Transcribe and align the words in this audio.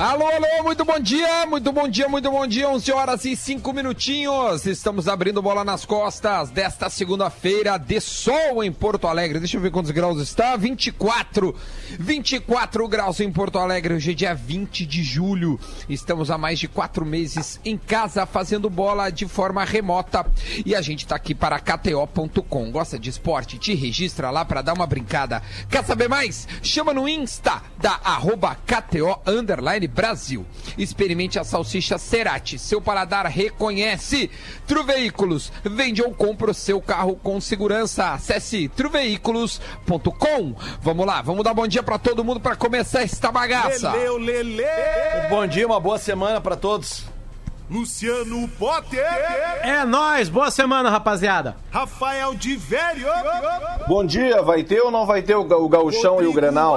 Alô, 0.00 0.26
alô, 0.28 0.64
muito 0.64 0.82
bom 0.82 0.98
dia, 0.98 1.44
muito 1.44 1.70
bom 1.70 1.86
dia, 1.86 2.08
muito 2.08 2.30
bom 2.30 2.46
dia, 2.46 2.66
11 2.70 2.90
horas 2.90 3.24
e 3.26 3.36
5 3.36 3.70
minutinhos. 3.70 4.64
Estamos 4.64 5.06
abrindo 5.06 5.42
bola 5.42 5.62
nas 5.62 5.84
costas 5.84 6.48
desta 6.48 6.88
segunda-feira 6.88 7.76
de 7.76 8.00
sol 8.00 8.64
em 8.64 8.72
Porto 8.72 9.06
Alegre. 9.06 9.38
Deixa 9.38 9.58
eu 9.58 9.60
ver 9.60 9.70
quantos 9.70 9.90
graus 9.90 10.18
está. 10.18 10.56
24, 10.56 11.54
24 11.98 12.88
graus 12.88 13.20
em 13.20 13.30
Porto 13.30 13.58
Alegre. 13.58 13.92
Hoje 13.92 14.12
é 14.12 14.14
dia 14.14 14.34
20 14.34 14.86
de 14.86 15.02
julho. 15.02 15.60
Estamos 15.86 16.30
há 16.30 16.38
mais 16.38 16.58
de 16.58 16.66
quatro 16.66 17.04
meses 17.04 17.60
em 17.62 17.76
casa 17.76 18.24
fazendo 18.24 18.70
bola 18.70 19.10
de 19.10 19.28
forma 19.28 19.62
remota. 19.66 20.24
E 20.64 20.74
a 20.74 20.80
gente 20.80 21.00
está 21.00 21.16
aqui 21.16 21.34
para 21.34 21.60
KTO.com. 21.60 22.70
Gosta 22.70 22.98
de 22.98 23.10
esporte? 23.10 23.58
Te 23.58 23.74
registra 23.74 24.30
lá 24.30 24.46
para 24.46 24.62
dar 24.62 24.72
uma 24.72 24.86
brincada. 24.86 25.42
Quer 25.68 25.84
saber 25.84 26.08
mais? 26.08 26.48
Chama 26.62 26.94
no 26.94 27.06
Insta 27.06 27.62
da 27.76 28.00
arroba 28.02 28.56
KTO 28.66 29.20
Underline 29.26 29.89
Brasil. 29.94 30.46
Experimente 30.78 31.38
a 31.38 31.44
salsicha 31.44 31.98
Cerati. 31.98 32.58
Seu 32.58 32.80
paladar 32.80 33.26
reconhece. 33.26 34.30
Truveículos. 34.66 35.52
Vende 35.64 36.02
ou 36.02 36.12
compra 36.14 36.50
o 36.50 36.54
seu 36.54 36.80
carro 36.80 37.16
com 37.22 37.40
segurança. 37.40 38.12
Acesse 38.12 38.68
truveículos.com. 38.68 40.54
Vamos 40.80 41.06
lá, 41.06 41.22
vamos 41.22 41.44
dar 41.44 41.54
bom 41.54 41.66
dia 41.66 41.82
para 41.82 41.98
todo 41.98 42.24
mundo 42.24 42.40
para 42.40 42.56
começar 42.56 43.02
esta 43.02 43.30
bagaça. 43.30 43.92
Leleu, 43.92 44.16
lele. 44.18 44.64
Bom 45.28 45.46
dia, 45.46 45.66
uma 45.66 45.80
boa 45.80 45.98
semana 45.98 46.40
para 46.40 46.56
todos. 46.56 47.04
Luciano 47.70 48.48
Potter. 48.58 49.04
É 49.62 49.84
nóis, 49.84 50.28
boa 50.28 50.50
semana, 50.50 50.90
rapaziada. 50.90 51.54
Rafael 51.70 52.34
de 52.34 52.56
Velho. 52.56 53.06
Bom 53.86 54.04
dia, 54.04 54.42
vai 54.42 54.64
ter 54.64 54.80
ou 54.80 54.90
não 54.90 55.06
vai 55.06 55.22
ter 55.22 55.36
o, 55.36 55.44
ga- 55.44 55.56
o 55.56 55.68
gauchão 55.68 56.20
e 56.20 56.26
o 56.26 56.32
grenal? 56.32 56.76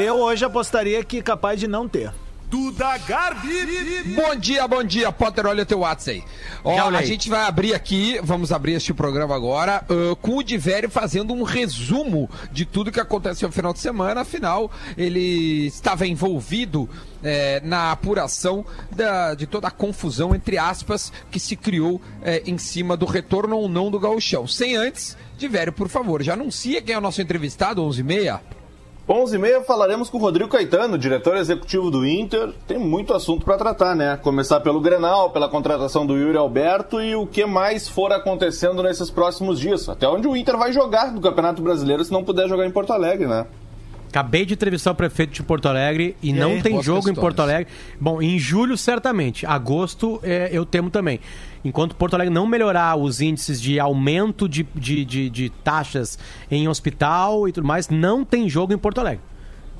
Eu 0.00 0.16
hoje 0.20 0.44
apostaria 0.44 1.02
que 1.02 1.20
capaz 1.20 1.58
de 1.58 1.66
não 1.66 1.88
ter. 1.88 2.12
Duda 2.58 2.96
Garbi. 2.98 4.14
Bom 4.14 4.36
dia, 4.36 4.68
bom 4.68 4.84
dia, 4.84 5.10
Potter. 5.10 5.44
Olha 5.44 5.64
o 5.64 5.66
teu 5.66 5.80
WhatsApp 5.80 6.18
aí. 6.18 6.24
Ó, 6.62 6.76
a 6.98 7.02
gente 7.02 7.28
vai 7.28 7.44
abrir 7.48 7.74
aqui, 7.74 8.20
vamos 8.22 8.52
abrir 8.52 8.74
este 8.74 8.94
programa 8.94 9.34
agora, 9.34 9.84
ãh, 9.90 10.14
com 10.22 10.36
o 10.36 10.42
Divério 10.42 10.88
fazendo 10.88 11.34
um 11.34 11.42
resumo 11.42 12.30
de 12.52 12.64
tudo 12.64 12.92
que 12.92 13.00
aconteceu 13.00 13.48
no 13.48 13.52
final 13.52 13.72
de 13.72 13.80
semana. 13.80 14.20
Afinal, 14.20 14.70
ele 14.96 15.66
estava 15.66 16.06
envolvido 16.06 16.88
eh, 17.24 17.60
na 17.64 17.90
apuração 17.90 18.64
da- 18.92 19.34
de 19.34 19.48
toda 19.48 19.66
a 19.66 19.70
confusão, 19.72 20.32
entre 20.32 20.56
aspas, 20.56 21.12
que 21.32 21.40
se 21.40 21.56
criou 21.56 22.00
eh, 22.22 22.44
em 22.46 22.56
cima 22.56 22.96
do 22.96 23.04
retorno 23.04 23.56
ou 23.56 23.68
não 23.68 23.90
do 23.90 23.98
gauchão. 23.98 24.46
Sem 24.46 24.76
antes, 24.76 25.16
Divério, 25.36 25.72
por 25.72 25.88
favor, 25.88 26.22
já 26.22 26.34
anuncia 26.34 26.80
quem 26.80 26.94
é 26.94 26.98
o 26.98 27.00
nosso 27.00 27.20
entrevistado, 27.20 27.82
11h30. 27.82 28.38
11h30 29.08 29.64
falaremos 29.64 30.08
com 30.08 30.16
o 30.16 30.20
Rodrigo 30.20 30.48
Caetano, 30.48 30.96
diretor 30.96 31.36
executivo 31.36 31.90
do 31.90 32.06
Inter. 32.06 32.54
Tem 32.66 32.78
muito 32.78 33.12
assunto 33.12 33.44
para 33.44 33.58
tratar, 33.58 33.94
né? 33.94 34.16
Começar 34.16 34.60
pelo 34.60 34.80
Grenal, 34.80 35.28
pela 35.28 35.46
contratação 35.46 36.06
do 36.06 36.16
Yuri 36.16 36.38
Alberto 36.38 37.02
e 37.02 37.14
o 37.14 37.26
que 37.26 37.44
mais 37.44 37.86
for 37.86 38.10
acontecendo 38.12 38.82
nesses 38.82 39.10
próximos 39.10 39.60
dias. 39.60 39.90
Até 39.90 40.08
onde 40.08 40.26
o 40.26 40.34
Inter 40.34 40.56
vai 40.56 40.72
jogar 40.72 41.12
no 41.12 41.20
Campeonato 41.20 41.60
Brasileiro 41.60 42.02
se 42.02 42.12
não 42.12 42.24
puder 42.24 42.48
jogar 42.48 42.64
em 42.64 42.70
Porto 42.70 42.94
Alegre, 42.94 43.26
né? 43.26 43.46
Acabei 44.14 44.46
de 44.46 44.54
entrevistar 44.54 44.92
o 44.92 44.94
prefeito 44.94 45.32
de 45.32 45.42
Porto 45.42 45.66
Alegre 45.66 46.14
e, 46.22 46.32
não 46.32 46.52
aí? 46.52 46.62
tem 46.62 46.74
Boas 46.74 46.86
jogo 46.86 46.98
em 47.00 47.02
questões. 47.06 47.20
Porto 47.20 47.40
Alegre. 47.42 47.66
Bom, 48.00 48.22
em 48.22 48.38
julho, 48.38 48.76
certamente. 48.76 49.44
Agosto, 49.44 50.20
é, 50.22 50.50
eu 50.52 50.64
temo 50.64 50.88
também. 50.88 51.18
Enquanto 51.64 51.96
Porto 51.96 52.14
Alegre 52.14 52.32
não 52.32 52.46
melhorar 52.46 52.94
os 52.94 53.20
índices 53.20 53.60
de 53.60 53.80
aumento 53.80 54.48
de, 54.48 54.64
de, 54.72 55.04
de, 55.04 55.28
de 55.28 55.50
taxas 55.50 56.16
em 56.48 56.68
hospital 56.68 57.48
e 57.48 57.52
tudo 57.52 57.66
mais, 57.66 57.88
não 57.88 58.24
tem 58.24 58.48
jogo 58.48 58.72
em 58.72 58.78
Porto 58.78 59.00
Alegre. 59.00 59.20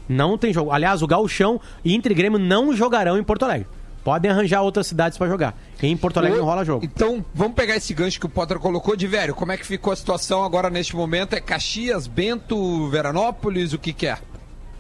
Não 0.08 0.36
tem 0.36 0.52
jogo. 0.52 0.72
Aliás, 0.72 1.00
o 1.00 1.06
Gauchão 1.06 1.60
e 1.84 1.94
Inter 1.94 2.10
e 2.10 2.14
Grêmio 2.16 2.40
não 2.40 2.74
jogarão 2.74 3.16
em 3.16 3.22
Porto 3.22 3.44
Alegre. 3.44 3.68
Podem 4.04 4.30
arranjar 4.30 4.60
outras 4.60 4.86
cidades 4.86 5.16
pra 5.16 5.26
jogar. 5.26 5.58
Em 5.82 5.96
Porto 5.96 6.18
Alegre 6.18 6.38
não 6.38 6.44
rola 6.44 6.62
jogo. 6.62 6.84
Então, 6.84 7.24
vamos 7.34 7.54
pegar 7.54 7.74
esse 7.74 7.94
gancho 7.94 8.20
que 8.20 8.26
o 8.26 8.28
Potter 8.28 8.58
colocou 8.58 8.94
de 8.94 9.06
velho. 9.06 9.34
Como 9.34 9.50
é 9.50 9.56
que 9.56 9.66
ficou 9.66 9.94
a 9.94 9.96
situação 9.96 10.44
agora 10.44 10.68
neste 10.68 10.94
momento? 10.94 11.34
É 11.34 11.40
Caxias, 11.40 12.06
Bento, 12.06 12.86
Veranópolis, 12.88 13.72
o 13.72 13.78
que 13.78 13.94
que 13.94 14.06
é? 14.06 14.18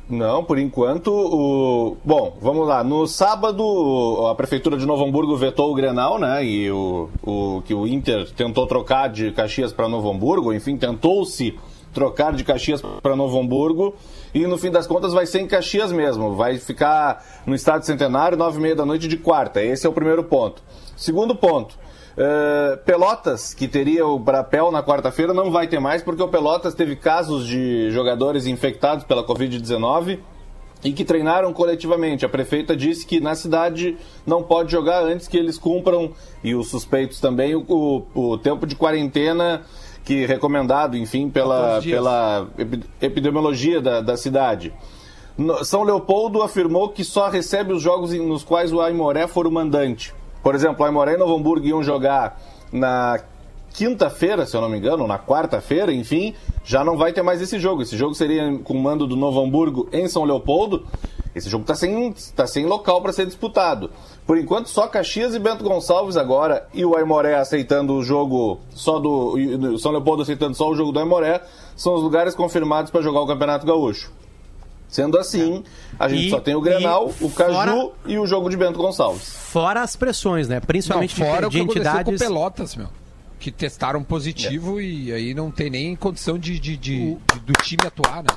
Não, 0.08 0.44
por 0.44 0.58
enquanto, 0.58 1.08
o... 1.10 1.96
Bom, 2.04 2.36
vamos 2.38 2.68
lá. 2.68 2.84
No 2.84 3.06
sábado, 3.06 4.26
a 4.30 4.34
Prefeitura 4.34 4.76
de 4.76 4.84
Novo 4.84 5.02
Hamburgo 5.02 5.34
vetou 5.34 5.72
o 5.72 5.74
Grenal, 5.74 6.18
né? 6.18 6.44
E 6.44 6.70
o, 6.70 7.08
o 7.22 7.62
que 7.62 7.72
o 7.72 7.86
Inter 7.86 8.30
tentou 8.32 8.66
trocar 8.66 9.08
de 9.08 9.32
Caxias 9.32 9.72
para 9.72 9.88
Novo 9.88 10.10
Hamburgo, 10.10 10.52
enfim, 10.52 10.76
tentou-se 10.76 11.58
trocar 11.94 12.34
de 12.34 12.44
Caxias 12.44 12.82
para 13.02 13.16
Novo 13.16 13.40
Hamburgo. 13.40 13.94
E 14.34 14.46
no 14.46 14.58
fim 14.58 14.70
das 14.70 14.86
contas 14.86 15.12
vai 15.12 15.24
ser 15.26 15.40
em 15.40 15.46
Caxias 15.46 15.92
mesmo. 15.92 16.34
Vai 16.34 16.58
ficar 16.58 17.24
no 17.46 17.54
Estádio 17.54 17.86
Centenário, 17.86 18.36
nove 18.36 18.58
e 18.58 18.62
meia 18.62 18.74
da 18.74 18.84
noite 18.84 19.06
de 19.06 19.16
quarta. 19.16 19.62
Esse 19.62 19.86
é 19.86 19.88
o 19.88 19.92
primeiro 19.92 20.24
ponto. 20.24 20.60
Segundo 20.96 21.34
ponto. 21.36 21.76
eh, 22.16 22.78
Pelotas, 22.84 23.52
que 23.54 23.66
teria 23.66 24.06
o 24.06 24.18
Brapel 24.18 24.70
na 24.70 24.82
quarta-feira, 24.84 25.34
não 25.34 25.50
vai 25.50 25.66
ter 25.66 25.80
mais, 25.80 26.00
porque 26.02 26.22
o 26.22 26.28
Pelotas 26.28 26.72
teve 26.74 26.94
casos 26.96 27.46
de 27.46 27.90
jogadores 27.90 28.46
infectados 28.46 29.04
pela 29.04 29.24
Covid-19 29.26 30.20
e 30.84 30.92
que 30.92 31.04
treinaram 31.04 31.52
coletivamente. 31.52 32.24
A 32.24 32.28
prefeita 32.28 32.76
disse 32.76 33.04
que 33.06 33.18
na 33.18 33.34
cidade 33.34 33.96
não 34.26 34.42
pode 34.44 34.70
jogar 34.70 35.02
antes 35.02 35.26
que 35.26 35.36
eles 35.36 35.58
cumpram, 35.58 36.12
e 36.42 36.54
os 36.54 36.68
suspeitos 36.68 37.18
também, 37.20 37.54
o, 37.56 37.64
o- 37.68 38.06
o 38.32 38.38
tempo 38.38 38.64
de 38.66 38.76
quarentena 38.76 39.62
que 40.04 40.26
recomendado, 40.26 40.96
enfim, 40.96 41.30
pela, 41.30 41.60
14 41.60 41.82
dias. 41.86 41.96
pela 41.96 42.46
epi- 42.58 42.84
epidemiologia 43.00 43.80
da, 43.80 44.00
da 44.00 44.16
cidade. 44.16 44.72
São 45.64 45.82
Leopoldo 45.82 46.42
afirmou 46.42 46.90
que 46.90 47.02
só 47.02 47.28
recebe 47.28 47.72
os 47.72 47.82
jogos 47.82 48.12
nos 48.12 48.44
quais 48.44 48.72
o 48.72 48.80
Aimoré 48.80 49.26
for 49.26 49.46
o 49.46 49.50
mandante. 49.50 50.14
Por 50.42 50.54
exemplo, 50.54 50.82
o 50.82 50.84
Aimoré 50.84 51.14
e 51.14 51.16
Novo 51.16 51.34
Hamburgo 51.34 51.66
iam 51.66 51.82
jogar 51.82 52.40
na 52.70 53.18
quinta-feira, 53.72 54.46
se 54.46 54.56
eu 54.56 54.60
não 54.60 54.68
me 54.68 54.78
engano, 54.78 55.06
na 55.06 55.18
quarta-feira, 55.18 55.92
enfim, 55.92 56.34
já 56.64 56.84
não 56.84 56.96
vai 56.96 57.12
ter 57.12 57.22
mais 57.22 57.42
esse 57.42 57.58
jogo. 57.58 57.82
Esse 57.82 57.96
jogo 57.96 58.14
seria 58.14 58.56
com 58.62 58.74
o 58.74 58.80
mando 58.80 59.06
do 59.06 59.16
Novo 59.16 59.40
Hamburgo 59.42 59.88
em 59.92 60.06
São 60.06 60.22
Leopoldo. 60.24 60.86
Esse 61.34 61.48
jogo 61.50 61.62
está 61.62 61.74
sem, 61.74 62.12
tá 62.36 62.46
sem 62.46 62.64
local 62.64 63.02
para 63.02 63.12
ser 63.12 63.26
disputado. 63.26 63.90
Por 64.26 64.38
enquanto, 64.38 64.68
só 64.68 64.86
Caxias 64.86 65.34
e 65.34 65.38
Bento 65.38 65.64
Gonçalves 65.64 66.16
agora, 66.16 66.66
e 66.72 66.84
o 66.84 66.96
Aimoré 66.96 67.34
aceitando 67.36 67.94
o 67.94 68.02
jogo 68.04 68.60
só 68.70 68.98
do. 69.00 69.36
e 69.38 69.54
o 69.56 69.78
São 69.78 69.90
Leopoldo 69.90 70.22
aceitando 70.22 70.54
só 70.54 70.70
o 70.70 70.76
jogo 70.76 70.92
do 70.92 71.00
Aimoré, 71.00 71.42
são 71.76 71.94
os 71.94 72.02
lugares 72.02 72.34
confirmados 72.34 72.90
para 72.90 73.02
jogar 73.02 73.20
o 73.20 73.26
Campeonato 73.26 73.66
Gaúcho. 73.66 74.12
Sendo 74.88 75.18
assim, 75.18 75.64
a 75.98 76.08
gente 76.08 76.28
E- 76.28 76.30
só 76.30 76.38
tem 76.38 76.54
o 76.54 76.60
Grenal, 76.60 77.10
o 77.20 77.28
Caju 77.30 77.52
fora- 77.52 77.90
e 78.06 78.16
o 78.16 78.26
jogo 78.26 78.48
de 78.48 78.56
Bento 78.56 78.78
Gonçalves. 78.78 79.28
Fora 79.28 79.82
as 79.82 79.96
pressões, 79.96 80.46
né? 80.46 80.56
Não, 80.56 80.62
Principalmente 80.62 81.16
fora 81.16 81.40
de, 81.40 81.60
o 81.60 81.66
que 81.66 81.78
entidades. 81.78 82.12
com 82.12 82.24
Pelotas, 82.26 82.76
meu. 82.76 82.86
Que 83.40 83.50
testaram 83.50 84.04
positivo 84.04 84.80
e 84.80 85.12
aí 85.12 85.34
não 85.34 85.50
tem 85.50 85.68
nem 85.68 85.96
condição 85.96 86.38
de, 86.38 86.60
de- 86.60 86.76
de- 86.76 87.14
de- 87.16 87.40
do 87.44 87.52
time 87.62 87.82
atuar, 87.84 88.22
né? 88.22 88.28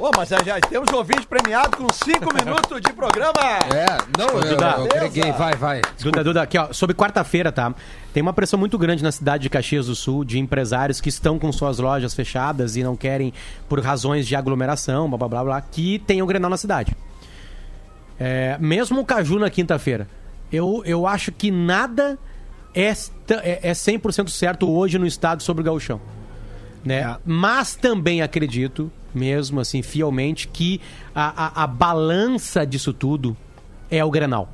Oh, 0.00 0.06
Ô, 0.06 0.10
mas 0.16 0.28
já, 0.28 0.38
já 0.44 0.60
temos 0.60 0.92
ouvinte 0.92 1.26
premiado 1.26 1.76
com 1.76 1.92
5 1.92 2.34
minutos 2.34 2.80
de 2.80 2.92
programa. 2.92 3.40
É, 3.74 3.98
não, 4.16 4.28
eu, 4.28 4.50
Duda. 4.50 4.74
eu 4.78 4.84
agreguei, 4.84 5.32
vai, 5.32 5.54
vai. 5.54 5.82
Duda, 6.00 6.22
Duda, 6.22 6.42
aqui, 6.42 6.56
ó, 6.56 6.72
sobre 6.72 6.94
quarta-feira, 6.94 7.50
tá? 7.50 7.74
Tem 8.12 8.22
uma 8.22 8.32
pressão 8.32 8.58
muito 8.58 8.78
grande 8.78 9.02
na 9.02 9.10
cidade 9.10 9.42
de 9.42 9.50
Caxias 9.50 9.86
do 9.86 9.96
Sul 9.96 10.24
de 10.24 10.38
empresários 10.38 11.00
que 11.00 11.08
estão 11.08 11.38
com 11.38 11.50
suas 11.50 11.78
lojas 11.78 12.14
fechadas 12.14 12.76
e 12.76 12.82
não 12.82 12.96
querem, 12.96 13.32
por 13.68 13.80
razões 13.80 14.26
de 14.26 14.36
aglomeração, 14.36 15.08
blá 15.08 15.18
blá 15.18 15.28
blá, 15.28 15.44
blá 15.44 15.60
que 15.60 15.98
tenham 16.00 16.26
Grenal 16.26 16.50
na 16.50 16.56
cidade. 16.56 16.96
É, 18.18 18.56
mesmo 18.60 19.00
o 19.00 19.04
Caju 19.04 19.38
na 19.38 19.50
quinta-feira, 19.50 20.08
eu, 20.52 20.82
eu 20.84 21.06
acho 21.06 21.32
que 21.32 21.50
nada 21.50 22.18
é, 22.74 22.88
é, 22.88 23.70
é 23.70 23.72
100% 23.72 24.28
certo 24.28 24.70
hoje 24.70 24.98
no 24.98 25.06
estado 25.06 25.42
sobre 25.42 25.62
o 25.62 25.64
gauchão. 25.64 26.00
Né? 26.88 27.18
Mas 27.22 27.74
também 27.74 28.22
acredito, 28.22 28.90
mesmo 29.14 29.60
assim, 29.60 29.82
fielmente, 29.82 30.48
que 30.48 30.80
a, 31.14 31.60
a, 31.60 31.64
a 31.64 31.66
balança 31.66 32.66
disso 32.66 32.94
tudo 32.94 33.36
é 33.90 34.02
o 34.02 34.10
Grenal. 34.10 34.50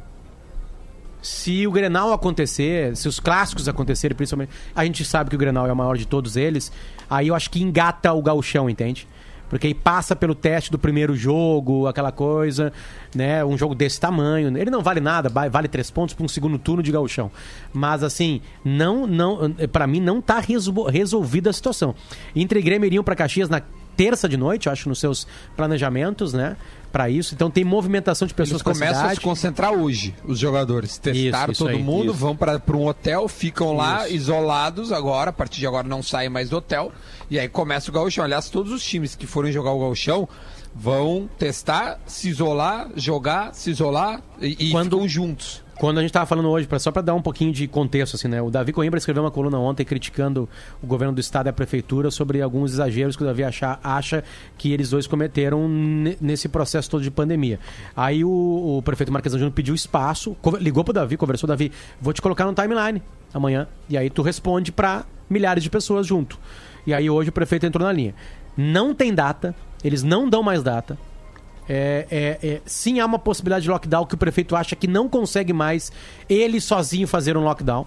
Se 1.23 1.65
o 1.65 1.71
Grenal 1.71 2.13
acontecer, 2.13 2.97
se 2.97 3.07
os 3.07 3.21
clássicos 3.21 3.69
acontecerem, 3.69 4.17
principalmente, 4.17 4.51
a 4.75 4.85
gente 4.85 5.05
sabe 5.05 5.31
que 5.31 5.37
o 5.37 5.39
Grenal 5.39 5.69
é 5.69 5.73
o 5.73 5.77
maior 5.77 5.97
de 5.97 6.09
todos 6.09 6.37
eles, 6.37 6.73
aí 7.09 7.29
eu 7.29 7.37
acho 7.37 7.49
que 7.49 7.63
engata 7.63 8.13
o 8.13 8.21
gauchão, 8.21 8.69
entende? 8.69 9.07
Porque 9.49 9.67
aí 9.69 9.75
passa 9.75 10.17
pelo 10.17 10.35
teste 10.35 10.71
do 10.71 10.79
primeiro 10.79 11.15
jogo, 11.15 11.87
aquela 11.87 12.11
coisa, 12.11 12.73
né? 13.15 13.45
Um 13.45 13.57
jogo 13.57 13.75
desse 13.75 14.01
tamanho. 14.01 14.57
Ele 14.57 14.71
não 14.71 14.83
vale 14.83 15.01
nada, 15.01 15.29
vale 15.29 15.69
três 15.69 15.91
pontos 15.91 16.15
para 16.15 16.25
um 16.25 16.29
segundo 16.29 16.59
turno 16.59 16.83
de 16.83 16.91
gauchão. 16.91 17.31
Mas 17.73 18.03
assim, 18.03 18.41
não, 18.65 19.07
não, 19.07 19.51
para 19.71 19.87
mim 19.87 20.01
não 20.01 20.21
tá 20.21 20.41
resol- 20.41 20.89
resolvida 20.89 21.51
a 21.51 21.53
situação. 21.53 21.95
Inter 22.35 22.59
e 22.59 22.63
Grêmio 22.63 22.87
iriam 22.87 23.05
para 23.05 23.15
Caxias 23.15 23.49
na 23.49 23.63
terça 23.97 24.29
de 24.29 24.37
noite, 24.37 24.67
eu 24.67 24.73
acho, 24.73 24.89
nos 24.89 24.99
seus 24.99 25.27
planejamentos, 25.57 26.33
né? 26.33 26.57
Para 26.93 27.11
isso. 27.11 27.35
Então 27.35 27.51
tem 27.51 27.65
movimentação 27.65 28.27
de 28.27 28.33
Eles 28.35 28.49
pessoas 28.51 28.63
pra 28.63 28.73
começam 28.73 28.95
a 28.95 28.99
cidade. 29.01 29.15
se 29.17 29.21
concentrar 29.21 29.73
hoje, 29.73 30.15
os 30.25 30.39
jogadores. 30.39 30.97
Testaram 30.97 31.53
isso 31.53 31.65
todo 31.65 31.75
aí, 31.77 31.83
mundo, 31.83 32.05
isso. 32.13 32.15
vão 32.15 32.37
para 32.37 32.61
um 32.73 32.87
hotel, 32.87 33.27
ficam 33.27 33.75
lá 33.75 34.09
isolados 34.09 34.93
agora. 34.93 35.31
A 35.31 35.33
partir 35.33 35.59
de 35.59 35.67
agora 35.67 35.89
não 35.89 36.03
saem 36.05 36.29
mais 36.31 36.51
do 36.51 36.57
hotel. 36.59 36.93
E 37.29 37.37
aí 37.39 37.49
começa 37.49 37.91
o 37.91 37.93
gauchão. 37.93 38.25
Aliás, 38.25 38.49
todos 38.49 38.71
os 38.71 38.85
times 38.85 39.17
que 39.17 39.27
forem 39.27 39.51
jogar 39.51 39.73
o 39.73 39.81
gauchão 39.81 40.29
vão 40.73 41.29
testar, 41.37 41.99
se 42.07 42.29
isolar, 42.29 42.89
jogar, 42.95 43.55
se 43.55 43.71
isolar 43.71 44.21
e, 44.41 44.69
e 44.69 44.71
Quando- 44.71 44.93
ficam 44.97 45.09
juntos. 45.09 45.64
Quando 45.79 45.99
a 45.99 46.03
gente 46.03 46.13
tava 46.13 46.25
falando 46.25 46.49
hoje, 46.49 46.69
só 46.79 46.93
para 46.93 47.03
dar 47.03 47.15
um 47.15 47.21
pouquinho 47.21 47.53
de 47.53 47.67
contexto, 47.67 48.15
assim, 48.15 48.29
né? 48.29 48.41
O 48.41 48.49
Davi 48.51 48.73
Coimbra 48.73 48.97
escreveu 48.99 49.23
uma 49.25 49.31
coluna 49.31 49.59
ontem 49.59 49.85
criticando 49.85 50.49
o 50.83 50.87
governo 50.87 51.13
do 51.15 51.21
estado 51.21 51.47
e 51.47 51.51
a 51.51 51.53
prefeitura 51.53 52.11
sobre 52.11 52.41
alguns 52.41 52.73
exageros 52.73 53.17
que 53.17 53.23
o 53.23 53.27
Davi 53.27 53.43
acha, 53.43 53.79
acha 53.83 54.23
que 54.57 54.73
eles 54.73 54.91
dois 54.91 55.07
cometeram 55.07 55.69
ne- 55.69 56.17
nesse 56.21 56.49
processo 56.49 56.89
todo 56.89 57.03
de 57.03 57.11
pandemia. 57.11 57.59
Aí 57.97 58.25
o, 58.25 58.77
o 58.79 58.83
prefeito 58.83 59.13
Marquesão 59.13 59.39
Júnior 59.39 59.53
pediu 59.53 59.75
espaço, 59.75 60.37
ligou 60.61 60.85
pro 60.85 60.93
Davi, 60.93 61.17
conversou, 61.17 61.49
Davi, 61.49 61.73
vou 62.01 62.13
te 62.13 62.23
colocar 62.23 62.45
no 62.47 62.55
timeline 62.55 63.03
amanhã. 63.33 63.67
E 63.89 63.99
aí 63.99 64.09
tu 64.09 64.23
responde 64.23 64.71
pra 64.71 65.05
milhares 65.29 65.63
de 65.63 65.71
pessoas 65.71 66.07
junto. 66.07 66.39
E 66.87 66.95
aí 66.95 67.11
hoje 67.11 67.31
o 67.31 67.33
prefeito 67.33 67.67
entrou 67.67 67.85
na 67.85 67.93
linha. 67.93 68.15
Não 68.57 68.95
tem 68.95 69.13
data, 69.13 69.55
eles 69.83 70.03
não 70.05 70.29
dão 70.29 70.43
mais 70.43 70.63
data. 70.63 70.97
É, 71.69 72.07
é, 72.11 72.47
é, 72.47 72.61
sim, 72.67 73.01
há 73.01 73.07
uma 73.07 73.19
possibilidade 73.19 73.63
de 73.63 73.71
lockdown 73.71 74.05
que 74.07 74.15
o 74.15 74.19
prefeito 74.19 74.55
acha 74.55 74.77
que 74.77 74.87
não 74.87 75.09
consegue 75.09 75.53
mais 75.53 75.91
ele 76.29 76.61
sozinho 76.61 77.07
fazer 77.07 77.37
um 77.37 77.43
lockdown. 77.43 77.87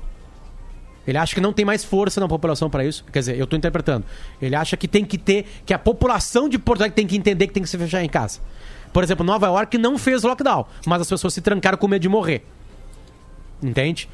Ele 1.07 1.17
acha 1.17 1.33
que 1.33 1.39
não 1.39 1.53
tem 1.53 1.63
mais 1.63 1.85
força 1.85 2.19
na 2.19 2.27
população 2.27 2.69
para 2.69 2.83
isso. 2.83 3.05
Quer 3.11 3.19
dizer, 3.19 3.37
eu 3.37 3.45
estou 3.45 3.57
interpretando. 3.57 4.05
Ele 4.41 4.55
acha 4.55 4.75
que 4.75 4.87
tem 4.87 5.05
que 5.05 5.17
ter, 5.17 5.45
que 5.65 5.73
a 5.73 5.79
população 5.79 6.49
de 6.49 6.59
Porto 6.59 6.81
Alegre 6.81 6.95
tem 6.95 7.07
que 7.07 7.15
entender 7.15 7.47
que 7.47 7.53
tem 7.53 7.63
que 7.63 7.69
se 7.69 7.77
fechar 7.77 8.03
em 8.03 8.09
casa. 8.09 8.41
Por 8.91 9.03
exemplo, 9.03 9.25
Nova 9.25 9.47
York 9.47 9.77
não 9.77 9.97
fez 9.97 10.23
lockdown, 10.23 10.65
mas 10.85 11.01
as 11.01 11.09
pessoas 11.09 11.33
se 11.33 11.39
trancaram 11.39 11.77
com 11.77 11.87
medo 11.87 12.01
de 12.01 12.09
morrer. 12.09 12.43
Entende? 13.63 14.09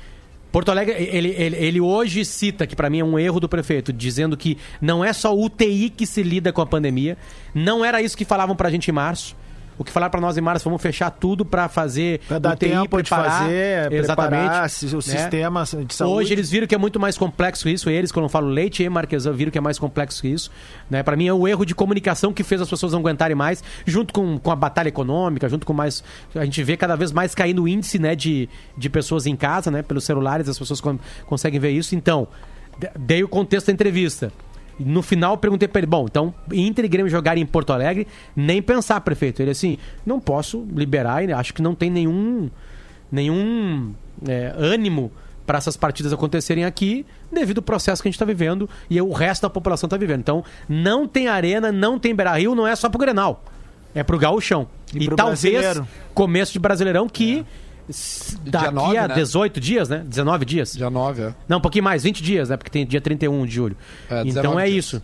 Porto 0.52 0.70
Alegre, 0.70 0.94
ele, 0.94 1.30
ele, 1.30 1.56
ele 1.56 1.82
hoje 1.82 2.24
cita, 2.24 2.68
que 2.68 2.76
para 2.76 2.92
mim 2.92 3.00
é 3.00 3.04
um 3.04 3.18
erro 3.18 3.40
do 3.40 3.50
prefeito, 3.50 3.92
dizendo 3.92 4.38
que 4.38 4.56
não 4.80 5.04
é 5.04 5.12
só 5.12 5.36
o 5.36 5.46
UTI 5.46 5.90
que 5.90 6.06
se 6.06 6.22
lida 6.22 6.54
com 6.54 6.62
a 6.62 6.66
pandemia. 6.66 7.18
Não 7.56 7.84
era 7.84 8.04
isso 8.04 8.16
que 8.16 8.24
falavam 8.24 8.56
pra 8.56 8.70
gente 8.70 8.88
em 8.90 8.92
março. 8.92 9.36
O 9.78 9.84
que 9.84 9.92
falaram 9.92 10.12
pra 10.12 10.22
nós 10.22 10.38
em 10.38 10.42
março, 10.42 10.64
vamos 10.66 10.82
fechar 10.82 11.10
tudo 11.10 11.44
pra 11.44 11.68
fazer 11.68 12.20
Pra 12.28 12.38
dar 12.40 12.54
UTI, 12.54 12.70
tempo 12.70 12.84
de 13.02 13.10
preparar. 13.10 13.42
fazer, 13.44 13.92
Exatamente. 13.94 14.40
preparar 14.40 14.60
o 14.62 14.96
né? 14.96 15.02
sistema 15.02 15.64
de 15.86 15.94
saúde. 15.96 16.14
Hoje 16.16 16.34
eles 16.34 16.50
viram 16.52 16.68
que 16.68 16.76
é 16.76 16.78
muito 16.78 17.00
mais 17.00 17.18
complexo 17.18 17.68
isso. 17.68 17.90
Eles, 17.90 18.12
quando 18.12 18.26
eu 18.26 18.30
falo 18.30 18.48
Leite 18.48 18.84
e 18.84 18.90
Marquesan, 18.90 19.32
viram 19.34 19.52
que 19.52 19.58
é 19.58 19.62
mais 19.62 19.80
complexo 19.80 20.22
que 20.22 20.28
isso. 20.28 20.52
Né? 20.90 21.02
Para 21.02 21.16
mim 21.16 21.28
é 21.28 21.34
o 21.34 21.48
erro 21.48 21.66
de 21.66 21.74
comunicação 21.74 22.32
que 22.32 22.44
fez 22.44 22.62
as 22.62 22.70
pessoas 22.70 22.92
não 22.94 23.00
aguentarem 23.00 23.36
mais, 23.36 23.64
junto 23.86 24.14
com, 24.14 24.38
com 24.38 24.52
a 24.52 24.56
batalha 24.56 24.90
econômica, 24.90 25.50
junto 25.50 25.66
com 25.66 25.74
mais. 25.74 26.04
A 26.36 26.46
gente 26.46 26.62
vê 26.64 26.78
cada 26.78 26.96
vez 26.96 27.12
mais 27.12 27.34
caindo 27.34 27.64
o 27.64 27.68
índice 27.68 27.98
né, 27.98 28.16
de, 28.16 28.48
de 28.78 28.90
pessoas 28.90 29.26
em 29.26 29.36
casa, 29.36 29.72
né? 29.72 29.82
Pelos 29.82 30.04
celulares, 30.04 30.48
as 30.48 30.58
pessoas 30.60 30.80
con- 30.80 31.00
conseguem 31.26 31.60
ver 31.60 31.72
isso. 31.72 31.96
Então, 31.96 32.28
de- 32.78 32.90
dei 32.98 33.24
o 33.24 33.28
contexto 33.28 33.68
da 33.68 33.74
entrevista. 33.74 34.32
No 34.80 35.02
final, 35.02 35.34
eu 35.34 35.38
perguntei 35.38 35.68
pra 35.68 35.80
ele: 35.80 35.88
bom, 35.88 36.06
então, 36.10 36.34
Inter 36.52 36.86
e 36.86 36.88
Grêmio 36.88 37.10
jogarem 37.10 37.44
em 37.44 37.46
Porto 37.46 37.72
Alegre, 37.74 38.08
nem 38.36 38.62
pensar, 38.62 39.00
prefeito. 39.02 39.42
Ele 39.42 39.52
assim: 39.52 39.78
não 40.06 40.20
posso 40.20 40.66
liberar, 40.76 41.24
acho 41.34 41.54
que 41.54 41.62
não 41.62 41.76
tem 41.76 41.90
nenhum 41.90 42.50
nenhum 43.12 43.94
é, 44.28 44.54
ânimo 44.58 45.12
para 45.46 45.58
essas 45.58 45.76
partidas 45.76 46.14
acontecerem 46.14 46.64
aqui 46.64 47.06
devido 47.32 47.58
ao 47.58 47.64
processo 47.64 48.02
que 48.02 48.08
a 48.08 48.10
gente 48.10 48.16
está 48.16 48.26
vivendo 48.26 48.70
e 48.90 49.00
o 49.02 49.12
resto 49.12 49.42
da 49.44 49.50
população 49.50 49.88
está 49.88 49.98
vivendo. 49.98 50.22
Então, 50.22 50.44
não 50.70 51.08
tem 51.08 51.28
arena, 51.28 51.72
não 51.72 52.00
tem 52.00 52.16
Beira-Rio, 52.16 52.56
não 52.56 52.66
é 52.66 52.76
só 52.76 52.90
pro 52.90 52.98
Grenal. 53.00 53.44
É 53.94 54.02
pro 54.04 54.18
gauchão. 54.18 54.68
E 54.96 55.04
E, 55.04 55.08
talvez 55.10 55.42
brasileiro. 55.42 55.88
começo 56.14 56.54
de 56.54 56.60
Brasileirão 56.60 57.08
que 57.10 57.40
s- 57.40 57.46
daqui 58.44 58.66
Dia 58.66 58.72
nove, 58.72 58.98
a 58.98 59.08
né? 59.08 59.16
18 59.16 59.60
dias, 59.60 59.90
né? 59.90 60.04
19 60.06 60.46
dias. 60.46 60.74
Dia 60.74 60.90
9, 60.90 61.22
é. 61.22 61.36
Não, 61.48 61.58
um 61.58 61.62
pouquinho 61.62 61.84
mais, 61.84 62.04
20 62.04 62.24
dias, 62.24 62.50
né? 62.50 62.58
Porque 62.58 62.72
tem 62.72 62.86
dia 62.86 63.02
31 63.02 63.46
de 63.46 63.54
julho. 63.54 63.78
É, 64.10 64.22
então 64.22 64.42
19 64.42 64.62
é 64.62 64.66
dias. 64.66 64.86
isso. 64.86 65.04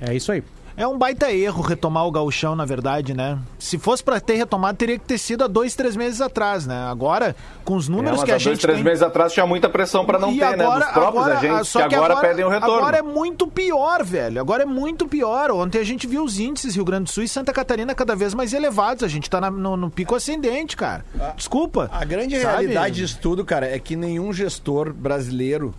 É 0.00 0.14
isso 0.14 0.30
aí. 0.30 0.42
É 0.78 0.86
um 0.86 0.96
baita 0.96 1.32
erro 1.32 1.60
retomar 1.60 2.06
o 2.06 2.10
gauchão, 2.12 2.54
na 2.54 2.64
verdade, 2.64 3.12
né? 3.12 3.36
Se 3.58 3.76
fosse 3.78 4.00
pra 4.02 4.20
ter 4.20 4.34
retomado, 4.36 4.78
teria 4.78 4.96
que 4.96 5.04
ter 5.04 5.18
sido 5.18 5.42
há 5.42 5.48
dois, 5.48 5.74
três 5.74 5.96
meses 5.96 6.20
atrás, 6.20 6.66
né? 6.66 6.86
Agora, 6.88 7.34
com 7.64 7.74
os 7.74 7.88
É, 7.88 7.90
números 7.90 8.18
mas 8.20 8.24
que 8.24 8.30
a 8.30 8.34
há 8.34 8.36
dois, 8.36 8.42
gente 8.44 8.60
três 8.60 8.76
tem... 8.78 8.84
meses 8.84 9.02
atrás 9.02 9.32
tinha 9.32 9.44
muita 9.44 9.68
pressão 9.68 10.04
pra 10.06 10.20
não 10.20 10.30
E 10.32 10.38
ter, 10.38 10.56
né? 10.56 10.64
Dos 10.64 10.84
próprios 10.86 11.24
agora- 11.26 11.38
agentes 11.38 11.68
só 11.68 11.88
que 11.88 11.94
agora, 11.96 12.16
pedem 12.20 12.44
o 12.44 12.48
retorno. 12.48 12.76
Agora 12.76 12.96
é 12.98 13.02
muito 13.02 13.48
pior, 13.48 14.04
velho. 14.04 14.40
Agora 14.40 14.62
é 14.62 14.66
muito 14.66 15.08
pior. 15.08 15.50
Ontem 15.50 15.80
a 15.80 15.84
gente 15.84 16.06
viu 16.06 16.22
os 16.22 16.38
índices 16.38 16.76
Rio 16.76 16.84
Grande 16.84 17.04
do 17.04 17.10
Sul 17.10 17.24
e 17.24 17.28
Santa 17.28 17.52
Catarina 17.52 17.92
cada 17.92 18.14
vez 18.14 18.32
mais 18.32 18.52
elevados. 18.52 19.02
A 19.02 19.08
gente 19.08 19.28
tá 19.28 19.40
na- 19.40 19.50
no, 19.50 19.76
no 19.76 19.90
pico 19.90 20.14
ascendente, 20.14 20.76
cara. 20.76 21.04
Desculpa. 21.36 21.90
A 21.92 22.04
grande 22.04 22.40
Sabe? 22.40 22.52
realidade 22.52 22.94
disso 22.96 23.18
tudo, 23.20 23.44
cara, 23.44 23.66
é 23.66 23.80
que 23.80 23.96
nenhum 23.96 24.32
gestor 24.32 24.92
brasileiro, 24.92 25.74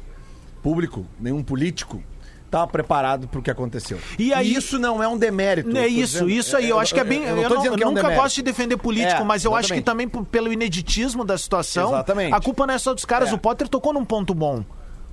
público, 0.62 1.06
nenhum 1.18 1.42
político, 1.42 2.04
estava 2.50 2.68
preparado 2.68 3.28
para 3.28 3.40
o 3.40 3.44
que 3.44 3.51
aconteceu. 3.51 4.00
E 4.18 4.34
aí- 4.34 4.54
isso 4.54 4.78
não 4.80 5.01
é 5.01 5.07
um 5.07 5.18
demérito. 5.18 5.75
É 5.78 5.86
eu 5.86 5.88
isso, 5.88 6.13
dizendo- 6.13 6.30
isso 6.30 6.57
aí. 6.57 6.68
Eu, 6.69 6.80
acho 6.80 6.94
que 6.94 7.00
é 7.00 7.04
bem. 7.04 7.24
Eu, 7.24 7.48
tô 7.48 7.56
não- 7.56 7.66
eu 7.66 7.72
é 7.74 7.75
um 7.75 7.78
nunca 7.78 8.01
demérito. 8.01 8.22
gosto 8.22 8.36
de 8.36 8.42
defender 8.42 8.78
político, 8.78 9.22
É, 9.22 9.24
mas 9.24 9.46
eu 9.46 9.56
acho 9.56 9.68
que 9.69 9.75
exatamente. 9.75 10.10
também 10.12 10.25
pelo 10.25 10.51
ineditismo 10.51 11.24
da 11.24 11.38
situação, 11.38 11.90
Exatamente. 11.90 12.34
a 12.34 12.40
culpa 12.40 12.66
não 12.68 12.74
é 12.74 12.78
só 12.78 12.94
dos 12.94 13.06
caras. 13.06 13.30
É. 13.30 13.34
O 13.34 13.38
Potter 13.38 13.68
tocou 13.68 13.94
num 13.94 14.04
ponto 14.06 14.34
bom. 14.34 14.63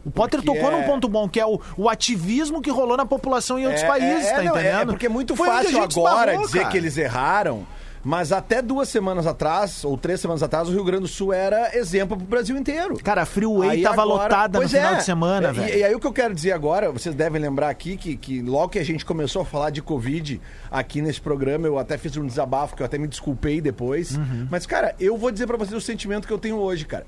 O 0.05 0.11
Potter 0.11 0.41
Porque 0.41 0.59
tocou 0.61 0.73
é- 0.73 0.81
num 0.81 0.87
ponto 0.87 1.09
bom, 1.09 1.29
que 1.29 1.41
é 1.41 1.45
o, 1.45 1.61
o 1.77 1.89
ativismo 1.89 2.63
que 2.63 2.71
rolou 2.71 2.97
na 2.97 3.05
população 3.05 3.59
em 3.59 3.65
outros 3.67 3.83
É, 3.83 3.87
países, 3.89 4.27
é, 4.27 4.31
tá 4.37 4.43
não, 4.45 4.57
é- 4.57 4.61
entendendo? 4.61 4.83
É, 4.83 4.87
porque 4.87 5.07
é 5.07 5.09
muito 5.09 5.35
Foi 5.35 5.49
fácil 5.49 5.83
agora 5.83 6.37
dizer 6.39 6.59
cara. 6.61 6.71
que 6.71 6.77
eles 6.79 6.97
erraram, 6.97 7.67
mas 8.09 8.31
até 8.31 8.63
duas 8.63 8.89
semanas 8.89 9.27
atrás, 9.27 9.85
ou 9.85 9.99
três 9.99 10.21
semanas 10.21 10.41
atrás, 10.41 10.69
o 10.69 10.71
Rio 10.73 10.85
Grande 10.85 11.03
do 11.03 11.09
Sul 11.09 11.33
era 11.33 11.77
exemplo 11.77 12.17
pro 12.17 12.25
Brasil 12.25 12.57
inteiro. 12.57 12.97
Cara, 13.03 13.23
a 13.23 13.27
Freeway 13.27 13.69
Aí 13.71 13.83
tava 13.83 14.03
agora- 14.03 14.23
lotada 14.23 14.59
no 14.59 14.63
Pois 14.63 14.71
final 14.71 14.93
é. 14.95 14.97
de 14.99 15.05
semana, 15.05 15.49
E- 15.49 15.53
velho. 15.53 15.79
E, 15.79 15.85
aí 15.85 15.93
o 15.95 15.99
que 15.99 16.07
eu 16.07 16.13
quero 16.13 16.33
dizer 16.33 16.53
agora, 16.53 16.93
vocês 16.93 17.17
devem 17.17 17.43
lembrar 17.43 17.69
aqui 17.69 17.97
que, 17.97 18.17
que 18.17 18.41
logo 18.43 18.69
que 18.69 18.79
a 18.79 18.85
gente 18.85 19.05
começou 19.05 19.43
a 19.43 19.45
falar 19.45 19.71
de 19.71 19.83
Covid 19.83 20.41
aqui 20.71 21.03
nesse 21.03 21.21
programa, 21.21 21.67
eu 21.67 21.79
até 21.81 21.99
fiz 21.99 22.17
um 22.17 22.25
desabafo 22.25 22.77
que 22.77 22.83
eu 22.83 22.87
até 22.87 22.97
me 22.97 23.09
desculpei 23.09 23.61
depois. 23.61 24.17
Uhum. 24.17 24.47
Mas, 24.49 24.67
cara, 24.67 24.95
eu 25.01 25.19
vou 25.19 25.33
dizer 25.33 25.49
pra 25.49 25.57
vocês 25.57 25.73
o 25.75 25.81
sentimento 25.85 26.29
que 26.29 26.33
eu 26.33 26.39
tenho 26.39 26.59
hoje, 26.59 26.85
cara. 26.85 27.05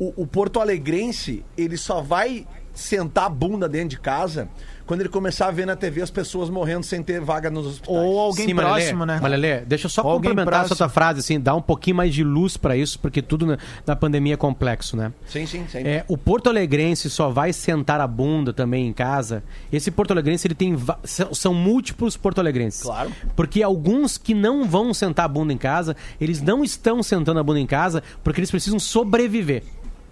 O, 0.00 0.22
o 0.22 0.26
Porto 0.26 0.58
Alegrense, 0.58 1.44
ele 1.56 1.76
só 1.76 2.00
vai 2.00 2.44
sentar 2.74 3.24
a 3.24 3.28
bunda 3.28 3.68
dentro 3.68 3.88
de 3.90 3.98
casa 3.98 4.48
quando 4.90 5.02
ele 5.02 5.08
começar 5.08 5.46
a 5.46 5.50
ver 5.52 5.66
na 5.66 5.76
TV 5.76 6.02
as 6.02 6.10
pessoas 6.10 6.50
morrendo 6.50 6.84
sem 6.84 7.00
ter 7.00 7.20
vaga 7.20 7.48
nos 7.48 7.64
hospitais. 7.64 7.96
Ou 7.96 8.18
alguém 8.18 8.48
Sim, 8.48 8.54
Malelê, 8.54 8.74
próximo, 8.74 9.06
né? 9.06 9.20
Malelê, 9.22 9.60
deixa 9.60 9.86
eu 9.86 9.90
só 9.90 10.02
Ou 10.02 10.14
complementar 10.14 10.64
essa 10.64 10.74
tua 10.74 10.88
frase, 10.88 11.20
assim, 11.20 11.38
dar 11.38 11.54
um 11.54 11.62
pouquinho 11.62 11.94
mais 11.94 12.12
de 12.12 12.24
luz 12.24 12.56
pra 12.56 12.76
isso, 12.76 12.98
porque 12.98 13.22
tudo 13.22 13.46
na, 13.46 13.58
na 13.86 13.94
pandemia 13.94 14.34
é 14.34 14.36
complexo, 14.36 14.96
né? 14.96 15.12
Sim, 15.28 15.46
sim, 15.46 15.64
sim. 15.70 15.78
É, 15.78 16.04
o 16.08 16.18
Porto 16.18 16.48
Alegrense 16.50 17.08
só 17.08 17.30
vai 17.30 17.52
sentar 17.52 18.00
a 18.00 18.06
bunda 18.08 18.52
também 18.52 18.88
em 18.88 18.92
casa. 18.92 19.44
Esse 19.72 19.92
Porto 19.92 20.10
Alegrense 20.10 20.48
ele 20.48 20.56
tem 20.56 20.76
são 21.04 21.54
múltiplos 21.54 22.16
Porto 22.16 22.40
Alegrenses. 22.40 22.82
Claro. 22.82 23.12
Porque 23.36 23.62
alguns 23.62 24.18
que 24.18 24.34
não 24.34 24.64
vão 24.64 24.92
sentar 24.92 25.26
a 25.26 25.28
bunda 25.28 25.52
em 25.52 25.58
casa, 25.58 25.94
eles 26.20 26.42
não 26.42 26.64
estão 26.64 27.00
sentando 27.00 27.38
a 27.38 27.44
bunda 27.44 27.60
em 27.60 27.66
casa 27.66 28.02
porque 28.24 28.40
eles 28.40 28.50
precisam 28.50 28.80
sobreviver. 28.80 29.62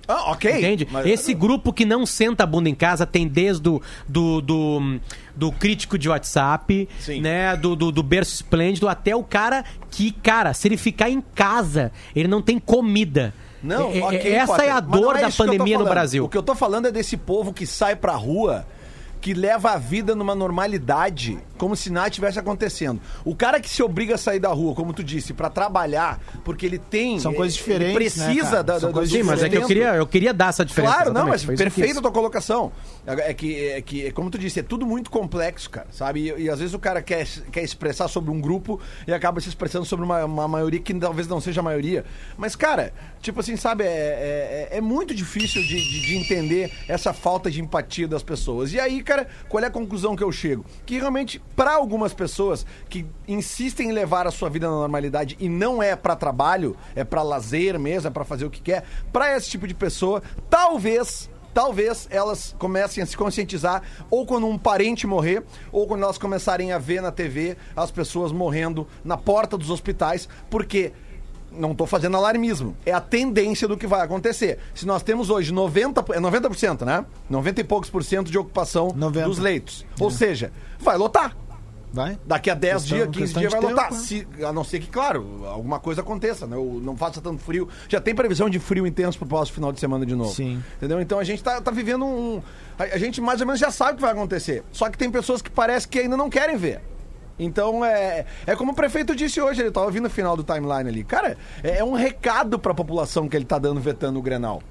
Ah, 0.08 0.30
ok. 0.32 0.50
Entende? 0.50 0.88
Mas- 0.90 1.06
Esse 1.06 1.34
grupo 1.34 1.70
que 1.70 1.84
não 1.84 2.06
senta 2.06 2.42
a 2.44 2.46
bunda 2.46 2.68
em 2.70 2.74
casa 2.74 3.04
tem 3.06 3.28
desde 3.28 3.68
o 3.68 3.82
do, 4.08 4.40
do, 4.40 4.98
do 5.36 5.52
crítico 5.52 5.98
de 5.98 6.08
WhatsApp, 6.08 6.88
Sim. 6.98 7.20
né? 7.20 7.54
Do, 7.54 7.76
do, 7.76 7.92
do 7.92 8.02
berço 8.02 8.32
esplêndido, 8.34 8.88
até 8.88 9.14
o 9.14 9.22
cara 9.22 9.62
que, 9.90 10.10
cara, 10.10 10.54
se 10.54 10.66
ele 10.66 10.78
ficar 10.78 11.10
em 11.10 11.20
casa, 11.20 11.92
ele 12.16 12.26
não 12.26 12.40
tem 12.40 12.58
comida. 12.58 13.34
Não, 13.62 13.90
É- 13.90 13.98
é- 13.98 14.02
ok, 14.04 14.32
essa 14.32 14.46
Potter, 14.52 14.64
é 14.66 14.70
a 14.70 14.80
dor 14.80 15.16
é 15.16 15.20
da 15.20 15.30
pandemia 15.30 15.78
no. 15.78 15.84
Brasil. 15.84 16.24
O 16.24 16.28
que 16.28 16.38
eu 16.38 16.42
tô 16.42 16.54
falando 16.54 16.86
é 16.86 16.90
desse 16.92 17.16
povo 17.16 17.52
que 17.52 17.66
sai 17.66 17.94
pra 17.96 18.14
rua, 18.14 18.64
que 19.20 19.34
leva 19.34 19.72
a 19.72 19.78
vida 19.78 20.14
numa 20.14 20.34
normalidade, 20.34 21.38
como 21.56 21.74
se 21.74 21.90
nada 21.90 22.10
tivesse 22.10 22.38
acontecendo. 22.38 23.00
O 23.24 23.34
cara 23.34 23.60
que 23.60 23.68
se 23.68 23.82
obriga 23.82 24.14
a 24.14 24.18
sair 24.18 24.38
da 24.38 24.48
rua, 24.48 24.74
como 24.74 24.92
tu 24.92 25.02
disse, 25.02 25.32
pra 25.32 25.50
trabalhar, 25.50 26.20
porque 26.44 26.64
ele 26.64 26.78
tem. 26.78 27.18
São 27.18 27.34
coisas 27.34 27.56
diferentes, 27.56 28.16
né, 28.16 28.26
precisa 28.26 28.50
cara? 28.50 28.62
da, 28.62 28.80
São 28.80 28.88
da, 28.90 28.94
coisas 28.94 29.12
Sim, 29.12 29.22
mas 29.22 29.42
é 29.42 29.48
que 29.48 29.56
eu 29.56 29.66
queria, 29.66 29.94
eu 29.94 30.06
queria 30.06 30.32
dar 30.32 30.50
essa 30.50 30.64
diferença. 30.64 30.94
Claro, 30.94 31.12
não, 31.12 31.26
mas 31.26 31.44
perfeita 31.44 31.98
a 31.98 32.02
tua 32.02 32.12
colocação. 32.12 32.72
É 33.06 33.34
que, 33.34 33.68
é 33.68 33.82
que, 33.82 34.06
é 34.06 34.12
como 34.12 34.30
tu 34.30 34.38
disse, 34.38 34.60
é 34.60 34.62
tudo 34.62 34.86
muito 34.86 35.10
complexo, 35.10 35.68
cara, 35.70 35.88
sabe? 35.90 36.20
E, 36.20 36.44
e 36.44 36.50
às 36.50 36.58
vezes 36.58 36.74
o 36.74 36.78
cara 36.78 37.02
quer, 37.02 37.26
quer 37.50 37.62
expressar 37.62 38.08
sobre 38.08 38.30
um 38.30 38.40
grupo 38.40 38.80
e 39.06 39.12
acaba 39.12 39.40
se 39.40 39.48
expressando 39.48 39.84
sobre 39.84 40.04
uma, 40.04 40.24
uma 40.24 40.48
maioria 40.48 40.80
que 40.80 40.94
talvez 40.94 41.26
não 41.26 41.40
seja 41.40 41.60
a 41.60 41.64
maioria. 41.64 42.04
Mas, 42.36 42.54
cara, 42.54 42.92
tipo 43.20 43.40
assim, 43.40 43.56
sabe, 43.56 43.84
é, 43.84 44.68
é, 44.70 44.76
é 44.78 44.80
muito 44.80 45.14
difícil 45.14 45.62
de, 45.62 45.76
de, 45.76 46.00
de 46.02 46.16
entender 46.16 46.72
essa 46.86 47.12
falta 47.12 47.50
de 47.50 47.60
empatia 47.60 48.06
das 48.06 48.22
pessoas. 48.22 48.72
E 48.72 48.80
aí, 48.80 49.02
cara, 49.08 49.26
qual 49.48 49.64
é 49.64 49.66
a 49.66 49.70
conclusão 49.70 50.14
que 50.14 50.22
eu 50.22 50.30
chego? 50.30 50.66
Que 50.84 50.98
realmente, 50.98 51.40
para 51.56 51.74
algumas 51.74 52.12
pessoas 52.12 52.66
que 52.90 53.06
insistem 53.26 53.88
em 53.88 53.92
levar 53.92 54.26
a 54.26 54.30
sua 54.30 54.50
vida 54.50 54.68
na 54.68 54.74
normalidade 54.74 55.34
e 55.40 55.48
não 55.48 55.82
é 55.82 55.96
pra 55.96 56.14
trabalho, 56.14 56.76
é 56.94 57.02
pra 57.04 57.22
lazer 57.22 57.78
mesmo, 57.78 58.08
é 58.08 58.10
pra 58.10 58.24
fazer 58.24 58.44
o 58.44 58.50
que 58.50 58.60
quer, 58.60 58.84
pra 59.10 59.34
esse 59.34 59.48
tipo 59.48 59.66
de 59.66 59.74
pessoa, 59.74 60.22
talvez 60.50 61.30
talvez 61.54 62.06
elas 62.10 62.54
comecem 62.56 63.02
a 63.02 63.06
se 63.06 63.16
conscientizar 63.16 63.82
ou 64.10 64.24
quando 64.24 64.46
um 64.46 64.56
parente 64.56 65.08
morrer, 65.08 65.42
ou 65.72 65.88
quando 65.88 66.04
elas 66.04 66.18
começarem 66.18 66.70
a 66.70 66.78
ver 66.78 67.00
na 67.00 67.10
TV 67.10 67.56
as 67.74 67.90
pessoas 67.90 68.30
morrendo 68.30 68.86
na 69.02 69.16
porta 69.16 69.56
dos 69.56 69.70
hospitais, 69.70 70.28
porque 70.50 70.92
não 71.58 71.72
estou 71.72 71.86
fazendo 71.86 72.16
alarmismo, 72.16 72.76
é 72.86 72.92
a 72.92 73.00
tendência 73.00 73.66
do 73.68 73.76
que 73.76 73.86
vai 73.86 74.00
acontecer. 74.00 74.58
Se 74.74 74.86
nós 74.86 75.02
temos 75.02 75.28
hoje 75.30 75.52
90, 75.52 76.00
é 76.12 76.20
90%, 76.20 76.84
né? 76.84 77.04
90 77.28 77.60
e 77.60 77.64
poucos 77.64 77.90
por 77.90 78.02
cento 78.04 78.30
de 78.30 78.38
ocupação 78.38 78.92
90. 78.94 79.26
dos 79.28 79.38
leitos. 79.38 79.84
Ou 80.00 80.10
seja, 80.10 80.52
vai 80.78 80.96
lotar. 80.96 81.36
Vai? 81.90 82.18
Daqui 82.26 82.50
a 82.50 82.54
10 82.54 82.82
Questão- 82.82 82.96
dias, 82.98 83.08
15 83.08 83.20
questão 83.22 83.40
dias 83.40 83.52
vai 83.52 83.60
tempo, 83.62 83.72
lotar. 83.72 83.90
né? 83.90 83.98
Se- 83.98 84.26
a 84.44 84.52
não 84.52 84.62
ser 84.62 84.78
que, 84.78 84.88
claro, 84.88 85.46
alguma 85.46 85.80
coisa 85.80 86.02
aconteça, 86.02 86.46
né? 86.46 86.54
Ou 86.54 86.74
não 86.80 86.94
faça 86.94 87.18
tanto 87.18 87.42
frio. 87.42 87.66
Já 87.88 87.98
tem 87.98 88.14
previsão 88.14 88.50
de 88.50 88.58
frio 88.58 88.86
intenso 88.86 89.18
pro 89.18 89.26
próximo 89.26 89.54
final 89.54 89.72
de 89.72 89.80
semana 89.80 90.04
de 90.04 90.14
novo. 90.14 90.34
Sim. 90.34 90.62
Entendeu? 90.76 91.00
Então 91.00 91.18
a 91.18 91.24
gente 91.24 91.42
tá, 91.42 91.60
tá 91.62 91.70
vivendo 91.70 92.04
um. 92.04 92.42
A, 92.78 92.82
a 92.84 92.98
gente 92.98 93.22
mais 93.22 93.40
ou 93.40 93.46
menos 93.46 93.58
já 93.58 93.70
sabe 93.70 93.92
o 93.92 93.96
que 93.96 94.02
vai 94.02 94.12
acontecer. 94.12 94.62
Só 94.70 94.90
que 94.90 94.98
tem 94.98 95.10
pessoas 95.10 95.40
que 95.40 95.50
parece 95.50 95.88
que 95.88 95.98
ainda 95.98 96.14
não 96.16 96.28
querem 96.28 96.58
ver. 96.58 96.82
Então 97.38 97.84
é, 97.84 98.24
é 98.46 98.56
como 98.56 98.72
o 98.72 98.74
prefeito 98.74 99.14
disse 99.14 99.40
hoje, 99.40 99.60
ele 99.60 99.70
tava 99.70 99.86
ouvindo 99.86 100.06
o 100.06 100.10
final 100.10 100.36
do 100.36 100.42
timeline 100.42 100.88
ali. 100.88 101.04
Cara, 101.04 101.36
é, 101.62 101.78
é 101.78 101.84
um 101.84 101.92
recado 101.92 102.58
pra 102.58 102.74
população 102.74 103.28
que 103.28 103.36
ele 103.36 103.44
tá 103.44 103.58
dando 103.58 103.80
vetando 103.80 104.18
o 104.18 104.22
Grenal. 104.22 104.62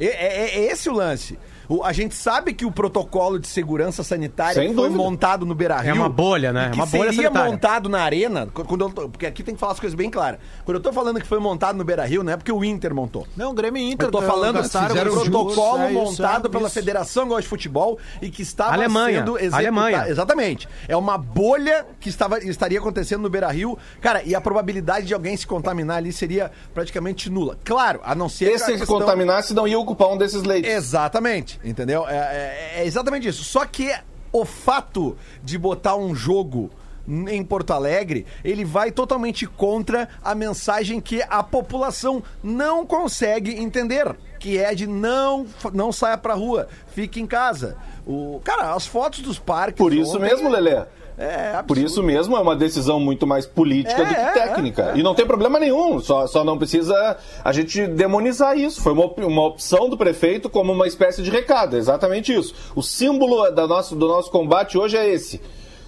É, 0.00 0.06
é- 0.06 0.58
é 0.58 0.72
esse 0.72 0.88
o 0.88 0.92
lance. 0.92 1.38
O- 1.68 1.84
a 1.84 1.92
gente 1.92 2.14
sabe 2.14 2.54
que 2.54 2.64
o 2.64 2.72
protocolo 2.72 3.38
de 3.38 3.46
segurança 3.46 4.02
sanitária 4.02 4.54
Sem 4.54 4.70
que 4.70 4.74
foi 4.74 4.84
dúvida. 4.88 5.02
montado 5.02 5.44
no 5.44 5.54
Beira 5.54 5.76
Rio. 5.80 5.90
É 5.90 5.92
uma 5.94 6.08
bolha, 6.08 6.52
né? 6.52 6.66
É 6.66 6.70
que 6.70 6.76
uma 6.76 6.86
bolha 6.86 7.10
seria 7.12 7.24
sanitária. 7.24 7.50
montado 7.52 7.88
na 7.88 8.00
arena. 8.00 8.46
Quando 8.52 8.84
eu 8.86 8.90
tô- 8.90 9.08
porque 9.08 9.26
aqui 9.26 9.42
tem 9.42 9.54
que 9.54 9.60
falar 9.60 9.72
as 9.72 9.80
coisas 9.80 9.94
bem 9.96 10.10
claras. 10.10 10.40
Quando 10.64 10.76
eu 10.78 10.82
tô 10.82 10.92
falando 10.92 11.20
que 11.20 11.26
foi 11.26 11.38
montado 11.38 11.76
no 11.76 11.84
Beira 11.84 12.04
Rio, 12.06 12.22
não 12.22 12.32
é 12.32 12.36
porque 12.36 12.50
o 12.52 12.64
Inter 12.64 12.94
montou. 12.94 13.26
Não, 13.36 13.54
Grêmio 13.54 13.80
e 13.82 13.92
Inter. 13.92 14.08
Eu 14.08 14.12
tô 14.12 14.22
eh, 14.22 14.26
falando 14.26 14.56
gastaram 14.56 14.88
fizeram 14.88 15.12
um 15.12 15.14
recursos, 15.18 15.28
protocolo 15.54 15.82
é 15.82 15.92
isso, 15.92 15.94
montado 16.04 16.46
é 16.46 16.50
pela 16.50 16.66
isso. 16.68 16.74
Federação 16.74 17.28
Gaúcha 17.28 17.42
de 17.42 17.48
Futebol 17.48 17.98
e 18.22 18.30
que 18.30 18.42
estava 18.42 18.72
Alemanha, 18.72 19.18
sendo 19.18 19.36
executado. 19.38 19.62
Alemanha. 19.62 20.04
Exatamente. 20.08 20.68
É 20.88 20.96
uma 20.96 21.18
bolha 21.18 21.86
que 22.00 22.08
estava, 22.08 22.38
estaria 22.38 22.78
acontecendo 22.78 23.22
no 23.22 23.28
Beira 23.30 23.48
Rio. 23.48 23.76
Cara, 24.00 24.22
e 24.24 24.34
a 24.34 24.40
probabilidade 24.40 25.06
de 25.06 25.12
alguém 25.14 25.36
se 25.36 25.46
contaminar 25.46 25.98
ali 25.98 26.12
seria 26.12 26.50
praticamente 26.72 27.28
nula. 27.28 27.58
Claro, 27.64 28.00
a 28.04 28.14
não 28.14 28.28
ser 28.28 28.46
que 28.46 28.50
a 28.52 28.54
Esse 28.54 28.64
que 28.72 28.78
questão- 28.78 28.98
contaminasse 29.00 29.52
não 29.54 29.68
ia 29.68 29.78
ocupar 29.78 30.08
um 30.08 30.16
desses 30.16 30.42
leitos. 30.42 30.70
Exatamente, 30.70 31.57
entendeu? 31.64 32.08
É, 32.08 32.16
é- 32.16 32.72
é 32.82 32.86
exatamente 32.86 33.28
isso. 33.28 33.44
Só 33.44 33.64
que 33.66 33.92
o 34.32 34.44
fato 34.44 35.16
de 35.42 35.56
botar 35.58 35.96
um 35.96 36.14
jogo 36.14 36.70
em 37.06 37.42
Porto 37.42 37.72
Alegre, 37.72 38.26
ele 38.44 38.64
vai 38.66 38.90
totalmente 38.92 39.46
contra 39.46 40.08
a 40.22 40.34
mensagem 40.34 41.00
que 41.00 41.22
a 41.30 41.42
população 41.42 42.22
não 42.42 42.84
consegue 42.84 43.58
entender, 43.58 44.14
que 44.38 44.58
é 44.58 44.74
de 44.74 44.86
não 44.86 45.46
não 45.72 45.90
saia 45.90 46.18
pra 46.18 46.34
rua, 46.34 46.68
fique 46.94 47.18
em 47.18 47.26
casa. 47.26 47.78
O 48.06 48.40
cara, 48.44 48.74
as 48.74 48.86
fotos 48.86 49.20
dos 49.20 49.38
parques 49.38 49.78
Por 49.78 49.94
isso 49.94 50.16
ontem- 50.16 50.20
mesmo, 50.28 50.50
Lelê. 50.50 50.84
É, 51.18 51.48
absurdo. 51.48 51.66
Por 51.66 51.78
isso 51.78 52.02
mesmo 52.02 52.36
é 52.36 52.40
uma 52.40 52.54
decisão 52.54 53.00
muito 53.00 53.26
mais 53.26 53.44
política 53.44 54.02
É, 54.02 54.04
do 54.04 54.14
que 54.14 54.20
é, 54.20 54.30
técnica. 54.32 54.82
é, 54.82 54.92
é. 54.92 54.98
E 54.98 55.02
não 55.02 55.14
tem 55.14 55.26
problema 55.26 55.58
nenhum, 55.58 55.98
só, 56.00 56.26
só 56.26 56.44
não 56.44 56.56
precisa 56.56 57.16
a 57.44 57.52
gente 57.52 57.86
demonizar 57.88 58.56
isso. 58.56 58.80
Foi 58.80 58.92
uma, 58.92 59.04
op- 59.06 59.24
uma 59.24 59.44
opção 59.46 59.88
do 59.88 59.96
prefeito 59.96 60.48
como 60.48 60.72
uma 60.72 60.86
espécie 60.86 61.22
de 61.22 61.30
recado, 61.30 61.74
é 61.76 61.78
exatamente 61.78 62.32
isso. 62.32 62.54
O 62.74 62.82
símbolo 62.82 63.50
da 63.50 63.66
nosso, 63.66 63.96
do 63.96 64.06
nosso 64.06 64.30
combate 64.30 64.78
hoje 64.78 64.96
é 64.96 65.08
esse. 65.08 65.40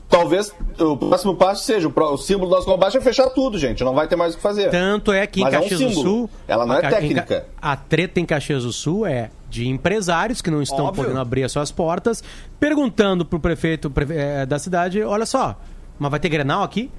Talvez 0.09 0.53
o 0.77 0.97
próximo 0.97 1.37
passo 1.37 1.63
seja, 1.65 1.87
o, 1.89 2.17
símbolo 2.17 2.51
do 2.51 2.57
nosso 2.57 2.67
combate 2.67 2.97
é 2.97 3.01
fechar 3.01 3.31
tudo, 3.31 3.57
gente, 3.57 3.85
não 3.85 3.95
vai 3.95 4.09
ter 4.09 4.17
mais 4.17 4.35
o 4.35 4.37
que 4.39 4.43
fazer. 4.43 4.69
Tanto 4.69 5.13
é 5.13 5.25
que 5.25 5.41
em 5.41 5.45
Mas 5.45 5.55
é 5.55 5.59
um 5.59 5.63
Caxias 5.63 5.95
do. 5.95 6.03
Sul. 6.03 6.31
Ela 6.49 6.67
não 6.67 6.75
é 6.75 6.81
técnica. 6.81 7.23
Ca- 7.23 7.45
A 7.63 7.77
treta 7.77 8.19
em 8.19 8.27
Caxias 8.27 8.65
do 8.65 8.73
Sul 8.73 9.07
é 9.07 9.31
de 9.51 9.69
empresários 9.69 10.41
que 10.41 10.51
não 10.51 10.63
estão 10.63 10.85
Óbvio. 10.87 11.03
podendo 11.05 11.21
abrir 11.21 11.43
as 11.43 11.53
suas 11.53 11.71
portas, 11.73 12.23
perguntando 12.59 13.25
pro 13.27 13.39
prefeito 13.41 13.91
pre- 13.91 14.07
eh, 14.17 14.47
da 14.47 14.59
cidade: 14.59 15.03
olha 15.03 15.27
só, 15.27 15.61
mas 15.99 16.11
vai 16.11 16.21
ter 16.21 16.29
grenal 16.31 16.63
aqui? 16.63 16.91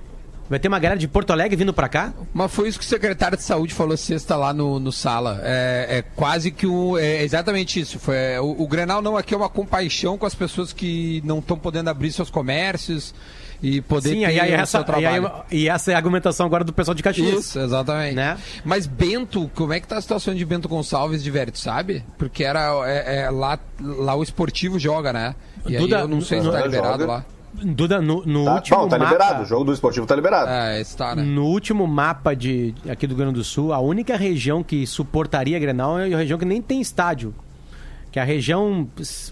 Vai 0.52 0.60
ter 0.60 0.68
uma 0.68 0.80
galera 0.80 1.00
de 1.00 1.08
Porto 1.08 1.32
Alegre 1.32 1.56
vindo 1.56 1.72
pra 1.74 1.88
cá? 1.88 2.14
Mas 2.34 2.52
foi 2.52 2.68
isso 2.68 2.78
que 2.78 2.84
o 2.84 2.88
secretário 2.88 3.38
de 3.38 3.44
saúde 3.44 3.74
falou 3.74 3.96
sexta 3.96 4.36
lá 4.36 4.54
no, 4.54 4.82
no 4.82 4.92
sala. 4.92 5.40
É, 5.46 6.00
é 6.00 6.02
quase 6.02 6.52
que 6.52 6.68
um. 6.68 6.98
É 6.98 7.24
exatamente 7.24 7.80
isso. 7.80 7.98
Foi, 7.98 8.18
é, 8.18 8.42
o, 8.42 8.62
o 8.62 8.68
Grenal 8.68 9.02
não 9.02 9.16
aqui 9.16 9.34
é 9.34 9.38
uma 9.38 9.48
compaixão 9.48 10.18
com 10.18 10.26
as 10.26 10.36
pessoas 10.36 10.74
que 10.74 11.22
não 11.24 11.40
estão 11.40 11.58
podendo 11.58 11.90
abrir 11.90 12.12
seus 12.12 12.30
comércios 12.30 13.16
e 13.64 13.80
poder 13.80 14.10
Sim, 14.10 14.20
ter 14.20 14.26
aí, 14.26 14.40
aí 14.42 14.52
o 14.52 14.56
essa, 14.56 14.84
seu 14.84 15.00
e, 15.00 15.06
aí- 15.06 15.22
trabalho. 15.22 15.46
e 15.50 15.70
essa 15.70 15.90
é 15.90 15.94
a 15.94 15.98
argumentação 15.98 16.46
agora 16.46 16.66
do 16.66 16.74
pessoal 16.74 16.96
de 16.96 17.02
Caxias. 17.02 17.46
Isso, 17.46 17.58
exatamente. 17.58 18.16
Né? 18.16 18.38
Mas 18.66 18.86
Bento, 18.86 19.50
como 19.56 19.72
é 19.72 19.80
que 19.80 19.88
tá 19.88 20.00
a 20.00 20.02
situação 20.02 20.36
de 20.36 20.44
Bento 20.44 20.68
Gonçalves 20.68 21.24
de 21.24 21.32
tu 21.32 21.60
sabe? 21.60 22.04
Porque 22.18 22.44
era 22.44 22.74
é, 22.90 23.22
é, 23.22 23.30
lá, 23.30 23.58
lá 23.80 24.16
o 24.16 24.22
esportivo 24.22 24.78
joga, 24.78 25.14
né? 25.14 25.34
E 25.66 25.78
Duda, 25.78 25.96
aí 25.96 26.02
eu 26.04 26.10
não 26.10 26.20
sei 26.20 26.42
se 26.42 26.52
tá 26.52 26.66
liberado 26.66 27.04
joga. 27.04 27.06
lá. 27.06 27.26
Duda, 27.54 28.02
no, 28.02 28.24
no 28.26 28.46
Tá, 28.46 28.56
último 28.56 28.78
bom, 28.80 28.88
tá 28.88 28.98
mapa, 28.98 29.12
liberado, 29.12 29.44
o 29.44 29.46
jogo 29.46 29.66
do 29.66 29.74
esportivo 29.74 30.06
tá 30.06 30.16
liberado. 30.16 30.50
É, 30.50 30.80
esse 30.80 30.96
tá, 30.96 31.16
né? 31.16 31.22
No 31.24 31.46
último 31.46 31.86
mapa 31.86 32.34
de, 32.36 32.74
aqui 32.90 33.06
do 33.06 33.12
Rio 33.16 33.18
Grande 33.26 33.34
do 33.40 33.44
Sul, 33.44 33.74
a 33.74 33.80
única 33.80 34.16
região 34.16 34.64
que 34.64 34.88
suportaria 34.88 35.60
Grenal 35.60 36.00
é 36.00 36.14
a 36.14 36.18
região 36.18 36.40
que 36.40 36.46
nem 36.46 36.62
tem 36.62 36.80
estádio. 36.82 37.34
Que 38.12 38.20
é 38.20 38.22
a 38.22 38.26
região 38.26 38.88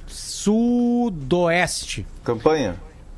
sudoeste. 0.07 2.05
Campanha. 2.23 2.75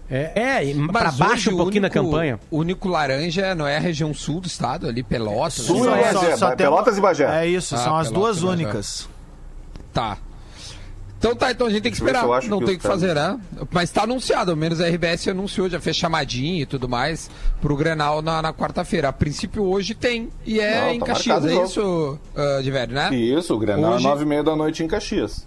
É, 0.09 0.31
é 0.41 0.65
e 0.65 0.87
pra 0.87 1.05
Mas 1.05 1.17
baixo 1.17 1.51
um 1.53 1.57
pouquinho 1.57 1.83
único- 1.83 1.95
da 1.95 2.01
campanha. 2.03 2.39
O 2.49 2.57
único 2.57 2.89
laranja 2.89 3.55
não 3.55 3.65
é 3.65 3.77
a 3.77 3.79
região 3.79 4.13
sul 4.13 4.41
do 4.41 4.47
estado, 4.47 4.87
ali, 4.87 5.01
Pelotas. 5.03 5.53
Sul 5.53 5.85
e 5.85 5.89
Bagé, 5.89 6.55
Pelotas 6.57 6.97
e 6.97 7.01
Bagé. 7.01 7.43
É 7.43 7.47
isso, 7.47 7.75
Ah, 7.75 7.77
são 7.77 7.95
as 7.97 8.09
Pelotas 8.09 8.39
duas 8.41 8.53
únicas. 8.53 9.09
Tá. 9.93 10.17
Então 11.21 11.35
tá, 11.35 11.51
então 11.51 11.67
a 11.67 11.69
gente 11.69 11.83
tem 11.83 11.91
que 11.91 11.99
esperar. 11.99 12.21
se 12.21 12.25
eu 12.25 12.33
acho 12.33 12.49
Não 12.49 12.57
que 12.57 12.65
tem 12.65 12.75
o 12.75 12.77
que 12.79 12.83
fazer, 12.83 13.13
né? 13.13 13.39
Mas 13.69 13.91
tá 13.91 14.01
anunciado, 14.05 14.49
ao 14.49 14.57
menos 14.57 14.81
a 14.81 14.87
RBS 14.87 15.27
anunciou, 15.27 15.69
já 15.69 15.79
fez 15.79 15.95
chamadinha 15.95 16.63
e 16.63 16.65
tudo 16.65 16.89
mais 16.89 17.29
pro 17.61 17.75
Grenal 17.75 18.23
na, 18.23 18.41
na 18.41 18.51
quarta-feira. 18.51 19.09
A 19.09 19.13
princípio 19.13 19.63
hoje 19.63 19.93
tem, 19.93 20.29
e 20.43 20.59
é 20.59 20.81
Não, 20.81 20.89
em 20.93 20.99
tá 20.99 21.05
Caxias, 21.05 21.45
é 21.45 21.53
o 21.53 21.63
isso, 21.63 22.19
uh, 22.35 22.63
de 22.63 22.71
velho, 22.71 22.95
né? 22.95 23.13
Isso, 23.13 23.53
o 23.53 23.59
Grenal 23.59 23.93
Hoje- 23.93 24.03
é 24.03 24.09
nove 24.09 24.23
e 24.23 24.25
meia 24.25 24.43
da 24.43 24.55
noite 24.55 24.83
em 24.83 24.87
Caxias. 24.87 25.45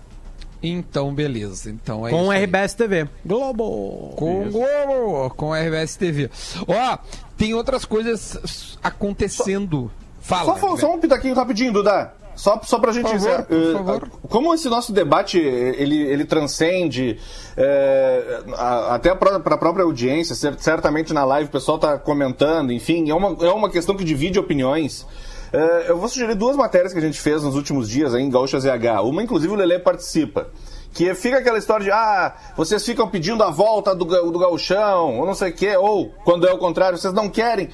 Então, 0.63 1.13
beleza. 1.13 1.69
Então 1.73 2.07
é 2.07 2.11
Com 2.11 2.29
o. 2.29 2.33
RBS 2.33 2.75
TV. 2.75 3.09
Globo! 3.27 4.15
Com, 4.17 4.49
Globo, 4.51 5.31
com 5.31 5.53
a 5.53 5.59
RBS 5.61 5.97
TV. 5.97 6.31
Ó, 6.69 6.99
tem 7.37 7.53
outras 7.53 7.85
coisas 7.85 8.79
acontecendo. 8.81 9.91
Fala. 10.21 10.57
Só, 10.57 10.77
só 10.77 10.95
um 10.95 11.01
pitaquinho 11.01 11.35
rapidinho, 11.35 11.73
Duda. 11.73 12.15
Só, 12.37 12.61
só 12.65 12.79
pra 12.79 12.93
gente 12.93 13.05
Por 13.11 13.19
favor, 13.19 14.01
por 14.01 14.09
Eh. 14.09 14.29
Como 14.29 14.55
esse 14.55 14.69
nosso 14.69 14.93
debate 14.93 15.39
ele, 15.39 15.97
ele 16.03 16.25
transcende 16.25 17.19
eh, 17.57 18.43
a- 18.57 18.95
até 18.97 19.15
para 19.15 19.37
a 19.37 19.59
própria 19.59 19.85
audiência, 19.85 20.35
cer- 20.35 20.57
certamente 20.59 21.13
na 21.13 21.25
live 21.25 21.49
o 21.49 21.53
pessoal 21.53 21.77
está 21.77 21.99
comentando, 21.99 22.73
enfim, 22.73 23.11
é 23.11 23.15
uma, 23.15 23.37
é 23.47 23.51
uma 23.53 23.71
questão 23.71 23.97
que 23.97 24.05
divide 24.05 24.39
opiniões. 24.39 25.07
Eh, 25.53 25.87
eu 25.89 25.97
vou 25.99 26.09
sugerir 26.09 26.35
duas 26.35 26.57
matérias 26.57 26.93
que 26.93 26.99
a 26.99 27.03
gente 27.03 27.21
fez 27.21 27.43
nos 27.43 27.55
últimos 27.55 27.89
dias 27.89 28.13
aí 28.15 28.23
em 28.23 28.31
Gaúcha 28.31 28.59
ZH. 28.59 29.03
Uma, 29.05 29.23
inclusive, 29.23 29.53
o 29.53 29.57
Lelê 29.57 29.79
participa. 29.79 30.49
Que 30.93 31.13
fica 31.15 31.39
aquela 31.39 31.59
história 31.59 31.85
de, 31.85 31.91
ah, 31.91 32.35
vocês 32.57 32.85
ficam 32.85 33.09
pedindo 33.09 33.43
a 33.43 33.51
volta 33.51 33.95
do, 33.95 34.05
do 34.05 34.39
gauchão, 34.39 35.19
ou 35.19 35.27
não 35.27 35.35
sei 35.35 35.51
o 35.51 35.53
quê, 35.55 35.77
ou, 35.77 36.11
quando 36.25 36.47
é 36.47 36.53
o 36.53 36.59
contrário, 36.59 36.97
vocês 36.99 37.13
não 37.13 37.29
querem. 37.29 37.69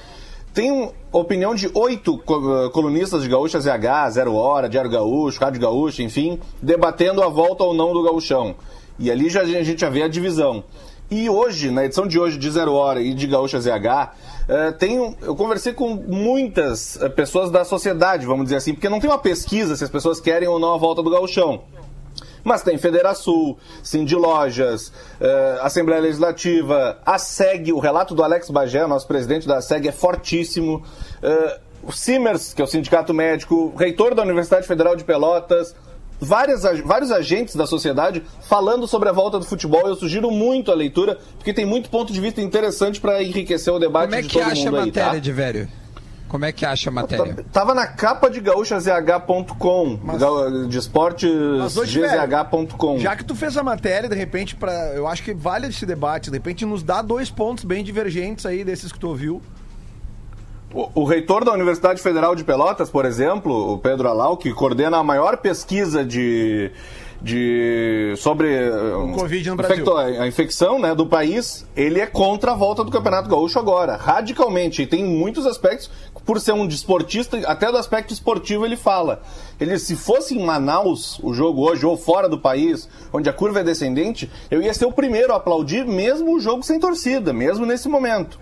Tem 0.53 0.91
opinião 1.13 1.55
de 1.55 1.71
oito 1.75 2.21
eh, 2.29 2.71
colunistas 2.73 3.23
de 3.23 3.29
Gaúcha 3.29 3.61
ZH, 3.61 4.11
Zero 4.11 4.35
Hora, 4.35 4.69
Diário 4.69 4.91
Gaúcho, 4.91 5.41
Rádio 5.41 5.61
Gaúcho, 5.61 6.03
enfim, 6.03 6.39
debatendo 6.61 7.23
a 7.23 7.29
volta 7.29 7.63
ou 7.65 7.73
não 7.73 7.93
do 7.93 8.03
gauchão. 8.03 8.57
E 8.99 9.11
ali 9.11 9.31
já, 9.31 9.43
a 9.43 9.45
gente 9.45 9.81
já 9.81 9.89
vê 9.89 10.03
a 10.03 10.09
divisão. 10.09 10.65
E 11.11 11.29
hoje, 11.29 11.71
na 11.71 11.85
edição 11.85 12.07
de 12.07 12.19
hoje 12.21 12.37
de 12.39 12.51
Zero 12.51 12.73
Hora 12.75 13.01
e 13.01 13.15
de 13.15 13.27
Gaúcha 13.27 13.61
ZH, 13.61 14.13
eh, 14.49 14.73
um- 14.99 15.15
eu 15.23 15.35
conversei 15.37 15.73
com 15.73 15.95
muitas 15.95 17.01
eh, 17.01 17.09
pessoas 17.09 17.51
da 17.51 17.65
sociedade, 17.65 18.27
vamos 18.27 18.45
dizer 18.45 18.57
assim, 18.57 18.75
porque 18.75 18.89
não 18.89 19.01
tem 19.01 19.09
uma 19.11 19.19
pesquisa 19.19 19.77
se 19.77 19.85
as 19.85 19.91
pessoas 19.91 20.21
querem 20.21 20.49
ou 20.49 20.59
não 20.59 20.75
a 20.75 20.79
volta 20.79 21.03
do 21.03 21.11
gauchão. 21.11 21.63
Mas 22.43 22.63
tem 22.63 22.79
Federação, 22.79 23.57
Cindy 23.83 24.15
Lojas, 24.15 24.93
eh, 25.21 25.59
Assembleia 25.63 26.01
Legislativa, 26.01 26.99
a 27.05 27.19
SEG, 27.19 27.73
o 27.73 27.79
relato 27.79 28.15
do 28.15 28.23
Alex 28.23 28.51
Bagé, 28.51 28.87
nosso 28.87 29.07
presidente 29.07 29.47
da 29.47 29.61
SEG, 29.61 29.89
é 29.89 29.93
fortíssimo. 29.93 30.83
eh, 31.23 31.61
o 31.83 31.93
Simers, 31.93 32.53
que 32.53 32.61
é 32.61 32.65
o 32.65 32.69
Sindicato 32.69 33.15
Médico, 33.15 33.75
reitor 33.77 34.15
da 34.15 34.23
Universidade 34.23 34.67
Federal 34.67 34.95
de 34.95 35.03
Pelotas, 35.03 35.75
várias, 36.21 36.63
vários 36.85 37.11
agentes 37.11 37.57
da 37.57 37.67
sociedade 37.67 38.23
falando 38.43 38.87
sobre 38.87 39.09
a 39.09 39.13
volta 39.13 39.39
do 39.39 39.45
futebol. 39.45 39.89
Eu 39.89 39.97
sugiro 39.97 40.31
muito 40.31 40.71
a 40.71 40.75
leitura, 40.75 41.19
porque 41.37 41.55
tem 41.55 41.65
muito 41.65 41.89
ponto 41.89 42.13
de 42.13 42.21
vista 42.21 42.41
interessante 42.43 43.01
para 43.01 43.23
enriquecer 43.23 43.73
o 43.73 43.79
debate 43.79 44.11
Como 44.11 44.21
é 44.21 44.23
que 44.23 44.41
acha 44.41 44.53
a 44.53 44.65
mundo 44.67 44.77
aí, 44.77 44.87
matéria 44.87 45.13
tá? 45.13 45.19
de 45.19 45.33
velho? 45.33 45.69
Como 46.31 46.45
é 46.45 46.53
que 46.53 46.65
acha 46.65 46.91
a 46.91 46.93
matéria? 46.93 47.35
Tá- 47.35 47.43
Tava 47.53 47.75
na 47.75 47.89
capa 47.89 48.31
de 48.31 48.41
gaúchazh.com, 48.41 49.97
ga- 50.17 50.67
de 50.69 50.79
esportes 50.79 51.29
Mas 51.59 51.77
hoje, 51.77 52.01
velho, 52.01 52.23
gzh.com. 52.29 52.99
Já 53.01 53.17
que 53.17 53.25
tu 53.25 53.35
fez 53.35 53.57
a 53.57 53.65
matéria, 53.65 54.09
de 54.09 54.15
repente, 54.15 54.55
para 54.55 54.73
eu 54.95 55.09
acho 55.09 55.25
que 55.25 55.35
vale 55.35 55.67
esse 55.67 55.85
debate. 55.85 56.31
De 56.31 56.37
repente, 56.37 56.65
nos 56.65 56.85
dá 56.85 57.03
dois 57.03 57.31
pontos 57.31 57.65
bem 57.65 57.83
divergentes 57.83 58.47
aí 58.47 58.63
desses 58.63 58.93
que 58.93 58.99
tu 59.01 59.09
ouviu. 59.09 59.43
O, 60.73 61.01
o 61.01 61.05
reitor 61.05 61.45
da 61.45 61.53
Universidade 61.53 62.01
Federal 62.01 62.37
de 62.37 62.45
Pelotas, 62.45 62.89
por 62.89 63.05
exemplo, 63.05 63.73
o 63.73 63.79
Pedro 63.79 64.09
Alau, 64.09 64.37
que 64.37 64.53
coordena 64.55 64.99
a 64.99 65.03
maior 65.03 65.37
pesquisa 65.39 66.05
de, 66.05 66.71
de 67.21 68.15
sobre 68.19 68.71
o 68.71 69.13
Covid 69.15 69.51
no 69.51 69.57
Brasil. 69.57 69.97
a 69.99 70.29
infecção 70.29 70.79
né, 70.79 70.95
do 70.95 71.07
país, 71.07 71.67
ele 71.75 72.01
é 72.01 72.07
contra 72.07 72.53
a 72.53 72.55
volta 72.55 72.85
do 72.85 72.91
Campeonato 72.93 73.29
Gaúcho 73.29 73.59
agora, 73.59 73.97
radicalmente. 73.97 74.83
E 74.83 74.87
tem 74.87 75.05
muitos 75.05 75.45
aspectos, 75.45 75.91
por 76.31 76.41
ser 76.41 76.53
um 76.53 76.65
desportista, 76.65 77.39
até 77.45 77.73
do 77.73 77.77
aspecto 77.77 78.13
esportivo 78.13 78.65
ele 78.65 78.77
fala. 78.77 79.21
Ele, 79.59 79.77
se 79.81 79.97
fosse 79.97 80.39
em 80.39 80.45
Manaus 80.45 81.19
o 81.25 81.35
jogo 81.35 81.69
hoje, 81.69 81.85
ou 81.85 81.97
fora 81.97 82.29
do 82.29 82.39
país, 82.39 82.89
onde 83.13 83.29
a 83.29 83.33
curva 83.33 83.59
é 83.59 83.65
descendente, 83.65 84.31
eu 84.49 84.63
ia 84.63 84.73
ser 84.73 84.85
o 84.85 84.93
primeiro 84.93 85.33
a 85.33 85.39
aplaudir, 85.39 85.85
mesmo 85.85 86.37
o 86.37 86.39
jogo 86.39 86.63
sem 86.63 86.79
torcida, 86.79 87.33
mesmo 87.33 87.67
nesse 87.67 87.89
momento. 87.89 88.39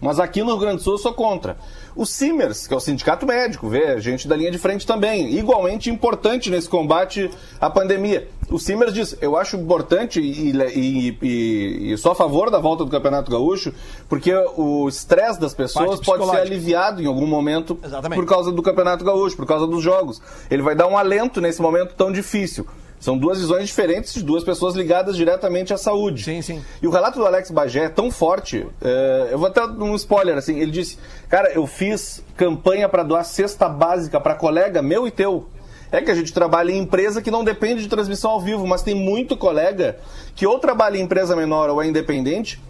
Mas 0.00 0.18
aqui 0.18 0.40
no 0.40 0.52
Rio 0.52 0.60
Grande 0.60 0.76
do 0.76 0.82
Sul 0.82 0.94
eu 0.94 0.98
sou 0.98 1.12
contra. 1.12 1.58
O 1.94 2.06
Simers, 2.06 2.66
que 2.66 2.72
é 2.72 2.76
o 2.78 2.80
sindicato 2.80 3.26
médico, 3.26 3.68
vê, 3.68 4.00
gente 4.00 4.26
da 4.26 4.34
linha 4.34 4.50
de 4.50 4.56
frente 4.56 4.86
também, 4.86 5.36
igualmente 5.36 5.90
importante 5.90 6.48
nesse 6.48 6.70
combate 6.70 7.30
à 7.60 7.68
pandemia. 7.68 8.28
O 8.50 8.58
Simers 8.58 8.92
diz: 8.92 9.16
eu 9.20 9.36
acho 9.36 9.56
importante 9.56 10.20
e, 10.20 10.50
e, 10.50 11.18
e, 11.22 11.92
e 11.92 11.96
sou 11.98 12.12
a 12.12 12.14
favor 12.14 12.50
da 12.50 12.58
volta 12.58 12.84
do 12.84 12.90
Campeonato 12.90 13.30
Gaúcho, 13.30 13.72
porque 14.08 14.34
o 14.56 14.88
estresse 14.88 15.40
das 15.40 15.54
pessoas 15.54 16.00
pode 16.00 16.28
ser 16.28 16.36
aliviado 16.36 17.02
em 17.02 17.06
algum 17.06 17.26
momento 17.26 17.78
Exatamente. 17.82 18.18
por 18.18 18.26
causa 18.28 18.50
do 18.50 18.62
Campeonato 18.62 19.04
Gaúcho, 19.04 19.36
por 19.36 19.46
causa 19.46 19.66
dos 19.66 19.82
jogos. 19.82 20.20
Ele 20.50 20.62
vai 20.62 20.74
dar 20.74 20.86
um 20.88 20.98
alento 20.98 21.40
nesse 21.40 21.62
momento 21.62 21.94
tão 21.94 22.10
difícil. 22.10 22.66
São 23.00 23.16
duas 23.16 23.40
visões 23.40 23.66
diferentes 23.66 24.12
de 24.12 24.22
duas 24.22 24.44
pessoas 24.44 24.74
ligadas 24.74 25.16
diretamente 25.16 25.72
à 25.72 25.78
saúde. 25.78 26.22
Sim, 26.22 26.42
sim. 26.42 26.62
E 26.82 26.86
o 26.86 26.90
relato 26.90 27.18
do 27.18 27.24
Alex 27.24 27.50
Bagé 27.50 27.84
é 27.84 27.88
tão 27.88 28.10
forte, 28.10 28.66
é, 28.82 29.28
eu 29.32 29.38
vou 29.38 29.48
até 29.48 29.66
dar 29.66 29.72
um 29.82 29.94
spoiler 29.94 30.36
assim, 30.36 30.58
ele 30.58 30.70
disse, 30.70 30.98
cara, 31.26 31.50
eu 31.50 31.66
fiz 31.66 32.22
campanha 32.36 32.90
para 32.90 33.02
doar 33.02 33.24
cesta 33.24 33.70
básica 33.70 34.20
para 34.20 34.34
colega 34.34 34.82
meu 34.82 35.06
e 35.06 35.10
teu. 35.10 35.48
É 35.92 36.00
que 36.00 36.10
a 36.10 36.14
gente 36.14 36.32
trabalha 36.32 36.70
em 36.70 36.78
empresa 36.78 37.20
que 37.20 37.30
não 37.30 37.42
depende 37.42 37.82
de 37.82 37.88
transmissão 37.88 38.30
ao 38.30 38.40
vivo, 38.40 38.66
mas 38.66 38.82
tem 38.82 38.94
muito 38.94 39.36
colega 39.36 39.98
que 40.34 40.46
ou 40.46 40.58
trabalha 40.58 40.96
em 40.96 41.02
empresa 41.02 41.34
menor 41.34 41.68
ou 41.68 41.82
é 41.82 41.86
independente, 41.86 42.60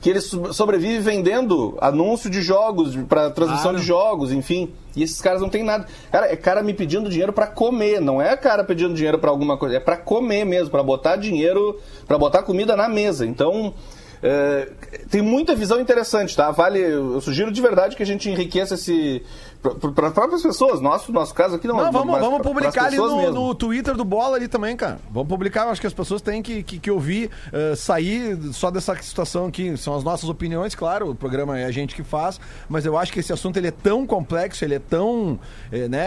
que 0.00 0.10
ele 0.10 0.20
so- 0.20 0.52
sobrevive 0.52 0.98
vendendo 1.00 1.76
anúncio 1.80 2.30
de 2.30 2.40
jogos, 2.42 2.94
para 3.08 3.30
transmissão 3.30 3.74
de 3.74 3.82
jogos, 3.82 4.32
enfim. 4.32 4.70
E 4.94 5.02
esses 5.02 5.20
caras 5.20 5.40
não 5.40 5.48
tem 5.48 5.62
nada. 5.64 5.86
Cara, 6.10 6.30
é 6.30 6.36
cara 6.36 6.62
me 6.62 6.74
pedindo 6.74 7.08
dinheiro 7.08 7.32
para 7.32 7.46
comer, 7.46 8.00
não 8.00 8.20
é 8.20 8.36
cara 8.36 8.62
pedindo 8.62 8.94
dinheiro 8.94 9.18
para 9.18 9.30
alguma 9.30 9.56
coisa, 9.56 9.76
é 9.76 9.80
para 9.80 9.96
comer 9.96 10.44
mesmo, 10.44 10.70
para 10.70 10.82
botar 10.82 11.16
dinheiro, 11.16 11.80
para 12.06 12.18
botar 12.18 12.42
comida 12.42 12.76
na 12.76 12.88
mesa. 12.88 13.26
Então, 13.26 13.74
é, 14.22 14.68
tem 15.10 15.22
muita 15.22 15.54
visão 15.54 15.80
interessante, 15.80 16.36
tá? 16.36 16.50
Vale, 16.50 16.80
eu 16.80 17.20
sugiro 17.20 17.50
de 17.52 17.60
verdade 17.62 17.96
que 17.96 18.02
a 18.02 18.06
gente 18.06 18.28
enriqueça 18.28 18.74
esse 18.74 19.22
para 19.60 20.06
as 20.06 20.12
próprias 20.12 20.42
pessoas, 20.42 20.80
nosso 20.80 21.12
nosso 21.12 21.34
caso 21.34 21.56
aqui 21.56 21.66
não. 21.66 21.76
Não, 21.76 21.90
vamos, 21.90 22.12
mas 22.12 22.20
vamos 22.20 22.42
publicar 22.42 22.84
ali 22.84 22.96
no, 22.96 23.32
no 23.32 23.54
Twitter 23.54 23.96
do 23.96 24.04
Bola 24.04 24.36
ali 24.36 24.46
também, 24.46 24.76
cara. 24.76 25.00
Vamos 25.10 25.28
publicar, 25.28 25.64
eu 25.64 25.70
acho 25.70 25.80
que 25.80 25.86
as 25.86 25.92
pessoas 25.92 26.22
têm 26.22 26.40
que, 26.42 26.62
que, 26.62 26.78
que 26.78 26.90
ouvir, 26.90 27.28
eh, 27.52 27.74
sair 27.74 28.38
só 28.52 28.70
dessa 28.70 28.94
situação 29.02 29.46
aqui. 29.46 29.76
São 29.76 29.96
as 29.96 30.04
nossas 30.04 30.28
opiniões, 30.28 30.74
claro, 30.76 31.10
o 31.10 31.14
programa 31.14 31.58
é 31.58 31.64
a 31.64 31.70
gente 31.72 31.94
que 31.94 32.04
faz, 32.04 32.40
mas 32.68 32.86
eu 32.86 32.96
acho 32.96 33.12
que 33.12 33.18
esse 33.18 33.32
assunto 33.32 33.56
ele 33.56 33.66
é 33.66 33.72
tão 33.72 34.06
complexo, 34.06 34.64
ele 34.64 34.74
é 34.74 34.78
tão, 34.78 35.40
eh, 35.72 35.88
né, 35.88 36.06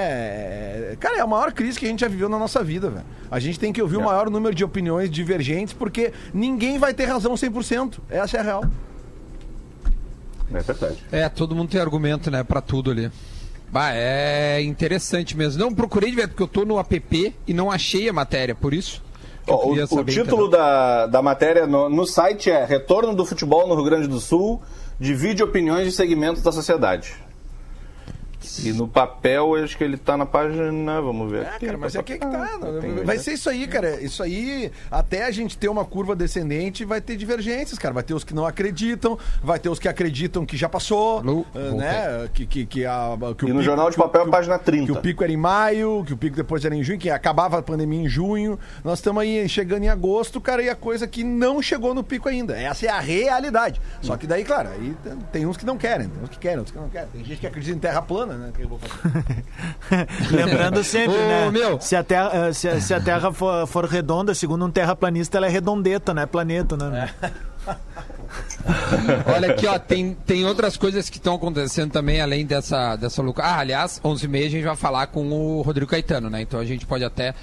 eh, 0.92 0.98
cara, 0.98 1.18
é 1.18 1.22
a 1.22 1.28
maior 1.28 1.52
crise 1.52 1.78
que 1.78 1.86
a 1.86 1.90
gente 1.90 2.00
já 2.00 2.08
viveu 2.08 2.30
na 2.30 2.40
nossa 2.40 2.64
vida, 2.64 2.90
velho. 2.90 3.06
A 3.30 3.40
gente 3.40 3.60
tem 3.60 3.74
que 3.74 3.82
ouvir 3.82 3.98
o 3.98 4.04
maior 4.04 4.30
número 4.30 4.56
de 4.56 4.64
opiniões 4.64 5.10
divergentes, 5.10 5.74
porque 5.74 6.14
ninguém 6.34 6.80
vai 6.80 6.94
ter 6.94 7.06
razão 7.06 7.34
100%. 7.34 8.00
Essa 8.10 8.38
é 8.38 8.40
a 8.40 8.44
real. 8.44 8.64
É 10.54 10.60
verdade. 10.60 10.98
É, 11.12 11.30
todo 11.30 11.56
mundo 11.56 11.70
tem 11.70 11.80
argumento, 11.80 12.32
né, 12.32 12.44
pra 12.44 12.62
tudo 12.62 12.92
ali. 12.92 13.12
Bah, 13.72 13.94
é 13.94 14.62
interessante 14.62 15.36
mesmo. 15.38 15.64
Não 15.64 15.74
procurei 15.74 16.12
ver, 16.12 16.28
porque 16.28 16.44
eu 16.44 16.48
tô 16.48 16.66
no 16.66 16.78
app 16.78 17.36
e 17.48 17.54
não 17.54 17.72
achei 17.72 18.10
a 18.10 18.14
matéria, 18.14 18.54
por 18.54 18.74
isso. 18.74 19.02
Ó, 19.48 19.68
o, 19.68 19.72
o 19.74 20.04
título 20.04 20.50
da, 20.50 21.08
da 21.08 21.22
matéria 21.22 21.66
no, 21.66 21.90
no 21.90 22.06
site 22.06 22.52
é 22.52 22.66
Retorno 22.66 23.16
do 23.16 23.26
Futebol 23.26 23.68
no 23.68 23.76
Rio 23.76 23.86
Grande 23.86 24.08
do 24.08 24.20
Sul, 24.20 24.62
divide 25.00 25.42
opiniões 25.42 25.88
e 25.88 25.92
segmentos 25.92 26.44
da 26.44 26.52
sociedade. 26.52 27.14
E 28.64 28.74
no 28.74 28.88
papel, 28.88 29.58
eu 29.58 29.64
acho 29.64 29.78
que 29.78 29.84
ele 29.84 29.98
tá 29.98 30.18
na 30.18 30.26
página. 30.26 31.02
Vamos 31.02 31.32
ver. 31.32 31.44
É, 31.44 31.50
aqui. 31.50 31.66
cara, 31.66 31.78
mas 31.78 31.96
é 31.96 32.04
que 32.04 32.14
é 32.14 32.18
que 32.18 32.26
tá. 32.26 32.58
Vai 33.06 33.18
né? 33.18 33.22
ser 33.22 33.34
isso 33.34 33.50
aí, 33.50 33.68
cara. 33.68 34.02
Isso 34.02 34.22
aí, 34.24 34.72
até 34.90 35.26
a 35.26 35.32
gente 35.32 35.58
ter 35.58 35.68
uma 35.70 35.86
curva 35.86 36.16
descendente, 36.16 36.84
vai 36.86 37.00
ter 37.02 37.16
divergências, 37.16 37.78
cara. 37.78 37.94
Vai 37.94 38.04
ter 38.04 38.14
os 38.14 38.24
que 38.24 38.34
não 38.34 38.46
acreditam, 38.46 39.18
vai 39.44 39.60
ter 39.60 39.70
os 39.70 39.80
que 39.80 39.88
acreditam 39.88 40.46
que 40.46 40.58
já 40.58 40.68
passou, 40.70 41.22
né? 41.24 42.30
Que, 42.34 42.46
que, 42.46 42.66
que, 42.66 42.86
a, 42.86 43.18
que 43.38 43.46
o 43.46 43.48
E 43.48 43.52
no 43.52 43.60
pico- 43.60 43.62
Jornal 43.64 43.90
de 43.90 43.98
Papel, 43.98 44.24
que 44.24 44.28
o- 44.30 44.32
página 44.32 44.58
30. 44.60 44.86
Que 44.86 44.92
o 44.92 45.02
pico 45.02 45.24
era 45.24 45.32
em 45.32 45.38
maio, 45.38 46.04
que 46.06 46.14
o 46.14 46.18
pico 46.18 46.36
depois 46.36 46.64
era 46.66 46.76
em 46.76 46.84
junho, 46.84 47.00
que 47.00 47.10
acabava 47.10 47.60
a 47.60 47.62
pandemia 47.62 48.02
em 48.02 48.08
junho. 48.10 48.58
Nós 48.84 49.00
estamos 49.00 49.22
aí 49.22 49.48
chegando 49.48 49.84
em 49.84 49.90
agosto, 49.90 50.40
cara, 50.42 50.62
e 50.64 50.70
a 50.70 50.76
coisa 50.76 51.08
que 51.08 51.24
não 51.24 51.62
chegou 51.62 51.94
no 51.94 52.04
pico 52.04 52.28
ainda. 52.30 52.58
Essa 52.60 52.86
é 52.88 52.90
a 52.90 53.00
realidade. 53.00 53.82
Só 54.02 54.18
que 54.18 54.26
daí, 54.28 54.44
claro, 54.44 54.70
aí 54.70 54.96
tem- 55.04 55.18
tem 55.32 55.46
uns 55.46 55.58
que 55.58 55.66
não 55.66 55.78
querem, 55.78 56.08
tem 56.10 56.24
uns 56.24 56.30
que 56.30 56.38
querem, 56.40 56.58
outros 56.60 56.74
que 56.76 56.82
não 56.82 56.90
querem. 56.90 57.08
Tem 57.14 57.24
gente 57.24 57.40
que 57.40 57.48
acredita 57.48 57.76
em 57.76 57.80
terra 57.80 58.02
plana, 58.02 58.31
né? 58.34 58.52
Que 58.56 58.64
eu 58.64 58.70
vou 58.70 58.80
fazer. 58.80 59.36
Lembrando 60.32 60.84
sempre, 60.84 61.16
Ô, 61.18 61.20
né? 61.28 61.52
meu. 61.52 61.80
Se 61.82 61.96
a 61.96 62.04
Terra, 62.04 62.32
eh, 62.48 62.54
se, 62.54 62.68
a- 62.68 62.80
se 62.82 62.94
a 62.94 63.00
terra 63.02 63.32
for, 63.32 63.66
for 63.68 63.86
redonda, 63.86 64.34
segundo 64.34 64.66
um 64.66 64.72
terraplanista, 64.72 65.38
ela 65.38 65.48
é 65.48 65.50
redondeta, 65.50 66.14
não 66.14 66.22
é 66.22 66.26
planeta, 66.26 66.76
né? 66.78 67.10
Olha 69.34 69.52
aqui, 69.52 69.66
ó, 69.68 69.78
tem, 69.78 70.14
tem 70.26 70.46
outras 70.46 70.78
coisas 70.78 71.10
que 71.10 71.18
estão 71.18 71.36
acontecendo 71.36 71.92
também, 71.92 72.22
além 72.22 72.46
dessa, 72.46 72.96
dessa 72.96 73.22
loucura. 73.22 73.48
Ah, 73.48 73.60
aliás, 73.60 74.00
11h30 74.04 74.46
a 74.46 74.50
gente 74.50 74.64
vai 74.64 74.76
falar 74.76 75.08
com 75.08 75.30
o 75.32 75.62
Rodrigo 75.62 75.90
Caetano, 75.90 76.30
né? 76.30 76.42
Então 76.42 76.60
a 76.60 76.66
gente 76.66 76.86
pode 76.86 77.04
até 77.04 77.34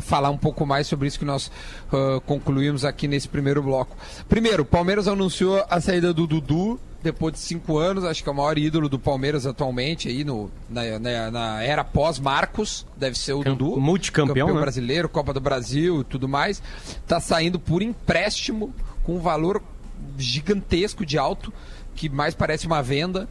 falar 0.00 0.30
um 0.30 0.38
pouco 0.38 0.64
mais 0.64 0.86
sobre 0.86 1.08
isso 1.08 1.18
que 1.18 1.24
nós 1.24 1.50
ah, 1.92 2.20
concluímos 2.24 2.84
aqui 2.84 3.06
nesse 3.08 3.28
primeiro 3.28 3.62
bloco. 3.62 3.96
Primeiro, 4.28 4.62
o 4.62 4.66
Palmeiras 4.66 5.06
anunciou 5.08 5.64
a 5.68 5.80
saída 5.80 6.12
do 6.14 6.26
Dudu 6.26 6.80
depois 7.02 7.32
de 7.34 7.38
cinco 7.40 7.78
anos, 7.78 8.04
acho 8.04 8.22
que 8.22 8.28
é 8.28 8.32
o 8.32 8.34
maior 8.34 8.58
ídolo 8.58 8.88
do 8.88 8.98
Palmeiras 8.98 9.46
atualmente, 9.46 10.08
aí 10.08 10.24
no, 10.24 10.50
na, 10.68 10.98
na- 10.98 11.30
na 11.30 11.62
era 11.62 11.84
pós-Marcos, 11.84 12.84
deve 12.96 13.16
ser 13.16 13.34
o 13.34 13.40
Cam- 13.42 13.54
Dudu. 13.54 13.80
multicampeão, 13.80 14.52
né? 14.54 14.60
brasileiro, 14.60 15.08
Copa 15.08 15.32
do 15.32 15.40
Brasil 15.40 16.00
e 16.00 16.04
tudo 16.04 16.28
mais. 16.28 16.60
Tá 17.06 17.20
saindo 17.20 17.58
por 17.60 17.82
empréstimo 17.82 18.74
com 19.04 19.14
um 19.16 19.20
valor 19.20 19.62
gigantesco 20.18 21.04
de 21.06 21.18
alto, 21.18 21.52
que 21.94 22.08
mais 22.08 22.34
parece 22.34 22.66
uma 22.66 22.82
venda, 22.82 23.28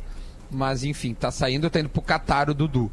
mas 0.50 0.84
enfim, 0.84 1.14
tá 1.14 1.32
saindo, 1.32 1.70
tá 1.70 1.80
indo 1.80 1.90
pro 1.90 2.02
Catar 2.02 2.50
o 2.50 2.54
Dudu. 2.54 2.92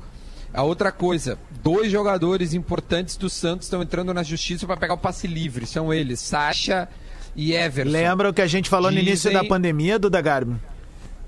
A 0.53 0.63
outra 0.63 0.93
coisa, 0.93 1.37
dois 1.63 1.91
jogadores 1.91 2.55
importantes 2.55 3.17
do 3.17 3.29
Santos 3.29 3.67
estão 3.67 3.83
entrando 3.83 4.15
na 4.15 4.23
justiça 4.23 4.67
para 4.67 4.77
pegar 4.77 4.95
o 4.95 4.99
passe 4.99 5.27
livre. 5.27 5.67
São 5.67 5.93
eles, 5.93 6.21
Sacha 6.21 6.89
e 7.37 7.53
Everson. 7.55 7.91
Lembra 7.91 8.31
o 8.31 8.35
que 8.35 8.43
a 8.43 8.47
gente 8.47 8.69
falou 8.69 8.91
no 8.91 8.99
início 8.99 9.31
Dizem- 9.31 9.43
da 9.43 9.45
pandemia, 9.49 9.99
Duda 9.99 10.21
Garbi? 10.21 10.55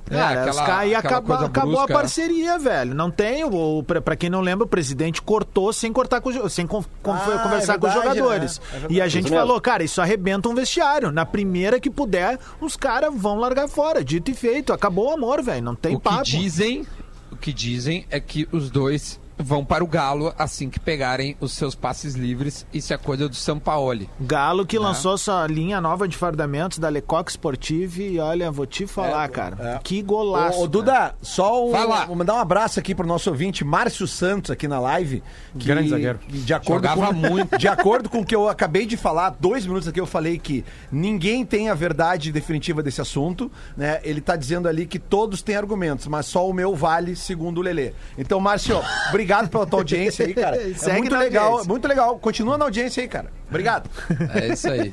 É, 0.09 0.15
Cara, 0.15 0.31
aquela- 0.43 0.51
os 0.53 0.57
caras 0.59 0.75
aí 0.83 0.95
aquela 0.95 1.17
acaba- 1.17 1.27
coisa 1.27 1.47
acabou 1.47 1.73
brusca. 1.75 1.93
a 1.93 1.97
parceria, 1.97 2.59
velho. 2.61 2.95
Não 2.95 3.11
tem, 3.11 3.43
o, 3.43 3.83
pra, 3.83 4.01
pra 4.01 4.15
quem 4.15 4.31
não 4.31 4.41
lembra, 4.41 4.65
o 4.65 4.69
presidente 4.69 5.21
cortou 5.21 5.73
sem 5.73 5.93
cortar 5.93 6.21
com, 6.21 6.29
os 6.29 6.35
jo- 6.37 6.49
sem 6.49 6.65
con- 6.65 6.85
con- 7.03 7.13
Ah, 7.13 7.41
conversar 7.43 7.75
é 7.75 7.79
com 7.79 7.89
os 7.89 7.93
verdade, 7.93 8.19
jogadores. 8.19 8.59
né? 8.61 8.65
É 8.69 8.71
verdade. 8.73 8.95
e 8.95 9.01
a 9.01 9.09
gente 9.09 9.25
Isso 9.25 9.33
mesmo. 9.35 9.47
falou, 9.49 9.61
cara, 9.61 9.83
isso 9.83 10.01
arrebenta 10.01 10.49
um 10.49 10.55
vestiário. 10.55 11.11
Na 11.11 11.27
primeira 11.27 11.81
que 11.81 11.91
puder, 11.91 12.39
os 12.61 12.77
caras 12.77 13.13
vão 13.17 13.41
largar 13.41 13.67
fora. 13.67 14.05
Dito 14.05 14.31
e 14.31 14.35
feito. 14.35 14.73
Acabou 14.73 15.11
o 15.11 15.13
amor, 15.15 15.43
velho. 15.43 15.65
Não 15.65 15.75
tem 15.75 15.97
O 15.97 15.99
que 15.99 16.05
papo. 16.05 16.23
dizem, 16.23 16.87
o 17.33 17.37
que 17.37 17.53
dizem 17.53 18.07
é 18.09 18.21
que 18.21 18.49
os 18.53 18.71
dois 18.71 19.19
vão 19.39 19.65
para 19.65 19.85
o 19.85 19.87
Galo 19.87 20.33
assim 20.39 20.71
que 20.71 20.81
pegarem 20.81 21.37
os 21.41 21.53
seus 21.53 21.75
passes 21.75 22.15
livres. 22.15 22.67
Isso 22.73 22.93
é 22.93 22.97
coisa 22.97 23.29
do 23.29 23.35
Sampaoli. 23.35 24.09
Galo 24.21 24.63
Né? 24.63 24.67
que 24.69 24.79
lançou 24.79 25.17
sua 25.19 25.47
linha 25.47 25.81
nova 25.81 26.09
de 26.09 26.17
fardamentos 26.17 26.79
da 26.79 26.89
Lecoq 26.89 27.31
Sportive 27.31 28.09
e 28.15 28.19
olha, 28.19 28.51
vou 28.51 28.67
te 28.67 28.87
falar, 28.87 29.29
cara. 29.29 29.57
é. 29.61 29.81
Que 29.83 30.03
golaço. 30.03 30.59
Ô, 30.59 30.63
ô, 30.65 30.67
Duda, 30.67 31.15
só 31.23 31.67
um, 31.67 31.73
Fala. 31.73 32.07
vou 32.07 32.17
mandar 32.17 32.35
um 32.35 32.39
abraço 32.39 32.79
aqui 32.79 32.95
pro 32.95 33.07
nosso 33.07 33.31
ouvinte, 33.31 33.65
Márcio 33.65 34.07
Santos, 34.07 34.51
aqui 34.51 34.67
na 34.67 34.79
live. 34.81 35.23
Que, 35.59 35.67
Grande 35.67 35.91
zagueiro. 35.91 36.19
De 36.29 36.55
acordo 36.55 36.89
Jogava 36.89 37.07
com, 37.09 37.13
muito. 37.15 37.59
De 37.59 37.69
acordo 37.69 38.09
com 38.09 38.21
o 38.21 38.25
que 38.25 38.35
eu 38.35 38.49
acabei 38.49 38.87
de 38.87 38.97
falar, 38.97 39.31
dois 39.39 39.67
minutos 39.67 39.89
aqui 39.89 40.01
eu 40.01 40.07
falei 40.07 40.39
que 40.39 40.65
ninguém 40.91 41.45
tem 41.45 41.69
a 41.69 41.75
verdade 41.75 42.33
definitiva 42.33 42.83
desse 42.83 43.01
assunto, 43.01 43.51
né? 43.77 44.01
Ele 44.03 44.21
tá 44.21 44.37
dizendo 44.37 44.69
ali 44.69 44.87
que 44.87 44.99
todos 44.99 45.43
têm 45.43 45.57
argumentos, 45.57 46.07
mas 46.07 46.27
só 46.27 46.49
o 46.49 46.53
meu 46.53 46.75
vale, 46.75 47.15
segundo 47.17 47.59
o 47.59 47.63
Lelê. 47.63 47.93
Então, 48.19 48.41
Márcio, 48.41 48.81
obrigado 49.09 49.26
pela 49.49 49.67
tua 49.67 49.81
audiência 49.81 50.27
aí, 50.27 50.35
cara. 50.35 50.57
É 50.87 50.93
muito 50.99 51.17
legal, 51.17 51.45
audiência. 51.49 51.69
muito 51.69 51.89
legal. 51.89 52.19
Continua 52.19 52.57
na 52.59 52.65
audiência 52.65 53.03
aí, 53.03 53.09
cara. 53.09 53.31
Obrigado. 53.49 53.89
É 54.35 54.49
isso 54.49 54.69
aí. 54.71 54.93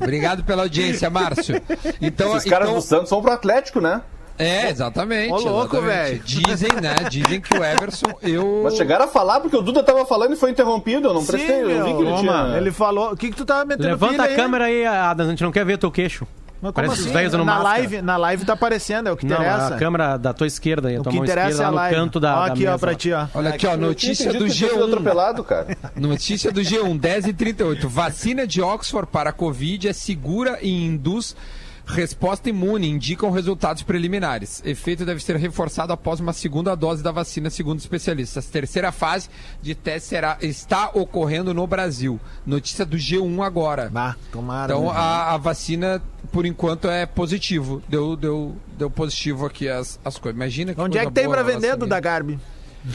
Obrigado 0.00 0.44
pela 0.44 0.62
audiência, 0.62 1.08
Márcio. 1.10 1.60
Então, 2.00 2.36
Esses 2.36 2.50
caras 2.50 2.68
então- 2.68 2.80
do 2.80 2.84
Santos 2.84 3.10
vão 3.10 3.22
pro 3.22 3.32
Atlético, 3.32 3.80
né? 3.80 4.02
É, 4.38 4.70
exatamente. 4.70 5.32
Ô, 5.32 5.38
louco, 5.38 5.80
velho. 5.80 6.20
Dizem, 6.24 6.70
né? 6.80 6.94
Dizem 7.10 7.40
que 7.40 7.56
o 7.58 7.64
Everson, 7.64 8.06
eu. 8.22 8.60
Mas 8.62 8.76
chegaram 8.76 9.06
a 9.06 9.08
falar 9.08 9.40
porque 9.40 9.56
o 9.56 9.60
Duda 9.62 9.82
tava 9.82 10.06
falando 10.06 10.32
e 10.32 10.36
foi 10.36 10.50
interrompido. 10.52 11.08
Eu 11.08 11.14
não 11.14 11.22
Sim, 11.22 11.26
prestei. 11.32 11.62
eu 11.62 11.84
vi 11.84 11.94
que 11.94 12.02
ele 12.02 12.16
tinha. 12.18 12.54
Ele 12.56 12.70
falou. 12.70 13.10
O 13.12 13.16
que, 13.16 13.30
que 13.30 13.36
tu 13.36 13.44
tava 13.44 13.64
metendo 13.64 13.88
Levanta 13.88 14.12
pilha 14.12 14.22
a 14.22 14.26
aí? 14.26 14.36
câmera 14.36 14.64
aí, 14.66 14.86
Adams, 14.86 15.26
a 15.26 15.30
gente 15.30 15.42
não 15.42 15.50
quer 15.50 15.64
ver 15.64 15.76
teu 15.76 15.90
queixo. 15.90 16.24
Mas 16.60 16.72
como 16.72 16.86
Parece 16.86 16.92
assim? 16.94 17.06
os 17.08 17.12
velhos 17.14 17.32
na 17.34 17.44
máscara. 17.44 17.62
live, 17.68 18.02
na 18.02 18.16
live 18.16 18.44
tá 18.44 18.52
aparecendo, 18.54 19.08
é 19.08 19.12
o 19.12 19.16
que 19.16 19.24
Não, 19.24 19.36
interessa. 19.36 19.74
a 19.74 19.78
câmera 19.78 20.16
da 20.16 20.32
tua 20.34 20.46
esquerda, 20.46 20.88
a 20.88 20.92
o 20.98 21.02
tua 21.04 21.12
que 21.12 21.16
mão 21.16 21.24
interessa 21.24 21.50
esquerda, 21.50 21.62
é 21.76 21.78
a 21.86 21.90
no 21.90 21.94
canto 21.96 22.18
da, 22.20 22.36
ó, 22.36 22.46
da 22.46 22.52
aqui, 22.52 22.66
ó, 22.66 22.70
mesa. 22.72 22.78
pra 22.78 22.94
ti, 22.96 23.12
ó. 23.12 23.26
Olha 23.34 23.50
aqui, 23.50 23.66
ó, 23.66 23.76
notícia 23.78 24.32
do 24.32 24.44
G1. 24.46 24.68
G1. 24.70 24.84
atropelado, 24.86 25.44
cara. 25.44 25.76
Notícia 25.94 26.50
do 26.50 26.60
G1, 26.60 26.98
10 26.98 27.26
e 27.28 27.32
38. 27.32 27.88
Vacina 27.88 28.46
de 28.46 28.60
Oxford 28.60 29.08
para 29.12 29.30
a 29.30 29.32
Covid 29.32 29.88
é 29.88 29.92
segura 29.92 30.58
e 30.60 30.84
induz 30.84 31.36
resposta 31.88 32.48
imune, 32.48 32.88
indicam 32.88 33.30
resultados 33.30 33.82
preliminares. 33.82 34.62
Efeito 34.64 35.04
deve 35.04 35.22
ser 35.22 35.36
reforçado 35.36 35.92
após 35.92 36.20
uma 36.20 36.32
segunda 36.32 36.74
dose 36.74 37.02
da 37.02 37.10
vacina, 37.10 37.48
segundo 37.50 37.80
especialistas. 37.80 38.46
Terceira 38.46 38.92
fase 38.92 39.28
de 39.62 39.74
teste 39.74 40.10
será, 40.10 40.36
está 40.40 40.90
ocorrendo 40.94 41.54
no 41.54 41.66
Brasil. 41.66 42.20
Notícia 42.46 42.84
do 42.84 42.96
G1 42.96 43.42
agora. 43.42 43.88
Bah, 43.90 44.16
tomara. 44.30 44.72
Então 44.72 44.84
né? 44.84 44.92
a, 44.94 45.34
a 45.34 45.36
vacina, 45.38 46.02
por 46.30 46.44
enquanto, 46.44 46.88
é 46.88 47.06
positivo. 47.06 47.82
Deu, 47.88 48.16
deu, 48.16 48.54
deu 48.76 48.90
positivo 48.90 49.46
aqui 49.46 49.68
as, 49.68 49.98
as 50.04 50.18
coisas. 50.18 50.36
Imagina 50.36 50.74
que 50.74 50.80
Onde 50.80 50.98
é 50.98 51.06
que 51.06 51.12
tem 51.12 51.24
boa 51.24 51.36
pra 51.36 51.40
a 51.40 51.44
vender, 51.44 51.68
vacina. 51.68 51.76
Duda 51.76 52.00
Garbi? 52.00 52.38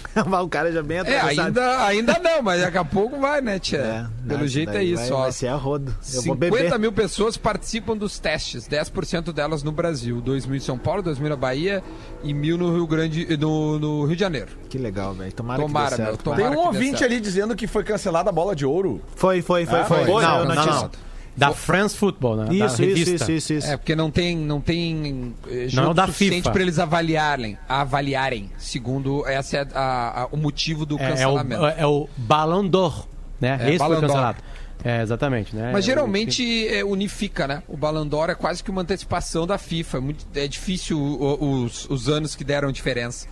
o 0.43 0.47
cara 0.49 0.71
já 0.71 0.81
bem 0.83 0.97
É, 0.97 1.01
atravessado. 1.01 1.45
ainda, 1.59 1.85
ainda 1.85 2.19
não, 2.19 2.41
mas 2.41 2.61
daqui 2.61 2.77
a 2.77 2.85
pouco 2.85 3.19
vai, 3.19 3.41
né, 3.41 3.59
Tia? 3.59 4.09
É, 4.23 4.27
Pelo 4.27 4.39
não, 4.41 4.47
jeito 4.47 4.71
é 4.71 4.83
isso, 4.83 5.03
vai, 5.03 5.11
ó. 5.11 5.21
Vai 5.23 5.31
ser 5.33 5.47
a 5.49 5.55
rodo. 5.55 5.91
Eu 6.13 6.21
vou 6.23 6.35
50 6.35 6.37
beber. 6.63 6.79
mil 6.79 6.91
pessoas 6.93 7.35
participam 7.35 7.97
dos 7.97 8.17
testes, 8.19 8.67
10% 8.69 9.33
delas 9.33 9.63
no 9.63 9.71
Brasil, 9.71 10.21
2 10.21 10.45
mil 10.45 10.55
em 10.55 10.59
São 10.61 10.77
Paulo, 10.77 11.01
2 11.03 11.19
mil 11.19 11.29
na 11.29 11.35
Bahia 11.35 11.83
e 12.23 12.33
mil 12.33 12.57
no 12.57 12.73
Rio 12.73 12.87
Grande, 12.87 13.37
no, 13.37 13.77
no 13.79 14.05
Rio 14.05 14.15
de 14.15 14.19
Janeiro. 14.21 14.47
Que 14.69 14.77
legal, 14.77 15.13
velho. 15.13 15.31
Tomara, 15.33 15.61
Tomara, 15.61 15.89
que 15.89 15.95
dê 15.97 16.01
meu, 16.03 16.11
certo. 16.11 16.23
tomara. 16.23 16.43
Tem 16.49 16.57
um 16.57 16.59
ouvinte 16.65 17.03
ali 17.03 17.19
dizendo 17.19 17.53
que 17.55 17.67
foi 17.67 17.83
cancelada 17.83 18.29
a 18.29 18.33
bola 18.33 18.55
de 18.55 18.65
ouro. 18.65 19.01
Foi, 19.15 19.41
foi, 19.41 19.65
foi, 19.65 19.79
Ah, 19.79 19.85
foi. 19.85 20.05
foi? 20.05 20.23
Não, 20.23 20.45
Não, 20.45 20.55
notícia. 20.55 20.71
não, 20.71 20.81
não. 20.83 20.91
Da 21.35 21.51
France 21.51 21.95
Football, 21.97 22.37
né? 22.37 22.45
da 22.45 22.53
Isso, 22.53 22.65
isso, 22.65 22.81
revista. 22.81 23.13
isso, 23.15 23.31
isso, 23.31 23.53
isso. 23.53 23.67
É, 23.71 23.75
porque 23.77 23.95
não 23.95 24.11
tem, 24.11 24.37
não 24.37 24.61
tem 24.61 25.33
eh, 25.47 25.51
Não 25.51 25.55
é 25.61 25.65
o 25.65 25.69
jogo 25.69 25.93
da 25.95 26.05
suficiente 26.07 26.49
para 26.51 26.61
eles 26.61 26.77
avaliarem, 26.79 27.57
avaliarem, 27.67 28.51
segundo 28.57 29.27
esse 29.27 29.57
é 29.57 29.67
a- 29.73 30.23
a- 30.23 30.27
o 30.31 30.37
motivo 30.37 30.85
do 30.85 30.99
É, 30.99 31.03
é, 31.03 31.09
cancelamento. 31.09 31.61
o, 31.63 31.67
é 31.67 31.85
o 31.87 32.07
Ballon 32.17 32.67
d'Or, 32.67 33.07
né? 33.41 33.57
É, 33.61 33.69
Esse 33.69 33.79
Ballon 33.79 33.91
foi 33.93 34.01
d'Or. 34.01 34.07
cancelado. 34.09 34.37
É, 34.85 35.01
exatamente, 35.01 35.55
né? 35.55 35.71
Mas 35.71 35.85
É, 35.85 35.87
geralmente 35.87 36.67
é, 36.67 36.83
unifica, 36.83 37.47
né? 37.47 37.63
O 37.67 37.77
Ballon 37.77 38.05
d'Or 38.05 38.29
é 38.29 38.35
quase 38.35 38.61
que 38.63 38.69
uma 38.69 38.81
antecipação 38.81 39.47
da 39.47 39.57
FIFA. 39.57 39.97
É, 39.97 40.01
muito- 40.01 40.25
é 40.35 40.47
difícil 40.47 40.99
o- 40.99 41.63
os, 41.63 41.89
os 41.89 42.09
anos 42.09 42.35
que 42.35 42.43
deram 42.43 42.71
diferença. 42.71 43.25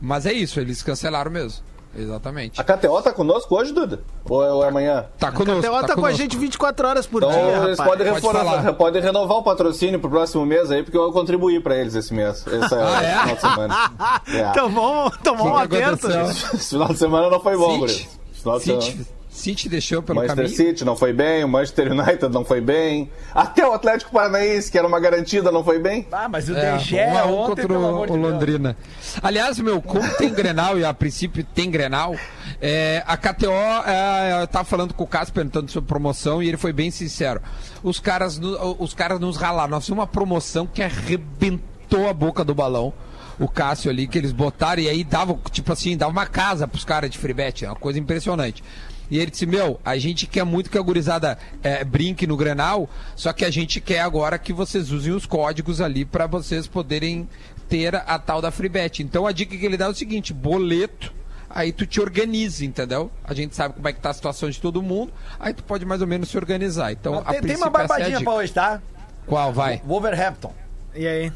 Mas 0.00 0.24
é 0.24 0.32
isso, 0.32 0.58
eles 0.58 0.82
cancelaram 0.82 1.30
mesmo. 1.30 1.62
Exatamente. 1.94 2.60
A 2.60 2.64
KTO 2.64 3.02
tá 3.02 3.12
conosco 3.12 3.54
hoje, 3.56 3.72
Duda? 3.72 4.00
Ou 4.28 4.44
é, 4.44 4.52
ou 4.52 4.64
é 4.64 4.68
amanhã? 4.68 5.06
Tá 5.18 5.32
conosco. 5.32 5.58
Até 5.66 5.80
tá, 5.80 5.86
tá 5.88 5.94
com 5.96 6.06
a 6.06 6.12
gente 6.12 6.36
24 6.36 6.86
horas 6.88 7.06
por 7.06 7.22
Então 7.22 7.30
dia, 7.32 7.40
eles 7.64 7.78
rapaz. 7.78 7.90
podem, 7.90 8.06
Pode 8.06 8.20
reforçar- 8.26 8.44
falar. 8.44 8.72
podem 8.74 9.02
renovar 9.02 9.36
o 9.38 9.42
patrocínio 9.42 9.98
pro 9.98 10.08
próximo 10.10 10.46
mês 10.46 10.70
aí, 10.70 10.82
porque 10.82 10.96
eu 10.96 11.10
contribuí 11.12 11.58
pra 11.60 11.74
eles 11.76 11.94
esse 11.94 12.14
mês. 12.14 12.46
Esse 12.46 12.74
Ah, 12.74 13.02
é? 13.02 13.18
final 13.20 13.34
de 13.34 13.40
semana. 13.40 13.74
É. 14.28 14.50
Então 14.50 14.70
vamos, 14.70 15.16
então 15.20 15.36
vamos 15.36 15.58
O 15.58 15.68
que 15.68 15.76
que 15.76 15.82
atento. 15.82 16.08
Esse 16.54 16.70
final 16.70 16.88
de 16.88 16.96
semana 16.98 17.28
não 17.28 17.40
foi 17.40 17.56
bom. 17.56 17.84
Esse 17.84 18.06
final 18.34 18.58
de 18.58 18.64
semana- 18.64 19.06
City, 19.30 19.68
deixou 19.68 20.02
pelo 20.02 20.16
Manchester 20.18 20.44
caminho. 20.44 20.56
City 20.56 20.84
não 20.84 20.96
foi 20.96 21.12
bem, 21.12 21.44
o 21.44 21.48
Manchester 21.48 21.92
United 21.92 22.28
não 22.30 22.44
foi 22.44 22.60
bem, 22.60 23.08
até 23.32 23.66
o 23.66 23.72
Atlético 23.72 24.10
Paranaense, 24.10 24.70
que 24.70 24.76
era 24.76 24.86
uma 24.86 24.98
garantida, 24.98 25.52
não 25.52 25.62
foi 25.62 25.78
bem. 25.78 26.06
Ah, 26.10 26.28
mas 26.28 26.48
o 26.48 26.54
É, 26.56 26.76
DG 26.76 26.96
um 26.96 27.18
a 27.18 27.24
um 27.26 27.38
ontem, 27.38 27.62
contra 27.66 27.78
o, 27.78 28.06
de 28.06 28.12
o 28.12 28.16
Deus. 28.16 28.32
Londrina. 28.32 28.76
Aliás, 29.22 29.58
meu, 29.60 29.80
como 29.80 30.06
tem 30.16 30.34
Grenal 30.34 30.78
e 30.78 30.84
a 30.84 30.92
princípio 30.92 31.44
tem 31.54 31.70
Grenal, 31.70 32.16
é, 32.60 33.02
a 33.06 33.16
KTO 33.16 33.50
é, 33.86 34.42
eu 34.42 34.46
tava 34.48 34.64
falando 34.64 34.92
com 34.92 35.04
o 35.04 35.06
Cássio 35.06 35.32
perguntando 35.32 35.70
sobre 35.70 35.86
promoção 35.88 36.42
e 36.42 36.48
ele 36.48 36.56
foi 36.56 36.72
bem 36.72 36.90
sincero. 36.90 37.40
Os 37.82 38.00
caras, 38.00 38.38
os 38.78 38.92
caras 38.94 39.20
nos 39.20 39.36
ralaram. 39.36 39.70
Nós 39.70 39.84
fizemos 39.84 40.00
uma 40.00 40.06
promoção 40.08 40.66
que 40.66 40.82
arrebentou 40.82 42.08
a 42.08 42.12
boca 42.12 42.44
do 42.44 42.54
balão. 42.54 42.92
O 43.38 43.48
Cássio 43.48 43.90
ali, 43.90 44.06
que 44.06 44.18
eles 44.18 44.32
botaram, 44.32 44.82
e 44.82 44.88
aí 44.88 45.02
dava, 45.02 45.38
tipo 45.50 45.72
assim, 45.72 45.96
dava 45.96 46.12
uma 46.12 46.26
casa 46.26 46.68
pros 46.68 46.84
caras 46.84 47.08
de 47.08 47.16
freebet, 47.16 47.64
é 47.64 47.68
uma 47.68 47.74
coisa 47.76 47.98
impressionante. 47.98 48.62
E 49.10 49.18
ele 49.18 49.30
disse, 49.30 49.44
meu, 49.44 49.80
a 49.84 49.98
gente 49.98 50.26
quer 50.26 50.44
muito 50.44 50.70
que 50.70 50.78
a 50.78 50.82
gurizada 50.82 51.36
é, 51.62 51.82
brinque 51.82 52.26
no 52.26 52.36
Grenal, 52.36 52.88
só 53.16 53.32
que 53.32 53.44
a 53.44 53.50
gente 53.50 53.80
quer 53.80 54.00
agora 54.00 54.38
que 54.38 54.52
vocês 54.52 54.92
usem 54.92 55.12
os 55.12 55.26
códigos 55.26 55.80
ali 55.80 56.04
para 56.04 56.26
vocês 56.26 56.66
poderem 56.66 57.28
ter 57.68 57.94
a, 57.94 58.18
tal 58.18 58.40
da 58.40 58.50
freebet. 58.50 59.02
Então 59.02 59.26
a 59.26 59.32
dica 59.32 59.56
que 59.56 59.66
ele 59.66 59.76
dá 59.76 59.86
é 59.86 59.88
o 59.88 59.94
seguinte, 59.94 60.32
boleto, 60.32 61.12
aí 61.48 61.72
tu 61.72 61.84
te 61.86 62.00
organiza, 62.00 62.64
entendeu? 62.64 63.10
A 63.24 63.34
gente 63.34 63.56
sabe 63.56 63.74
como 63.74 63.88
é 63.88 63.92
que 63.92 64.00
tá 64.00 64.10
a 64.10 64.14
situação 64.14 64.48
de 64.48 64.60
todo 64.60 64.80
mundo, 64.80 65.12
aí 65.38 65.52
tu 65.52 65.64
pode 65.64 65.84
mais 65.84 66.00
ou 66.00 66.06
menos 66.06 66.28
se 66.28 66.36
organizar. 66.36 66.92
Então, 66.92 67.18
a 67.18 67.32
Tem, 67.32 67.40
tem 67.42 67.56
uma 67.56 67.66
é 67.66 67.68
a 67.68 67.70
barbadinha 67.70 68.18
dica. 68.18 68.22
pra 68.22 68.34
hoje, 68.34 68.52
tá? 68.52 68.80
Qual 69.26 69.52
vai? 69.52 69.82
Wolverhampton. 69.84 70.54
E 70.94 71.06
aí? 71.06 71.32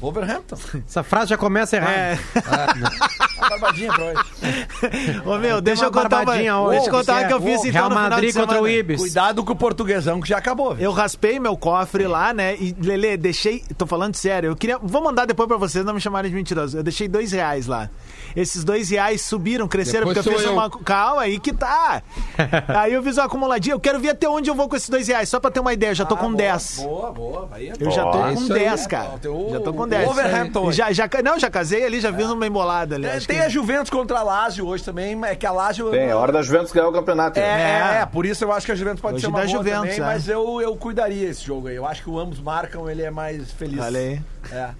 Wolverhampton. 0.00 0.56
Essa 0.86 1.02
frase 1.02 1.30
já 1.30 1.36
começa 1.36 1.76
errado. 1.76 1.90
É. 1.92 2.18
Uma 3.38 3.48
barbadinha 3.50 3.92
pra 3.92 4.04
hoje. 4.04 5.22
Ô, 5.24 5.38
meu, 5.38 5.60
deixa 5.60 5.84
eu 5.84 5.90
uma 5.90 6.02
contar 6.02 6.22
uma, 6.22 6.32
hoje, 6.32 6.70
deixa 6.72 6.86
eu 6.88 6.92
contar 6.92 7.12
uma 7.20 7.26
que 7.28 7.32
eu 7.32 7.38
é 7.38 7.40
fiz 7.40 7.60
o 7.62 7.66
então 7.68 7.88
Real 7.88 7.90
Madrid 7.90 8.32
de 8.34 8.40
contra 8.40 8.60
o. 8.60 8.68
Ibis. 8.68 9.00
Cuidado 9.00 9.44
com 9.44 9.52
o 9.52 9.56
portuguesão 9.56 10.20
que 10.20 10.28
já 10.28 10.38
acabou. 10.38 10.74
viu? 10.74 10.84
Eu 10.86 10.92
raspei 10.92 11.38
meu 11.38 11.56
cofre 11.56 12.06
lá, 12.08 12.32
né? 12.34 12.56
E, 12.56 12.74
Lele, 12.80 13.16
deixei. 13.16 13.62
Tô 13.76 13.86
falando 13.86 14.16
sério. 14.16 14.50
Eu 14.50 14.56
queria. 14.56 14.76
Vou 14.82 15.00
mandar 15.02 15.24
depois 15.24 15.46
pra 15.48 15.56
vocês 15.56 15.84
não 15.84 15.94
me 15.94 16.00
chamarem 16.00 16.28
de 16.30 16.36
mentiroso. 16.36 16.76
Eu 16.78 16.82
deixei 16.82 17.06
dois 17.06 17.30
reais 17.30 17.66
lá. 17.68 17.88
Esses 18.34 18.64
dois 18.64 18.90
reais 18.90 19.22
subiram, 19.22 19.66
cresceram, 19.68 20.08
Depois 20.08 20.18
porque 20.24 20.34
eu 20.34 20.38
fiz 20.40 20.46
eu. 20.46 20.52
uma. 20.52 20.68
Calma 20.68 21.22
aí 21.22 21.38
que 21.38 21.52
tá. 21.52 22.02
aí 22.68 22.92
eu 22.92 23.02
fiz 23.04 23.16
uma 23.18 23.26
acumuladinha. 23.26 23.74
Eu 23.74 23.80
quero 23.80 24.00
ver 24.00 24.10
até 24.10 24.28
onde 24.28 24.50
eu 24.50 24.54
vou 24.54 24.68
com 24.68 24.74
esses 24.76 24.88
dois 24.88 25.06
reais. 25.06 25.28
Só 25.28 25.38
pra 25.38 25.50
ter 25.50 25.60
uma 25.60 25.72
ideia. 25.72 25.90
Eu 25.92 25.94
já 25.94 26.04
tô 26.04 26.16
Ah, 26.16 26.18
com 26.18 26.26
boa, 26.26 26.36
10. 26.36 26.80
Boa, 26.82 27.12
boa. 27.12 27.48
Aí 27.52 27.68
é 27.68 27.72
Eu 27.78 27.90
já 27.90 28.02
tô 28.04 28.26
É 28.26 28.34
com. 28.34 28.48
10, 28.48 28.86
cara. 28.88 29.10
Já 29.52 29.60
tô 29.60 29.72
com 29.72 29.86
o 29.88 29.90
10. 29.90 30.06
Wolverhampton 30.06 30.60
hoje. 30.66 30.78
Já, 30.78 30.92
já, 30.92 31.08
não, 31.22 31.38
já 31.38 31.50
casei 31.50 31.84
ali, 31.84 32.00
já 32.00 32.10
vi 32.10 32.22
uma 32.22 32.46
embolada 32.46 32.96
ali. 32.96 33.06
É, 33.06 33.16
acho 33.16 33.26
tem 33.26 33.38
que- 33.38 33.42
a 33.42 33.48
Juventus 33.48 33.90
contra 33.90 34.18
a 34.18 34.22
Lazio 34.22 34.66
hoje 34.66 34.84
também, 34.84 35.18
é 35.24 35.34
que 35.34 35.46
a 35.46 35.52
Lazio... 35.52 35.90
Tem, 35.90 36.08
é 36.08 36.14
hora 36.14 36.32
da 36.32 36.42
Juventus 36.42 36.72
ganhar 36.72 36.88
o 36.88 36.92
campeonato. 36.92 37.38
É, 37.38 37.42
né? 37.42 37.96
é, 37.98 38.02
é, 38.02 38.06
por 38.06 38.24
isso 38.24 38.44
eu 38.44 38.52
acho 38.52 38.66
que 38.66 38.72
a 38.72 38.74
Juventus 38.74 39.00
pode 39.00 39.16
Hoje 39.16 39.22
ser 39.22 39.28
uma 39.28 39.38
boa 39.38 39.48
Juventus, 39.48 39.80
também, 39.80 39.96
é. 39.96 40.00
mas 40.00 40.28
eu, 40.28 40.60
eu 40.60 40.76
cuidaria 40.76 41.28
esse 41.28 41.44
jogo 41.44 41.68
aí. 41.68 41.76
Eu 41.76 41.86
acho 41.86 42.02
que 42.02 42.10
o 42.10 42.18
ambos 42.18 42.40
marcam, 42.40 42.88
ele 42.88 43.02
é 43.02 43.10
mais 43.10 43.50
feliz. 43.50 43.80
Olha 43.80 43.98
aí. 43.98 44.20
É. 44.52 44.70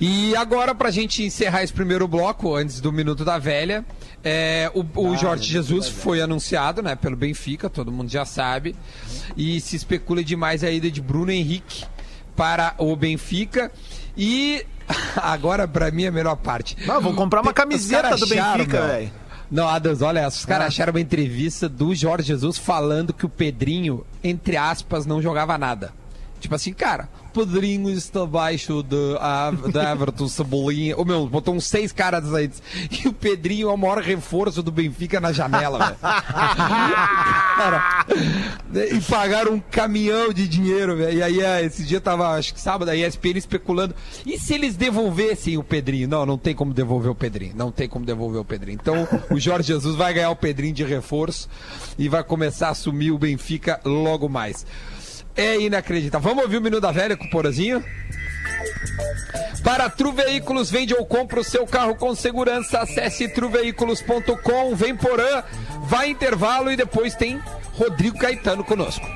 E 0.00 0.34
agora, 0.36 0.74
pra 0.74 0.90
gente 0.90 1.22
encerrar 1.22 1.62
esse 1.62 1.72
primeiro 1.72 2.06
bloco, 2.06 2.54
antes 2.54 2.80
do 2.80 2.92
Minuto 2.92 3.24
da 3.24 3.38
Velha, 3.38 3.84
é, 4.22 4.70
o, 4.74 4.84
o 5.00 5.16
Jorge 5.16 5.50
Jesus 5.50 5.88
foi 5.88 6.20
anunciado 6.20 6.82
né, 6.82 6.96
pelo 6.96 7.16
Benfica, 7.16 7.70
todo 7.70 7.92
mundo 7.92 8.10
já 8.10 8.24
sabe. 8.24 8.74
E 9.36 9.60
se 9.60 9.76
especula 9.76 10.22
demais 10.22 10.64
a 10.64 10.70
ida 10.70 10.90
de 10.90 11.00
Bruno 11.00 11.30
Henrique 11.30 11.84
para 12.36 12.74
o 12.78 12.94
Benfica. 12.96 13.70
E 14.16 14.64
agora, 15.16 15.66
pra 15.66 15.90
mim, 15.90 16.06
a 16.06 16.10
melhor 16.12 16.36
parte. 16.36 16.76
Não, 16.86 17.00
vou 17.00 17.14
comprar 17.14 17.40
uma 17.42 17.52
camiseta 17.52 18.16
do 18.16 18.26
Benfica, 18.26 18.86
velho. 18.86 19.10
Não, 19.50 19.68
Adams, 19.68 20.02
olha 20.02 20.20
essa. 20.20 20.38
Os 20.38 20.44
Ah. 20.44 20.48
caras 20.48 20.66
acharam 20.68 20.92
uma 20.92 21.00
entrevista 21.00 21.68
do 21.68 21.94
Jorge 21.94 22.28
Jesus 22.28 22.58
falando 22.58 23.12
que 23.12 23.26
o 23.26 23.28
Pedrinho, 23.28 24.04
entre 24.22 24.56
aspas, 24.56 25.06
não 25.06 25.20
jogava 25.22 25.56
nada. 25.58 25.92
Tipo 26.40 26.54
assim, 26.54 26.72
cara, 26.72 27.08
o 27.34 27.46
Pedrinho 27.46 27.90
está 27.90 28.22
abaixo 28.22 28.82
do, 28.82 29.16
a, 29.20 29.50
do 29.50 29.80
Everton, 29.80 30.28
Cebolinha. 30.28 30.96
Ô 30.96 31.04
meu, 31.04 31.26
botou 31.26 31.54
uns 31.54 31.66
seis 31.66 31.92
caras 31.92 32.32
aí. 32.32 32.50
E 32.90 33.08
o 33.08 33.12
Pedrinho 33.12 33.68
é 33.68 33.72
o 33.72 33.76
maior 33.76 33.98
reforço 33.98 34.62
do 34.62 34.70
Benfica 34.70 35.20
na 35.20 35.32
janela, 35.32 35.78
velho. 35.78 35.98
E 38.96 39.00
pagaram 39.02 39.54
um 39.54 39.60
caminhão 39.60 40.32
de 40.32 40.46
dinheiro, 40.48 40.96
velho. 40.96 41.18
E 41.18 41.22
aí, 41.22 41.40
é, 41.40 41.64
esse 41.64 41.84
dia 41.84 42.00
tava, 42.00 42.28
acho 42.30 42.54
que 42.54 42.60
sábado, 42.60 42.88
a 42.88 42.96
ESPN 42.96 43.38
especulando. 43.38 43.94
E 44.26 44.38
se 44.38 44.54
eles 44.54 44.76
devolvessem 44.76 45.56
o 45.56 45.64
Pedrinho? 45.64 46.08
Não, 46.08 46.26
não 46.26 46.38
tem 46.38 46.54
como 46.54 46.72
devolver 46.72 47.10
o 47.10 47.14
Pedrinho. 47.14 47.54
Não 47.56 47.70
tem 47.70 47.88
como 47.88 48.04
devolver 48.04 48.40
o 48.40 48.44
Pedrinho. 48.44 48.78
Então, 48.80 49.08
o 49.30 49.38
Jorge 49.38 49.68
Jesus 49.68 49.96
vai 49.96 50.12
ganhar 50.14 50.30
o 50.30 50.36
Pedrinho 50.36 50.74
de 50.74 50.84
reforço 50.84 51.48
e 51.98 52.08
vai 52.08 52.22
começar 52.22 52.68
a 52.68 52.70
assumir 52.70 53.10
o 53.10 53.18
Benfica 53.18 53.80
logo 53.84 54.28
mais. 54.28 54.66
É 55.36 55.58
inacreditável. 55.58 56.28
Vamos 56.28 56.44
ouvir 56.44 56.58
o 56.58 56.60
Minuto 56.60 56.82
da 56.82 56.92
Velha 56.92 57.16
com 57.16 57.24
o 57.24 57.30
Porazinho? 57.30 57.84
Para 59.64 59.88
Tru 59.88 60.12
Veículos, 60.12 60.70
vende 60.70 60.94
ou 60.94 61.06
compra 61.06 61.40
o 61.40 61.44
seu 61.44 61.66
carro 61.66 61.94
com 61.96 62.14
segurança. 62.14 62.80
Acesse 62.80 63.28
truveículos.com, 63.28 64.76
vem 64.76 64.94
Porã, 64.94 65.42
vai 65.84 66.10
intervalo 66.10 66.70
e 66.70 66.76
depois 66.76 67.14
tem 67.14 67.40
Rodrigo 67.72 68.18
Caetano 68.18 68.62
conosco. 68.62 69.06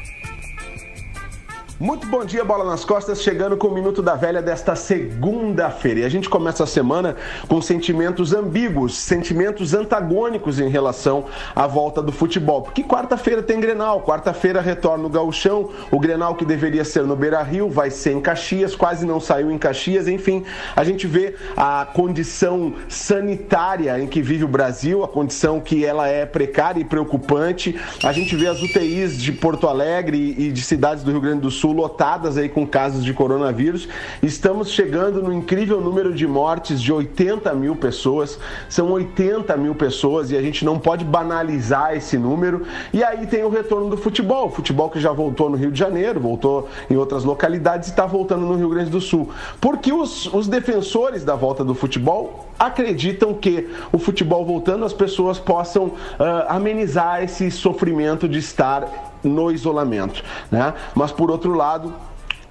Muito 1.80 2.08
bom 2.08 2.24
dia, 2.24 2.44
Bola 2.44 2.64
nas 2.64 2.84
Costas, 2.84 3.22
chegando 3.22 3.56
com 3.56 3.68
o 3.68 3.72
Minuto 3.72 4.02
da 4.02 4.16
Velha 4.16 4.42
desta 4.42 4.74
segunda-feira. 4.74 6.00
E 6.00 6.04
a 6.04 6.08
gente 6.08 6.28
começa 6.28 6.64
a 6.64 6.66
semana 6.66 7.14
com 7.46 7.62
sentimentos 7.62 8.32
ambíguos, 8.32 8.96
sentimentos 8.96 9.74
antagônicos 9.74 10.58
em 10.58 10.68
relação 10.68 11.26
à 11.54 11.68
volta 11.68 12.02
do 12.02 12.10
futebol. 12.10 12.62
Porque 12.62 12.82
quarta-feira 12.82 13.44
tem 13.44 13.60
Grenal, 13.60 14.02
quarta-feira 14.02 14.60
retorna 14.60 15.06
o 15.06 15.08
Gauchão, 15.08 15.70
o 15.88 16.00
Grenal 16.00 16.34
que 16.34 16.44
deveria 16.44 16.84
ser 16.84 17.04
no 17.04 17.14
Beira-Rio 17.14 17.70
vai 17.70 17.90
ser 17.90 18.10
em 18.10 18.20
Caxias, 18.20 18.74
quase 18.74 19.06
não 19.06 19.20
saiu 19.20 19.48
em 19.48 19.56
Caxias, 19.56 20.08
enfim, 20.08 20.44
a 20.74 20.82
gente 20.82 21.06
vê 21.06 21.36
a 21.56 21.86
condição 21.94 22.74
sanitária 22.88 24.00
em 24.00 24.08
que 24.08 24.20
vive 24.20 24.42
o 24.42 24.48
Brasil, 24.48 25.04
a 25.04 25.08
condição 25.08 25.60
que 25.60 25.84
ela 25.84 26.08
é 26.08 26.26
precária 26.26 26.80
e 26.80 26.84
preocupante. 26.84 27.78
A 28.02 28.12
gente 28.12 28.34
vê 28.34 28.48
as 28.48 28.60
UTIs 28.60 29.16
de 29.16 29.30
Porto 29.30 29.68
Alegre 29.68 30.34
e 30.36 30.50
de 30.50 30.62
cidades 30.62 31.04
do 31.04 31.12
Rio 31.12 31.20
Grande 31.20 31.42
do 31.42 31.52
Sul 31.52 31.67
Sul 31.68 31.72
lotadas 31.74 32.38
aí 32.38 32.48
com 32.48 32.66
casos 32.66 33.04
de 33.04 33.12
coronavírus. 33.12 33.88
Estamos 34.22 34.70
chegando 34.70 35.22
no 35.22 35.32
incrível 35.32 35.80
número 35.80 36.14
de 36.14 36.26
mortes 36.26 36.80
de 36.80 36.92
80 36.92 37.52
mil 37.54 37.76
pessoas. 37.76 38.38
São 38.68 38.90
80 38.90 39.54
mil 39.56 39.74
pessoas 39.74 40.30
e 40.30 40.36
a 40.36 40.42
gente 40.42 40.64
não 40.64 40.78
pode 40.78 41.04
banalizar 41.04 41.94
esse 41.94 42.16
número. 42.16 42.62
E 42.92 43.04
aí 43.04 43.26
tem 43.26 43.44
o 43.44 43.50
retorno 43.50 43.90
do 43.90 43.96
futebol. 43.96 44.46
O 44.46 44.50
futebol 44.50 44.88
que 44.88 45.00
já 45.00 45.12
voltou 45.12 45.50
no 45.50 45.56
Rio 45.56 45.70
de 45.70 45.78
Janeiro, 45.78 46.20
voltou 46.20 46.68
em 46.88 46.96
outras 46.96 47.24
localidades 47.24 47.88
e 47.88 47.90
está 47.90 48.06
voltando 48.06 48.46
no 48.46 48.56
Rio 48.56 48.70
Grande 48.70 48.90
do 48.90 49.00
Sul. 49.00 49.30
Porque 49.60 49.92
os, 49.92 50.32
os 50.32 50.48
defensores 50.48 51.24
da 51.24 51.34
volta 51.34 51.62
do 51.62 51.74
futebol 51.74 52.46
acreditam 52.58 53.34
que 53.34 53.68
o 53.92 53.98
futebol 53.98 54.44
voltando 54.44 54.84
as 54.84 54.92
pessoas 54.92 55.38
possam 55.38 55.84
uh, 55.86 55.94
amenizar 56.48 57.22
esse 57.22 57.50
sofrimento 57.50 58.28
de 58.28 58.38
estar 58.38 59.08
no 59.22 59.50
isolamento, 59.50 60.22
né? 60.50 60.74
Mas 60.94 61.12
por 61.12 61.30
outro 61.30 61.54
lado, 61.54 61.92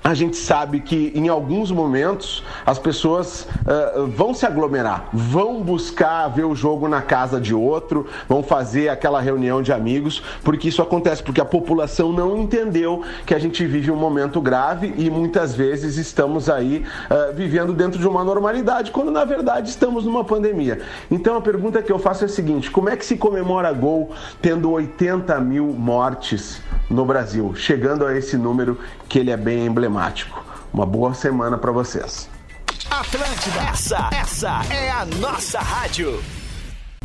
a 0.03 0.13
gente 0.13 0.38
sabe 0.38 0.79
que 0.79 1.12
em 1.13 1.27
alguns 1.27 1.69
momentos 1.71 2.43
as 2.65 2.79
pessoas 2.79 3.43
uh, 3.43 4.07
vão 4.07 4.33
se 4.33 4.45
aglomerar, 4.45 5.10
vão 5.12 5.62
buscar 5.62 6.27
ver 6.29 6.45
o 6.45 6.55
jogo 6.55 6.88
na 6.88 7.01
casa 7.01 7.41
de 7.41 7.53
outro, 7.53 8.07
vão 8.27 8.41
fazer 8.41 8.89
aquela 8.89 9.19
reunião 9.19 9.62
de 9.62 9.73
amigos, 9.73 10.23
porque 10.43 10.69
isso 10.69 10.81
acontece, 10.81 11.21
porque 11.21 11.41
a 11.41 11.45
população 11.45 12.13
não 12.13 12.38
entendeu 12.38 13.03
que 13.25 13.33
a 13.33 13.39
gente 13.39 13.65
vive 13.65 13.91
um 13.91 13.95
momento 13.97 14.39
grave 14.39 14.93
e 14.97 15.10
muitas 15.10 15.53
vezes 15.53 15.97
estamos 15.97 16.49
aí 16.49 16.86
uh, 17.12 17.36
vivendo 17.36 17.73
dentro 17.73 17.99
de 17.99 18.07
uma 18.07 18.23
normalidade, 18.23 18.91
quando 18.91 19.12
na 19.12 19.25
verdade 19.25 19.69
estamos 19.69 20.05
numa 20.05 20.23
pandemia. 20.23 20.79
Então 21.12 21.36
a 21.36 21.41
pergunta 21.41 21.81
que 21.81 21.91
eu 21.91 21.99
faço 21.99 22.23
é 22.23 22.27
a 22.27 22.29
seguinte: 22.29 22.71
como 22.71 22.89
é 22.89 22.95
que 22.95 23.05
se 23.05 23.17
comemora 23.17 23.71
gol 23.73 24.12
tendo 24.41 24.71
80 24.71 25.39
mil 25.41 25.65
mortes 25.67 26.62
no 26.89 27.05
Brasil, 27.05 27.53
chegando 27.55 28.05
a 28.05 28.17
esse 28.17 28.38
número 28.38 28.77
que 29.10 29.19
ele 29.19 29.31
é 29.31 29.38
bem 29.38 29.65
emblemático. 29.65 29.96
Uma 30.73 30.86
boa 30.86 31.13
semana 31.13 31.57
para 31.57 31.71
vocês. 31.71 32.29
Atlântida, 32.91 33.60
essa, 33.71 34.10
essa 34.13 34.62
é 34.71 34.91
a 34.91 35.05
nossa 35.05 35.60
rádio. 35.60 36.23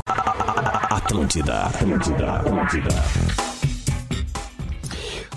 Atlântida, 0.05 1.63
Atlântida, 1.63 2.33
Atlântida. 2.37 3.42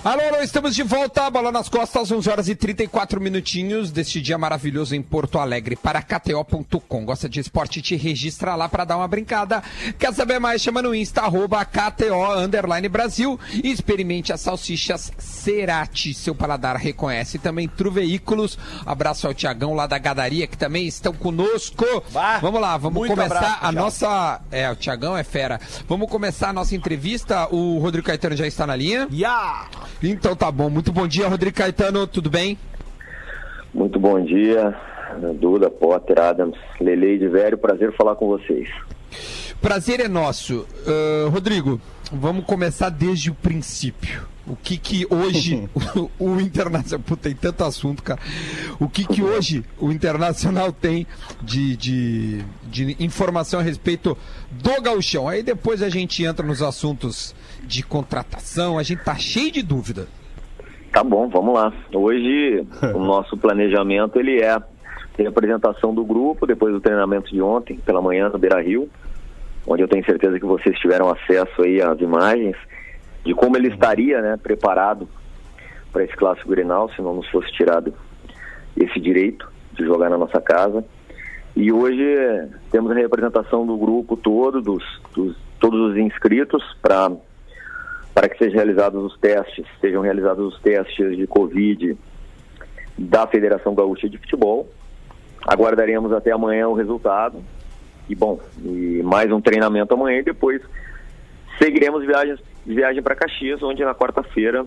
Alô, 0.07 0.23
alô, 0.23 0.41
estamos 0.41 0.73
de 0.73 0.85
volta, 0.85 1.29
bola 1.29 1.51
nas 1.51 1.69
costas, 1.69 2.13
11 2.13 2.31
horas 2.31 2.49
e 2.49 2.55
34 2.55 3.21
minutinhos 3.21 3.91
deste 3.91 4.21
dia 4.21 4.39
maravilhoso 4.39 4.95
em 4.95 5.03
Porto 5.03 5.37
Alegre 5.37 5.75
para 5.75 6.01
KTO.com. 6.01 7.05
Gosta 7.05 7.29
de 7.29 7.41
esporte? 7.41 7.83
Te 7.83 7.97
registra 7.97 8.55
lá 8.55 8.69
para 8.69 8.85
dar 8.85 8.99
uma 8.99 9.09
brincada. 9.09 9.65
Quer 9.99 10.15
saber 10.15 10.39
mais? 10.39 10.63
Chama 10.63 10.81
no 10.81 10.95
Insta, 10.95 11.23
arroba 11.23 11.65
KTO 11.65 12.39
Underline 12.39 12.89
Brasil 12.89 13.37
e 13.53 13.69
experimente 13.69 14.33
as 14.33 14.43
salsichas 14.43 15.11
Cerati. 15.19 16.15
Seu 16.15 16.37
paladar 16.37 16.77
reconhece 16.77 17.37
também 17.41 17.67
Tru 17.67 17.91
Veículos. 17.91 18.57
Abraço 18.87 19.27
ao 19.27 19.35
Tiagão 19.35 19.75
lá 19.75 19.89
da 19.89 19.99
Gadaria 19.99 20.47
que 20.47 20.57
também 20.57 20.87
estão 20.87 21.15
conosco. 21.15 21.85
Bah, 22.13 22.39
vamos 22.39 22.61
lá, 22.61 22.77
vamos 22.77 23.09
começar 23.09 23.39
abraço, 23.39 23.59
a 23.61 23.73
nossa. 23.73 24.41
É, 24.53 24.71
o 24.71 24.77
Tiagão 24.77 25.17
é 25.17 25.25
fera. 25.25 25.61
Vamos 25.89 26.09
começar 26.09 26.51
a 26.51 26.53
nossa 26.53 26.77
entrevista. 26.77 27.49
O 27.53 27.81
Rodrigo 27.81 28.07
Caetano 28.07 28.37
já 28.37 28.47
está 28.47 28.65
na 28.69 28.77
linha. 28.77 29.09
Ya! 29.11 29.67
Então 30.03 30.37
tá 30.37 30.51
bom. 30.51 30.69
Muito 30.69 30.93
bom 30.93 31.07
dia, 31.07 31.29
Rodrigo 31.29 31.57
Caetano. 31.57 32.07
Tudo 32.07 32.31
bem? 32.31 32.59
Muito 33.73 33.99
bom 34.01 34.23
dia, 34.23 34.75
Duda, 35.39 35.69
Potter, 35.69 36.19
Adams, 36.19 36.57
Lele 36.81 37.19
de 37.19 37.29
Velho, 37.29 37.59
prazer 37.59 37.95
falar 37.95 38.17
com 38.17 38.27
vocês. 38.27 38.69
Prazer 39.61 40.01
é 40.01 40.09
nosso. 40.09 40.67
Ah, 40.87 41.29
Rodrigo, 41.29 41.81
vamos 42.13 42.45
começar 42.45 42.89
desde 42.89 43.31
o 43.31 43.35
princípio. 43.35 44.27
O 44.47 44.55
que 44.55 44.77
que 44.77 45.07
hoje 45.11 45.69
o, 46.19 46.35
o 46.35 46.41
Internacional... 46.41 47.05
Puta, 47.05 47.25
tem 47.25 47.35
tanto 47.35 47.65
assunto, 47.65 48.03
cara. 48.03 48.21
O 48.79 48.89
que 48.89 49.05
que 49.05 49.23
hoje 49.23 49.65
o 49.79 49.91
Internacional 49.91 50.73
tem 50.73 51.07
de, 51.43 51.77
de, 51.77 52.45
de 52.65 52.97
informação 53.01 53.61
a 53.61 53.63
respeito 53.63 54.17
do 54.51 54.81
gauchão? 54.81 55.29
Aí 55.29 55.43
depois 55.43 55.83
a 55.83 55.89
gente 55.89 56.23
entra 56.23 56.47
nos 56.47 56.63
assuntos 56.63 57.35
de 57.65 57.83
contratação. 57.83 58.79
A 58.79 58.83
gente 58.83 59.03
tá 59.03 59.17
cheio 59.17 59.51
de 59.51 59.63
dúvida. 59.63 60.07
Tá 60.93 61.03
bom, 61.03 61.29
vamos 61.29 61.55
lá. 61.55 61.73
Hoje 61.93 62.65
o 62.95 63.01
nosso 63.01 63.37
planejamento 63.37 64.19
ele 64.19 64.41
é 64.41 64.57
ter 65.17 65.27
a 65.27 65.31
apresentação 65.31 65.93
do 65.93 66.05
grupo 66.05 66.47
depois 66.47 66.73
do 66.73 66.81
treinamento 66.81 67.33
de 67.33 67.43
ontem 67.43 67.79
pela 67.79 68.01
manhã 68.01 68.29
no 68.29 68.39
Beira 68.39 68.61
Rio, 68.61 68.89
onde 69.67 69.83
eu 69.83 69.89
tenho 69.89 70.05
certeza 70.05 70.39
que 70.39 70.47
vocês 70.47 70.79
tiveram 70.79 71.11
acesso 71.11 71.63
aí 71.63 71.83
às 71.83 72.01
imagens 72.01 72.55
de 73.27 73.35
como 73.35 73.57
ele 73.57 73.69
estaria, 73.69 74.23
né, 74.23 74.37
preparado 74.41 75.09
para 75.93 76.05
esse 76.05 76.17
clássico 76.17 76.49
Grenal, 76.49 76.89
se 76.93 77.03
não 77.03 77.15
nos 77.15 77.29
fosse 77.29 77.51
tirado 77.53 77.93
esse 78.77 79.01
direito 79.01 79.51
de 79.73 79.85
jogar 79.85 80.09
na 80.09 80.17
nossa 80.17 80.41
casa. 80.41 80.85
E 81.57 81.73
hoje 81.73 82.05
temos 82.71 82.93
a 82.93 82.95
representação 82.95 83.67
do 83.67 83.77
grupo 83.77 84.17
todo, 84.17 84.63
dos, 84.63 84.85
dos 85.15 85.37
todos 85.59 85.91
os 85.91 85.97
inscritos 85.97 86.63
para 86.81 87.11
para 88.15 88.31
que 88.31 88.39
sejam 88.39 88.55
realizados 88.55 89.05
os 89.05 89.19
testes, 89.19 89.67
sejam 89.79 90.01
realizados 90.01 90.55
os 90.55 90.61
testes 90.63 91.17
de 91.19 91.27
Covid 91.27 91.95
da 92.97 93.27
Federação 93.27 93.75
Gaúcha 93.75 94.09
de 94.09 94.17
Futebol. 94.17 94.71
Aguardaremos 95.47 96.11
até 96.13 96.31
amanhã 96.31 96.67
o 96.67 96.73
resultado. 96.73 97.43
E 98.09 98.15
bom, 98.15 98.41
e 98.65 99.03
mais 99.05 99.31
um 99.31 99.39
treinamento 99.39 99.93
amanhã 99.93 100.21
e 100.21 100.23
depois 100.23 100.63
seguiremos 101.59 102.07
viagens, 102.07 102.41
viagem 102.75 103.03
para 103.03 103.15
Caxias, 103.15 103.63
onde 103.63 103.85
na 103.85 103.95
quarta-feira, 103.95 104.67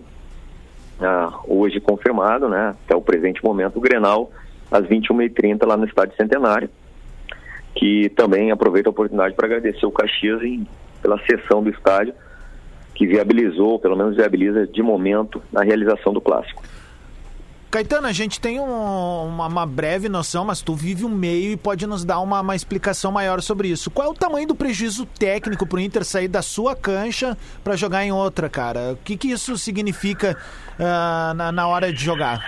ah, 1.00 1.38
hoje 1.46 1.80
confirmado, 1.80 2.48
né, 2.48 2.74
até 2.84 2.94
o 2.94 3.02
presente 3.02 3.44
momento, 3.44 3.76
o 3.76 3.80
Grenal, 3.80 4.30
às 4.70 4.84
21h30 4.86 5.66
lá 5.66 5.76
no 5.76 5.84
Estádio 5.84 6.16
Centenário. 6.16 6.70
Que 7.74 8.08
também 8.10 8.50
aproveito 8.50 8.88
a 8.88 8.90
oportunidade 8.90 9.34
para 9.34 9.46
agradecer 9.46 9.86
o 9.86 9.92
Caxias 9.92 10.42
em, 10.42 10.66
pela 11.00 11.18
sessão 11.24 11.62
do 11.62 11.70
estádio 11.70 12.14
que 13.00 13.06
viabilizou, 13.06 13.78
pelo 13.78 13.96
menos 13.96 14.16
viabiliza 14.16 14.66
de 14.66 14.82
momento, 14.82 15.42
a 15.54 15.62
realização 15.62 16.12
do 16.12 16.20
clássico. 16.20 16.62
Caetano, 17.70 18.08
a 18.08 18.12
gente 18.12 18.40
tem 18.40 18.58
um- 18.58 19.26
uma, 19.28 19.46
uma 19.46 19.64
breve 19.66 20.08
noção, 20.08 20.44
mas 20.44 20.60
tu 20.60 20.74
vive 20.74 21.04
um 21.04 21.08
meio 21.08 21.52
e 21.52 21.56
pode 21.56 21.86
nos 21.86 22.04
dar 22.04 22.18
uma, 22.18 22.40
uma 22.40 22.56
explicação 22.56 23.12
maior 23.12 23.40
sobre 23.40 23.68
isso. 23.68 23.90
Qual 23.92 24.08
é 24.08 24.10
o 24.10 24.14
tamanho 24.14 24.48
do 24.48 24.56
prejuízo 24.56 25.06
técnico 25.06 25.64
pro 25.64 25.78
Inter 25.78 26.04
sair 26.04 26.26
da 26.26 26.42
sua 26.42 26.74
cancha 26.74 27.38
para 27.62 27.76
jogar 27.76 28.04
em 28.04 28.10
outra, 28.10 28.48
cara? 28.48 28.94
O 28.94 28.96
que, 29.04 29.16
que 29.16 29.28
isso 29.30 29.56
significa 29.56 30.36
ah, 30.80 31.32
na, 31.36 31.52
na 31.52 31.68
hora 31.68 31.92
de 31.92 32.02
jogar? 32.04 32.42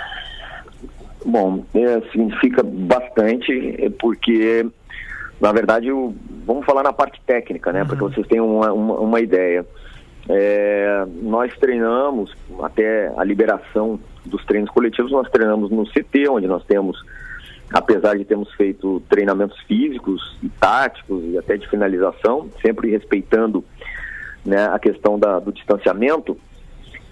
Bom, 1.25 1.65
é, 1.73 2.01
significa 2.11 2.65
bastante, 2.65 3.77
é, 3.79 3.89
porque, 3.91 4.67
na 5.41 5.53
verdade, 5.53 5.93
o- 5.93 6.13
vamos 6.45 6.67
falar 6.67 6.83
na 6.83 6.93
parte 6.93 7.23
técnica, 7.25 7.73
né? 7.73 7.85
Para 7.85 7.95
que 7.95 8.03
vocês 8.03 8.27
tenham 8.27 8.57
uma, 8.57 8.73
uma, 8.73 8.95
uma 8.99 9.21
ideia. 9.21 9.65
É, 10.29 11.05
nós 11.21 11.53
treinamos, 11.59 12.35
até 12.63 13.13
a 13.17 13.25
liberação 13.25 13.99
dos 14.25 14.45
treinos 14.45 14.71
coletivos, 14.71 15.11
nós 15.11 15.29
treinamos 15.31 15.71
no 15.71 15.85
CT, 15.85 16.29
onde 16.29 16.47
nós 16.47 16.65
temos, 16.65 16.97
apesar 17.73 18.17
de 18.17 18.25
termos 18.25 18.53
feito 18.55 19.03
treinamentos 19.09 19.59
físicos 19.63 20.37
e 20.43 20.49
táticos 20.49 21.23
e 21.25 21.39
até 21.39 21.57
de 21.57 21.69
finalização, 21.69 22.49
sempre 22.61 22.91
respeitando 22.91 23.65
né, 24.45 24.67
a 24.67 24.79
questão 24.79 25.19
da, 25.19 25.39
do 25.39 25.53
distanciamento, 25.53 26.37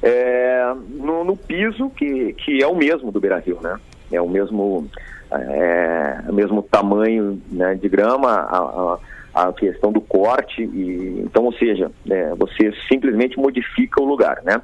é, 0.02 0.72
no, 0.88 1.24
no 1.24 1.36
piso 1.36 1.90
que, 1.90 2.32
que 2.34 2.62
é 2.62 2.66
o 2.66 2.74
mesmo 2.74 3.12
do 3.12 3.20
Beira 3.20 3.38
Rio, 3.38 3.58
né? 3.60 3.78
É 4.10 4.20
o 4.20 4.28
mesmo, 4.28 4.88
é, 5.30 6.20
o 6.28 6.32
mesmo 6.32 6.62
tamanho 6.62 7.40
né, 7.50 7.74
de 7.74 7.88
grama, 7.88 8.30
a, 8.30 8.58
a, 8.58 8.98
a 9.34 9.52
questão 9.52 9.92
do 9.92 10.00
corte, 10.00 10.62
e, 10.62 11.22
então, 11.24 11.44
ou 11.44 11.52
seja, 11.52 11.90
né, 12.04 12.34
você 12.36 12.72
simplesmente 12.88 13.38
modifica 13.38 14.02
o 14.02 14.04
lugar, 14.04 14.42
né? 14.42 14.60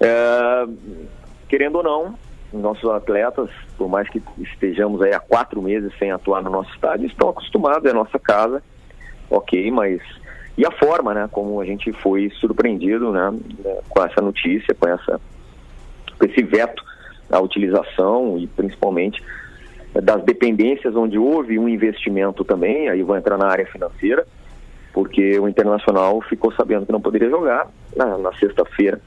É, 0.00 0.66
querendo 1.48 1.76
ou 1.76 1.82
não, 1.82 2.14
nossos 2.52 2.88
atletas, 2.90 3.50
por 3.76 3.88
mais 3.88 4.08
que 4.08 4.22
estejamos 4.38 5.02
aí 5.02 5.12
há 5.12 5.20
quatro 5.20 5.60
meses 5.62 5.92
sem 5.98 6.10
atuar 6.10 6.42
no 6.42 6.50
nosso 6.50 6.72
estádio, 6.74 7.06
estão 7.06 7.30
acostumados, 7.30 7.84
é 7.84 7.92
nossa 7.92 8.18
casa, 8.18 8.62
ok, 9.30 9.70
mas 9.70 10.00
e 10.56 10.66
a 10.66 10.72
forma, 10.72 11.14
né, 11.14 11.28
como 11.30 11.60
a 11.60 11.64
gente 11.64 11.92
foi 11.92 12.30
surpreendido, 12.40 13.12
né, 13.12 13.32
com 13.88 14.02
essa 14.02 14.20
notícia, 14.20 14.74
com 14.74 14.88
essa, 14.88 15.20
com 16.18 16.26
esse 16.26 16.42
veto 16.42 16.82
à 17.30 17.38
utilização 17.40 18.36
e 18.36 18.46
principalmente 18.48 19.22
das 19.94 20.22
dependências 20.24 20.94
onde 20.94 21.18
houve 21.18 21.58
um 21.58 21.68
investimento 21.68 22.44
também, 22.44 22.88
aí 22.88 23.02
vou 23.02 23.16
entrar 23.16 23.36
na 23.36 23.46
área 23.46 23.66
financeira, 23.66 24.26
porque 24.92 25.38
o 25.38 25.48
Internacional 25.48 26.20
ficou 26.22 26.52
sabendo 26.52 26.86
que 26.86 26.92
não 26.92 27.00
poderia 27.00 27.30
jogar 27.30 27.68
na, 27.96 28.18
na 28.18 28.32
sexta-feira. 28.34 29.00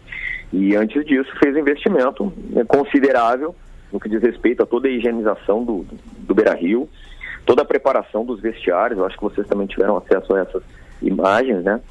E 0.52 0.76
antes 0.76 1.06
disso 1.06 1.32
fez 1.40 1.56
investimento 1.56 2.32
né, 2.50 2.64
considerável 2.66 3.56
no 3.92 4.00
que 4.00 4.10
diz 4.10 4.22
respeito 4.22 4.64
a 4.64 4.66
toda 4.66 4.88
a 4.88 4.92
higienização 4.92 5.64
do, 5.64 5.86
do 6.20 6.34
Beira-Rio, 6.34 6.90
toda 7.46 7.62
a 7.62 7.66
preparação 7.66 8.26
dos 8.26 8.40
vestiários, 8.40 8.98
eu 8.98 9.06
acho 9.06 9.18
que 9.18 9.24
vocês 9.24 9.48
também 9.48 9.68
tiveram 9.68 9.98
acesso 9.98 10.34
a 10.34 10.40
essas 10.40 10.64
imagens, 11.02 11.64
né? 11.64 11.82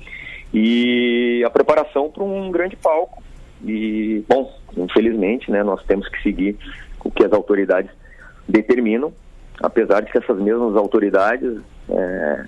E 0.52 1.42
a 1.44 1.50
preparação 1.50 2.10
para 2.10 2.24
um 2.24 2.50
grande 2.50 2.76
palco. 2.76 3.22
E, 3.64 4.24
bom, 4.26 4.50
infelizmente, 4.76 5.50
né, 5.50 5.62
nós 5.62 5.82
temos 5.84 6.08
que 6.08 6.22
seguir 6.22 6.56
o 7.04 7.10
que 7.10 7.24
as 7.24 7.32
autoridades 7.32 7.90
determinam, 8.50 9.12
apesar 9.62 10.00
de 10.00 10.10
que 10.10 10.18
essas 10.18 10.38
mesmas 10.38 10.76
autoridades 10.76 11.58
é, 11.88 12.44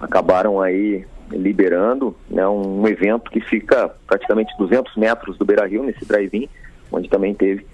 acabaram 0.00 0.60
aí 0.60 1.04
liberando 1.30 2.14
né, 2.28 2.46
um 2.46 2.86
evento 2.86 3.30
que 3.30 3.40
fica 3.40 3.94
praticamente 4.06 4.52
200 4.58 4.94
metros 4.96 5.38
do 5.38 5.44
Beira-Rio, 5.44 5.82
nesse 5.82 6.04
drive-in, 6.04 6.48
onde 6.92 7.08
também 7.08 7.34
teve 7.34 7.66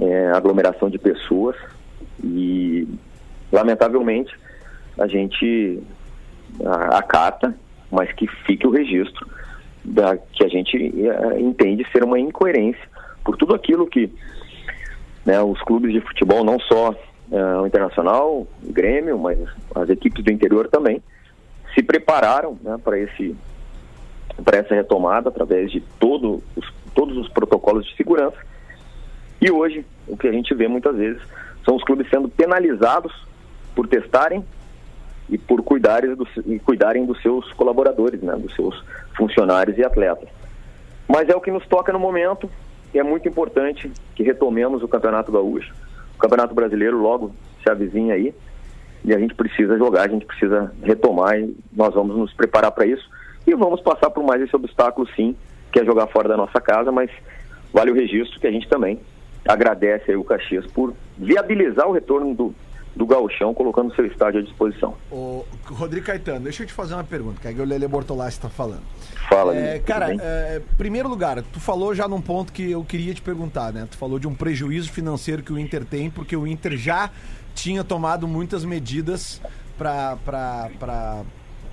é, 0.00 0.30
aglomeração 0.30 0.88
de 0.88 0.98
pessoas. 0.98 1.56
E, 2.22 2.86
lamentavelmente, 3.50 4.32
a 4.98 5.06
gente 5.06 5.82
acata, 6.92 7.54
mas 7.90 8.12
que 8.12 8.26
fique 8.46 8.66
o 8.66 8.70
registro 8.70 9.26
da 9.84 10.16
que 10.16 10.44
a 10.44 10.48
gente 10.48 10.76
eh, 10.76 11.40
entende 11.40 11.86
ser 11.90 12.04
uma 12.04 12.18
incoerência 12.18 12.82
por 13.24 13.36
tudo 13.36 13.54
aquilo 13.54 13.86
que 13.86 14.12
né, 15.24 15.40
os 15.42 15.60
clubes 15.62 15.92
de 15.92 16.00
futebol, 16.00 16.44
não 16.44 16.58
só 16.60 16.94
eh, 17.30 17.56
o 17.60 17.66
Internacional, 17.66 18.46
o 18.62 18.72
Grêmio, 18.72 19.18
mas 19.18 19.38
as 19.74 19.88
equipes 19.88 20.24
do 20.24 20.32
interior 20.32 20.68
também, 20.68 21.02
se 21.74 21.82
prepararam 21.82 22.58
né, 22.62 22.76
para 22.82 22.98
essa 24.58 24.74
retomada 24.74 25.28
através 25.28 25.70
de 25.70 25.80
todo 25.98 26.42
os, 26.56 26.72
todos 26.94 27.16
os 27.16 27.28
protocolos 27.28 27.86
de 27.86 27.96
segurança. 27.96 28.36
E 29.40 29.50
hoje 29.50 29.84
o 30.06 30.16
que 30.16 30.26
a 30.26 30.32
gente 30.32 30.54
vê 30.54 30.66
muitas 30.68 30.96
vezes 30.96 31.22
são 31.64 31.76
os 31.76 31.84
clubes 31.84 32.08
sendo 32.10 32.28
penalizados 32.28 33.12
por 33.74 33.86
testarem 33.86 34.44
e 35.28 35.38
por 35.38 35.62
cuidarem, 35.62 36.14
dos, 36.14 36.28
e 36.44 36.58
cuidarem 36.58 37.06
dos 37.06 37.22
seus 37.22 37.52
colaboradores, 37.52 38.20
né, 38.20 38.34
dos 38.34 38.54
seus 38.54 38.82
funcionários 39.16 39.78
e 39.78 39.84
atletas. 39.84 40.28
Mas 41.06 41.28
é 41.28 41.36
o 41.36 41.40
que 41.40 41.50
nos 41.50 41.66
toca 41.66 41.92
no 41.92 41.98
momento 41.98 42.50
e 42.92 42.98
é 42.98 43.02
muito 43.02 43.28
importante 43.28 43.90
que 44.14 44.22
retomemos 44.22 44.82
o 44.82 44.88
Campeonato 44.88 45.30
Gaúcho. 45.30 45.72
O 46.16 46.18
Campeonato 46.18 46.54
Brasileiro 46.54 46.98
logo 46.98 47.34
se 47.62 47.70
avizinha 47.70 48.14
aí 48.14 48.34
e 49.04 49.14
a 49.14 49.18
gente 49.18 49.34
precisa 49.34 49.78
jogar, 49.78 50.02
a 50.02 50.08
gente 50.08 50.26
precisa 50.26 50.72
retomar 50.82 51.38
e 51.38 51.56
nós 51.72 51.94
vamos 51.94 52.16
nos 52.16 52.32
preparar 52.34 52.70
para 52.72 52.86
isso 52.86 53.08
e 53.46 53.54
vamos 53.54 53.80
passar 53.80 54.10
por 54.10 54.24
mais 54.24 54.42
esse 54.42 54.54
obstáculo 54.54 55.08
sim, 55.16 55.34
que 55.72 55.80
é 55.80 55.84
jogar 55.84 56.06
fora 56.08 56.28
da 56.28 56.36
nossa 56.36 56.60
casa, 56.60 56.92
mas 56.92 57.10
vale 57.72 57.90
o 57.90 57.94
registro 57.94 58.38
que 58.38 58.46
a 58.46 58.50
gente 58.50 58.68
também 58.68 59.00
agradece 59.48 60.10
aí 60.10 60.16
o 60.16 60.24
Caxias 60.24 60.66
por 60.66 60.94
viabilizar 61.16 61.88
o 61.88 61.92
retorno 61.92 62.34
do, 62.34 62.54
do 62.94 63.06
gauchão, 63.06 63.54
colocando 63.54 63.94
seu 63.94 64.04
estádio 64.06 64.40
à 64.40 64.42
disposição. 64.42 64.94
Ô, 65.10 65.44
Rodrigo 65.66 66.06
Caetano, 66.06 66.40
deixa 66.40 66.62
eu 66.62 66.66
te 66.66 66.72
fazer 66.72 66.94
uma 66.94 67.04
pergunta, 67.04 67.40
que 67.40 67.48
é 67.48 67.52
que 67.52 67.60
o 67.60 67.64
Lele 67.64 67.86
Bortolassi 67.86 68.36
está 68.38 68.48
falando. 68.48 68.82
Fala, 69.28 69.56
É, 69.56 69.78
cara, 69.78 70.12
é, 70.12 70.60
primeiro 70.76 71.08
lugar, 71.08 71.40
tu 71.42 71.60
falou 71.60 71.94
já 71.94 72.08
num 72.08 72.20
ponto 72.20 72.52
que 72.52 72.70
eu 72.70 72.84
queria 72.84 73.14
te 73.14 73.22
perguntar, 73.22 73.72
né? 73.72 73.86
Tu 73.90 73.96
falou 73.96 74.18
de 74.18 74.26
um 74.26 74.34
prejuízo 74.34 74.90
financeiro 74.90 75.42
que 75.42 75.52
o 75.52 75.58
Inter 75.58 75.84
tem, 75.84 76.10
porque 76.10 76.36
o 76.36 76.46
Inter 76.46 76.76
já 76.76 77.10
tinha 77.54 77.84
tomado 77.84 78.26
muitas 78.26 78.64
medidas 78.64 79.40
para 79.78 80.16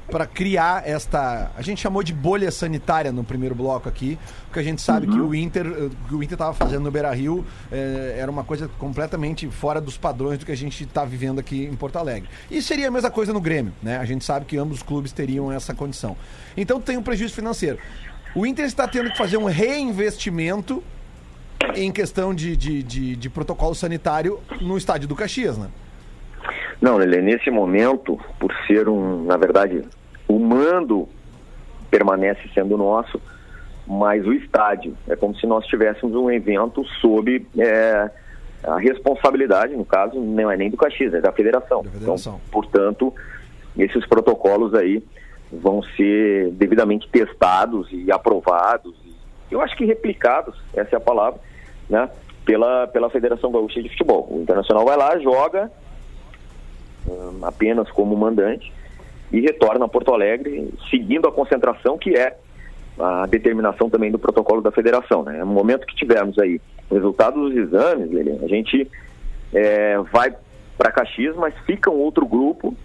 para 0.09 0.25
criar 0.25 0.87
esta. 0.87 1.51
A 1.55 1.61
gente 1.61 1.81
chamou 1.81 2.01
de 2.01 2.13
bolha 2.13 2.49
sanitária 2.51 3.11
no 3.11 3.23
primeiro 3.23 3.53
bloco 3.53 3.89
aqui, 3.89 4.17
porque 4.45 4.59
a 4.59 4.63
gente 4.63 4.81
sabe 4.81 5.07
que 5.07 5.19
o 5.19 5.35
Inter 5.35 5.65
que 6.07 6.15
o 6.15 6.23
Inter 6.23 6.35
estava 6.35 6.53
fazendo 6.53 6.83
no 6.83 6.91
Beira 6.91 7.13
Rio 7.13 7.45
era 7.71 8.31
uma 8.31 8.43
coisa 8.43 8.69
completamente 8.79 9.47
fora 9.49 9.81
dos 9.81 9.97
padrões 9.97 10.39
do 10.39 10.45
que 10.45 10.51
a 10.51 10.57
gente 10.57 10.83
está 10.83 11.03
vivendo 11.03 11.39
aqui 11.39 11.65
em 11.65 11.75
Porto 11.75 11.97
Alegre. 11.97 12.29
E 12.49 12.61
seria 12.61 12.87
a 12.87 12.91
mesma 12.91 13.11
coisa 13.11 13.33
no 13.33 13.41
Grêmio, 13.41 13.73
né? 13.81 13.97
A 13.97 14.05
gente 14.05 14.23
sabe 14.23 14.45
que 14.45 14.57
ambos 14.57 14.77
os 14.77 14.83
clubes 14.83 15.11
teriam 15.11 15.51
essa 15.51 15.73
condição. 15.73 16.15
Então 16.55 16.79
tem 16.79 16.97
um 16.97 17.03
prejuízo 17.03 17.33
financeiro. 17.33 17.77
O 18.35 18.45
Inter 18.45 18.65
está 18.65 18.87
tendo 18.87 19.09
que 19.09 19.17
fazer 19.17 19.37
um 19.37 19.45
reinvestimento 19.45 20.83
em 21.75 21.91
questão 21.91 22.33
de, 22.33 22.55
de, 22.55 22.83
de, 22.83 23.15
de 23.15 23.29
protocolo 23.29 23.73
sanitário 23.73 24.39
no 24.61 24.77
estádio 24.77 25.07
do 25.07 25.15
Caxias, 25.15 25.57
né? 25.57 25.67
Não, 26.79 26.97
Lelê, 26.97 27.21
nesse 27.21 27.49
momento, 27.49 28.19
por 28.39 28.53
ser 28.67 28.87
um, 28.87 29.23
na 29.23 29.35
verdade, 29.35 29.83
o 30.27 30.39
mando 30.39 31.07
permanece 31.89 32.41
sendo 32.53 32.77
nosso, 32.77 33.19
mas 33.85 34.25
o 34.25 34.33
estádio 34.33 34.95
é 35.07 35.15
como 35.15 35.35
se 35.35 35.47
nós 35.47 35.65
tivéssemos 35.65 36.15
um 36.15 36.29
evento 36.29 36.83
sob 37.01 37.45
é, 37.57 38.09
a 38.63 38.77
responsabilidade, 38.77 39.75
no 39.75 39.85
caso, 39.85 40.19
não 40.19 40.51
é 40.51 40.57
nem 40.57 40.69
do 40.69 40.77
Caxias, 40.77 41.13
é 41.13 41.21
da 41.21 41.31
federação. 41.31 41.83
federação. 41.83 42.33
Então, 42.35 42.51
portanto, 42.51 43.13
esses 43.77 44.05
protocolos 44.05 44.73
aí 44.73 45.01
vão 45.51 45.81
ser 45.95 46.51
devidamente 46.51 47.07
testados 47.09 47.87
e 47.91 48.11
aprovados, 48.11 48.93
eu 49.49 49.61
acho 49.61 49.77
que 49.77 49.85
replicados, 49.85 50.55
essa 50.73 50.95
é 50.95 50.97
a 50.97 51.01
palavra, 51.01 51.39
né, 51.89 52.09
pela, 52.43 52.87
pela 52.87 53.09
Federação 53.09 53.51
Gaúcha 53.51 53.81
de 53.81 53.89
Futebol. 53.89 54.27
O 54.29 54.41
Internacional 54.41 54.83
vai 54.83 54.97
lá, 54.97 55.17
joga 55.19 55.71
hum, 57.07 57.39
apenas 57.43 57.89
como 57.91 58.15
mandante 58.17 58.73
e 59.31 59.41
retorna 59.41 59.85
a 59.85 59.87
Porto 59.87 60.13
Alegre 60.13 60.69
seguindo 60.89 61.27
a 61.27 61.31
concentração 61.31 61.97
que 61.97 62.15
é 62.15 62.37
a 62.99 63.25
determinação 63.27 63.89
também 63.89 64.11
do 64.11 64.17
protocolo 64.17 64.61
da 64.61 64.71
federação. 64.71 65.23
Né? 65.23 65.39
No 65.39 65.47
momento 65.47 65.85
que 65.85 65.95
tivermos 65.95 66.37
aí 66.39 66.59
o 66.89 66.95
resultado 66.95 67.39
dos 67.39 67.55
exames, 67.55 68.09
Lilian, 68.09 68.43
a 68.43 68.47
gente 68.47 68.89
é, 69.53 69.97
vai 70.11 70.33
para 70.77 70.91
Caxias, 70.91 71.35
mas 71.35 71.53
fica 71.65 71.91
um 71.91 71.97
outro 71.97 72.25
grupo 72.25 72.75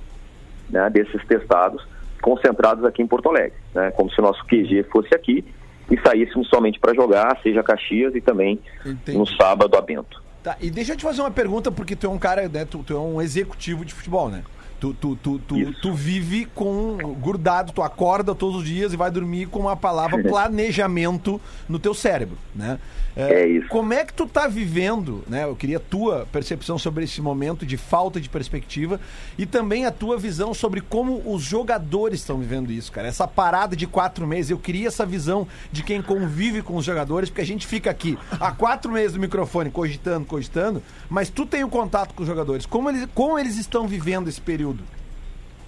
né, 0.69 0.91
desses 0.91 1.25
testados 1.27 1.87
concentrados 2.21 2.85
aqui 2.85 3.03
em 3.03 3.07
Porto 3.07 3.29
Alegre, 3.29 3.59
né? 3.75 3.91
como 3.93 4.11
se 4.11 4.21
o 4.21 4.23
nosso 4.23 4.45
QG 4.47 4.85
fosse 4.91 5.15
aqui 5.15 5.45
e 5.91 5.99
saíssemos 6.01 6.49
somente 6.49 6.79
para 6.79 6.95
jogar, 6.95 7.39
seja 7.43 7.63
Caxias 7.63 8.15
e 8.15 8.21
também 8.21 8.61
Entendi. 8.85 9.19
no 9.19 9.27
sábado 9.27 9.77
a 9.77 9.81
Bento. 9.81 10.23
Tá, 10.43 10.57
e 10.61 10.71
deixa 10.71 10.93
eu 10.93 10.97
te 10.97 11.03
fazer 11.05 11.21
uma 11.21 11.31
pergunta, 11.31 11.71
porque 11.71 11.95
tu 11.95 12.07
é 12.07 12.11
um 12.11 12.19
cara, 12.19 12.49
né? 12.49 12.65
Tu, 12.65 12.83
tu 12.83 12.97
é 12.97 12.99
um 12.99 13.23
executivo 13.23 13.85
de 13.85 13.95
futebol, 13.95 14.29
né? 14.29 14.43
Tu, 14.83 14.93
tu, 14.95 15.15
tu, 15.15 15.39
tu, 15.39 15.73
tu 15.75 15.93
vive 15.93 16.45
com 16.45 17.15
grudado, 17.23 17.71
tu 17.71 17.85
acorda 17.85 18.35
todos 18.35 18.57
os 18.57 18.65
dias 18.65 18.93
e 18.93 18.97
vai 18.97 19.13
dormir 19.13 19.47
com 19.47 19.69
a 19.69 19.77
palavra 19.77 20.21
planejamento 20.29 21.41
no 21.69 21.79
teu 21.79 21.95
cérebro, 21.95 22.37
né? 22.53 22.81
É 23.15 23.47
isso. 23.47 23.69
Como 23.69 23.93
é 23.93 24.05
que 24.05 24.13
tu 24.13 24.27
tá 24.27 24.47
vivendo, 24.47 25.23
né? 25.29 25.45
Eu 25.45 25.55
queria 25.55 25.77
a 25.77 25.81
tua 25.81 26.27
percepção 26.33 26.79
sobre 26.79 27.05
esse 27.05 27.21
momento 27.21 27.67
de 27.67 27.77
falta 27.77 28.21
de 28.21 28.29
perspectiva 28.29 28.99
e 29.37 29.45
também 29.45 29.85
a 29.85 29.91
tua 29.91 30.17
visão 30.17 30.55
sobre 30.55 30.81
como 30.81 31.23
os 31.27 31.43
jogadores 31.43 32.21
estão 32.21 32.39
vivendo 32.39 32.71
isso, 32.73 32.91
cara. 32.91 33.09
Essa 33.09 33.29
parada 33.29 33.77
de 33.77 33.87
quatro 33.87 34.27
meses, 34.27 34.51
eu 34.51 34.59
queria 34.59 34.89
essa 34.89 35.05
visão 35.05 35.47
de 35.71 35.83
quem 35.83 36.01
convive 36.01 36.63
com 36.63 36.77
os 36.77 36.85
jogadores, 36.85 37.29
porque 37.29 37.43
a 37.43 37.47
gente 37.47 37.67
fica 37.67 37.91
aqui 37.91 38.19
há 38.41 38.51
quatro 38.53 38.91
meses 38.91 39.15
no 39.15 39.21
microfone 39.21 39.71
cogitando, 39.71 40.25
cogitando, 40.25 40.83
mas 41.11 41.29
tu 41.29 41.45
tem 41.45 41.63
o 41.63 41.69
contato 41.69 42.15
com 42.15 42.23
os 42.23 42.29
jogadores. 42.29 42.65
Como 42.65 42.89
eles, 42.89 43.07
como 43.15 43.39
eles 43.39 43.59
estão 43.59 43.87
vivendo 43.87 44.29
esse 44.29 44.41
período? 44.41 44.83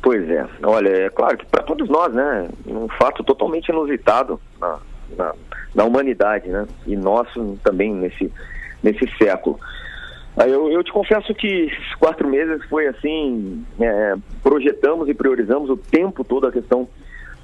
Pois 0.01 0.29
é, 0.29 0.47
olha, 0.63 0.89
é 0.89 1.11
claro 1.11 1.39
que 1.39 1.47
para 1.47 1.63
todos 1.63 1.89
nós, 1.89 2.13
né, 2.13 2.49
um 2.67 2.89
fato 2.89 3.25
totalmente 3.25 3.69
inusitado 3.69 4.39
na, 4.61 4.79
na, 5.17 5.35
na 5.75 5.85
humanidade, 5.85 6.49
né, 6.49 6.67
e 6.87 6.97
nosso 6.97 7.59
também 7.63 7.93
nesse, 7.95 8.31
nesse 8.83 9.07
século. 9.17 9.59
Aí 10.37 10.51
eu, 10.51 10.71
eu 10.71 10.83
te 10.83 10.93
confesso 10.93 11.33
que 11.35 11.47
esses 11.47 11.95
quatro 11.95 12.29
meses 12.29 12.65
foi 12.65 12.89
assim, 12.89 13.65
é, 13.81 14.15
projetamos 14.43 15.09
e 15.09 15.15
priorizamos 15.15 15.71
o 15.71 15.77
tempo 15.77 16.25
todo 16.25 16.47
a 16.47 16.53
questão 16.53 16.89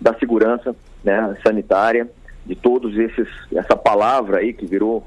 da 0.00 0.12
segurança 0.14 0.74
né, 1.04 1.36
sanitária, 1.42 2.08
de 2.44 2.56
todos 2.56 2.98
esses, 2.98 3.28
essa 3.54 3.76
palavra 3.76 4.38
aí 4.38 4.52
que 4.52 4.66
virou 4.66 5.06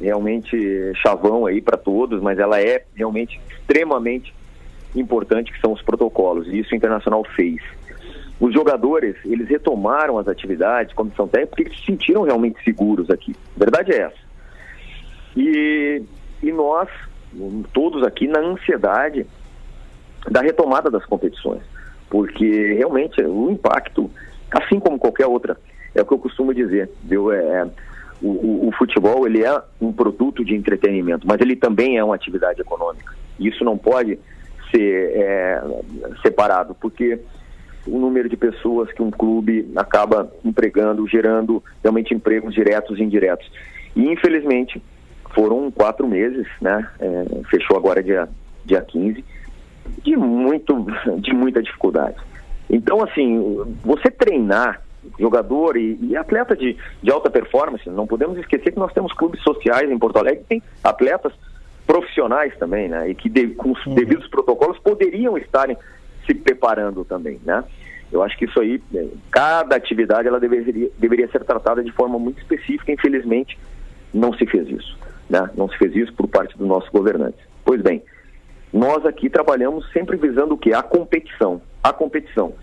realmente 0.00 0.56
chavão 0.94 1.44
aí 1.44 1.60
para 1.60 1.76
todos, 1.76 2.22
mas 2.22 2.38
ela 2.38 2.60
é 2.60 2.84
realmente 2.94 3.40
extremamente 3.50 4.32
importante 4.94 5.52
que 5.52 5.60
são 5.60 5.72
os 5.72 5.82
protocolos, 5.82 6.46
e 6.46 6.60
isso 6.60 6.72
o 6.72 6.76
Internacional 6.76 7.24
fez. 7.36 7.60
Os 8.40 8.54
jogadores, 8.54 9.16
eles 9.24 9.48
retomaram 9.48 10.16
as 10.18 10.28
atividades, 10.28 10.94
comissão 10.94 11.26
técnica, 11.26 11.50
porque 11.50 11.62
eles 11.64 11.78
se 11.78 11.86
sentiram 11.86 12.22
realmente 12.22 12.62
seguros 12.62 13.10
aqui. 13.10 13.34
A 13.56 13.58
verdade 13.58 13.92
é 13.92 14.02
essa. 14.02 14.28
E, 15.36 16.02
e 16.42 16.52
nós, 16.52 16.88
todos 17.72 18.04
aqui, 18.04 18.28
na 18.28 18.40
ansiedade 18.40 19.26
da 20.30 20.40
retomada 20.40 20.90
das 20.90 21.04
competições, 21.04 21.62
porque 22.08 22.74
realmente 22.74 23.20
o 23.22 23.50
impacto, 23.50 24.10
assim 24.50 24.78
como 24.78 24.98
qualquer 24.98 25.26
outra, 25.26 25.56
é 25.94 26.02
o 26.02 26.06
que 26.06 26.14
eu 26.14 26.18
costumo 26.18 26.54
dizer, 26.54 26.90
viu? 27.02 27.32
É, 27.32 27.68
o, 28.22 28.28
o, 28.28 28.68
o 28.68 28.72
futebol 28.72 29.26
ele 29.26 29.44
é 29.44 29.62
um 29.80 29.92
produto 29.92 30.44
de 30.44 30.54
entretenimento, 30.54 31.26
mas 31.26 31.40
ele 31.40 31.56
também 31.56 31.98
é 31.98 32.04
uma 32.04 32.14
atividade 32.14 32.60
econômica. 32.60 33.14
Isso 33.38 33.64
não 33.64 33.76
pode 33.76 34.18
ser 34.70 35.12
é, 35.14 35.62
separado, 36.22 36.74
porque 36.80 37.18
o 37.86 37.98
número 37.98 38.28
de 38.28 38.36
pessoas 38.36 38.90
que 38.92 39.02
um 39.02 39.10
clube 39.10 39.70
acaba 39.76 40.30
empregando, 40.44 41.06
gerando 41.06 41.62
realmente 41.82 42.12
empregos 42.14 42.54
diretos 42.54 42.98
e 42.98 43.02
indiretos. 43.02 43.50
E 43.96 44.10
infelizmente 44.10 44.82
foram 45.34 45.70
quatro 45.70 46.06
meses, 46.06 46.46
né? 46.60 46.86
É, 47.00 47.24
fechou 47.50 47.76
agora 47.76 48.02
dia, 48.02 48.28
dia 48.64 48.80
15, 48.82 49.24
de, 50.02 50.16
muito, 50.16 50.86
de 51.20 51.32
muita 51.32 51.62
dificuldade. 51.62 52.16
Então, 52.70 53.02
assim, 53.02 53.38
você 53.82 54.10
treinar 54.10 54.82
jogador 55.18 55.76
e, 55.76 55.96
e 56.02 56.16
atleta 56.16 56.54
de, 56.54 56.76
de 57.02 57.10
alta 57.10 57.30
performance. 57.30 57.88
Não 57.88 58.06
podemos 58.06 58.36
esquecer 58.38 58.72
que 58.72 58.78
nós 58.78 58.92
temos 58.92 59.12
clubes 59.14 59.40
sociais 59.42 59.90
em 59.90 59.98
Porto 59.98 60.18
Alegre 60.18 60.40
que 60.40 60.48
tem 60.48 60.62
atletas 60.84 61.32
profissionais 61.86 62.54
também, 62.58 62.88
né? 62.88 63.08
E 63.08 63.14
que 63.14 63.28
de- 63.30 63.48
com 63.54 63.70
os 63.72 63.82
devidos 63.94 64.28
protocolos 64.28 64.78
poderiam 64.80 65.38
estarem 65.38 65.76
se 66.28 66.34
preparando 66.34 67.04
também, 67.04 67.40
né? 67.44 67.64
Eu 68.12 68.22
acho 68.22 68.36
que 68.38 68.44
isso 68.44 68.60
aí, 68.60 68.80
cada 69.30 69.76
atividade 69.76 70.28
ela 70.28 70.40
deveria, 70.40 70.90
deveria 70.98 71.28
ser 71.28 71.44
tratada 71.44 71.82
de 71.82 71.92
forma 71.92 72.18
muito 72.18 72.38
específica. 72.38 72.92
Infelizmente, 72.92 73.58
não 74.12 74.32
se 74.32 74.46
fez 74.46 74.68
isso, 74.68 74.98
né? 75.28 75.50
Não 75.56 75.68
se 75.68 75.76
fez 75.76 75.94
isso 75.94 76.12
por 76.14 76.26
parte 76.26 76.56
dos 76.56 76.66
nossos 76.66 76.88
governantes. 76.90 77.40
Pois 77.64 77.82
bem, 77.82 78.02
nós 78.72 79.04
aqui 79.04 79.28
trabalhamos 79.28 79.90
sempre 79.92 80.16
visando 80.16 80.54
o 80.54 80.58
quê? 80.58 80.72
A 80.72 80.82
competição. 80.82 81.60
A 81.82 81.92
competição. 81.92 82.54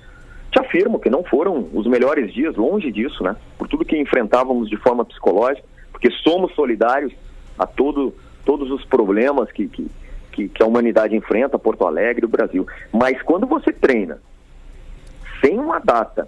Te 0.52 0.60
afirmo 0.60 1.00
que 1.00 1.10
não 1.10 1.24
foram 1.24 1.68
os 1.74 1.86
melhores 1.86 2.34
dias, 2.34 2.56
longe 2.56 2.92
disso, 2.92 3.24
né? 3.24 3.36
Por 3.58 3.68
tudo 3.68 3.86
que 3.86 3.98
enfrentávamos 3.98 4.70
de 4.70 4.78
forma 4.78 5.06
psicológica, 5.06 5.68
porque 5.92 6.10
somos 6.24 6.54
solidários 6.56 7.14
a 7.58 7.68
todo, 7.68 8.16
todos 8.44 8.72
os 8.72 8.84
problemas 8.86 9.52
que, 9.52 9.68
que, 9.68 9.88
que, 10.36 10.50
que 10.50 10.62
a 10.62 10.66
humanidade 10.66 11.16
enfrenta, 11.16 11.58
Porto 11.58 11.88
Alegre, 11.88 12.26
o 12.26 12.30
Brasil. 12.30 12.68
Mas 12.92 13.22
quando 13.22 13.48
você 13.48 13.72
treina 13.72 14.20
sem 15.42 15.58
uma 15.58 15.80
data 15.80 16.28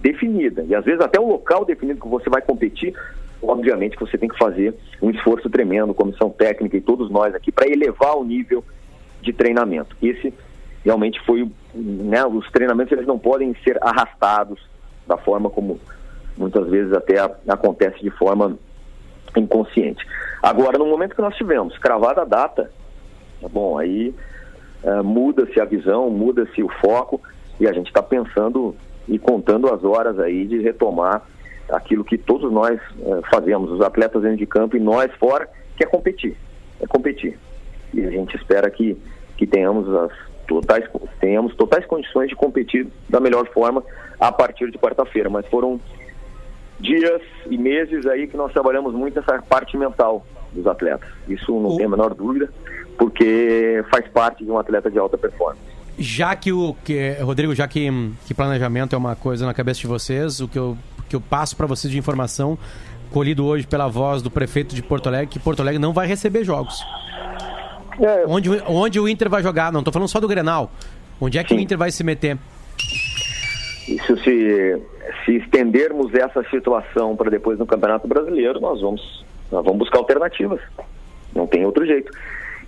definida, 0.00 0.62
e 0.62 0.74
às 0.74 0.84
vezes 0.84 1.00
até 1.00 1.18
o 1.18 1.26
local 1.26 1.64
definido 1.64 2.00
que 2.00 2.08
você 2.08 2.30
vai 2.30 2.40
competir, 2.40 2.94
obviamente 3.42 3.96
que 3.96 4.04
você 4.04 4.16
tem 4.16 4.28
que 4.28 4.38
fazer 4.38 4.74
um 5.02 5.10
esforço 5.10 5.50
tremendo, 5.50 5.92
comissão 5.92 6.30
técnica 6.30 6.76
e 6.76 6.80
todos 6.80 7.10
nós 7.10 7.34
aqui, 7.34 7.50
para 7.50 7.68
elevar 7.68 8.16
o 8.16 8.24
nível 8.24 8.64
de 9.20 9.32
treinamento. 9.32 9.96
Esse 10.00 10.32
realmente 10.84 11.20
foi, 11.26 11.50
né, 11.74 12.24
os 12.24 12.48
treinamentos 12.52 12.92
eles 12.92 13.06
não 13.06 13.18
podem 13.18 13.54
ser 13.64 13.76
arrastados 13.82 14.60
da 15.06 15.16
forma 15.16 15.50
como 15.50 15.80
muitas 16.36 16.68
vezes 16.68 16.92
até 16.92 17.18
acontece 17.48 18.00
de 18.00 18.10
forma 18.10 18.56
inconsciente. 19.36 20.06
Agora, 20.40 20.78
no 20.78 20.86
momento 20.86 21.16
que 21.16 21.20
nós 21.20 21.34
tivemos 21.34 21.76
cravada 21.78 22.22
a 22.22 22.24
data, 22.24 22.70
tá 23.40 23.48
bom, 23.48 23.78
aí 23.78 24.14
eh, 24.82 25.02
muda-se 25.02 25.60
a 25.60 25.64
visão, 25.64 26.10
muda-se 26.10 26.62
o 26.62 26.68
foco 26.80 27.20
e 27.60 27.66
a 27.66 27.72
gente 27.72 27.88
está 27.88 28.02
pensando 28.02 28.74
e 29.08 29.18
contando 29.18 29.72
as 29.72 29.82
horas 29.84 30.18
aí 30.18 30.46
de 30.46 30.60
retomar 30.60 31.22
aquilo 31.70 32.04
que 32.04 32.16
todos 32.16 32.50
nós 32.52 32.80
eh, 33.00 33.20
fazemos, 33.30 33.70
os 33.70 33.80
atletas 33.80 34.22
dentro 34.22 34.38
de 34.38 34.46
campo 34.46 34.76
e 34.76 34.80
nós 34.80 35.12
fora, 35.14 35.48
que 35.76 35.84
é 35.84 35.86
competir, 35.86 36.36
é 36.80 36.86
competir. 36.86 37.38
E 37.92 38.04
a 38.04 38.10
gente 38.10 38.36
espera 38.36 38.70
que, 38.70 38.96
que 39.36 39.46
tenhamos 39.46 39.88
as 39.94 40.12
totais 40.46 40.88
tenhamos 41.20 41.54
totais 41.54 41.84
condições 41.84 42.30
de 42.30 42.34
competir 42.34 42.88
da 43.08 43.20
melhor 43.20 43.46
forma 43.48 43.84
a 44.18 44.32
partir 44.32 44.70
de 44.70 44.78
quarta-feira, 44.78 45.28
mas 45.28 45.46
foram 45.46 45.78
dias 46.80 47.20
e 47.50 47.58
meses 47.58 48.06
aí 48.06 48.26
que 48.26 48.36
nós 48.36 48.52
trabalhamos 48.52 48.94
muito 48.94 49.18
essa 49.18 49.42
parte 49.42 49.76
mental 49.76 50.24
dos 50.52 50.66
atletas. 50.66 51.08
Isso 51.28 51.52
não 51.60 51.76
tem 51.76 51.86
a 51.86 51.88
menor 51.88 52.14
dúvida, 52.14 52.50
porque 52.98 53.82
faz 53.90 54.06
parte 54.08 54.44
de 54.44 54.50
um 54.50 54.58
atleta 54.58 54.90
de 54.90 54.98
alta 54.98 55.16
performance. 55.16 55.60
Já 55.98 56.36
que 56.36 56.52
o 56.52 56.74
que 56.84 57.12
Rodrigo, 57.22 57.54
já 57.54 57.66
que, 57.66 57.88
que 58.26 58.34
planejamento 58.34 58.94
é 58.94 58.98
uma 58.98 59.16
coisa 59.16 59.46
na 59.46 59.54
cabeça 59.54 59.80
de 59.80 59.86
vocês, 59.86 60.40
o 60.40 60.46
que 60.48 60.58
eu, 60.58 60.76
que 61.08 61.16
eu 61.16 61.20
passo 61.20 61.56
para 61.56 61.66
vocês 61.66 61.90
de 61.90 61.98
informação 61.98 62.58
colhido 63.12 63.44
hoje 63.46 63.66
pela 63.66 63.88
voz 63.88 64.20
do 64.20 64.30
prefeito 64.30 64.74
de 64.74 64.82
Porto 64.82 65.06
Alegre, 65.08 65.28
que 65.28 65.38
Porto 65.38 65.60
Alegre 65.60 65.78
não 65.80 65.92
vai 65.94 66.06
receber 66.06 66.44
jogos. 66.44 66.84
É. 68.00 68.24
Onde, 68.28 68.50
o- 68.50 68.62
onde 68.68 69.00
o 69.00 69.08
Inter 69.08 69.28
vai 69.30 69.42
jogar? 69.42 69.72
Não 69.72 69.82
tô 69.82 69.90
falando 69.90 70.08
só 70.08 70.20
do 70.20 70.28
Grenal. 70.28 70.70
Onde 71.20 71.38
é 71.38 71.42
que 71.42 71.54
o 71.54 71.58
Inter 71.58 71.76
vai 71.78 71.90
se 71.90 72.04
meter? 72.04 72.36
Isso 73.88 74.16
se, 74.18 74.82
se 75.24 75.36
estendermos 75.36 76.14
essa 76.14 76.44
situação 76.50 77.16
para 77.16 77.30
depois 77.30 77.58
no 77.58 77.66
Campeonato 77.66 78.06
Brasileiro, 78.06 78.60
nós 78.60 78.80
vamos, 78.80 79.24
nós 79.50 79.64
vamos 79.64 79.78
buscar 79.78 79.98
alternativas. 79.98 80.60
Não 81.34 81.46
tem 81.46 81.64
outro 81.64 81.84
jeito. 81.86 82.12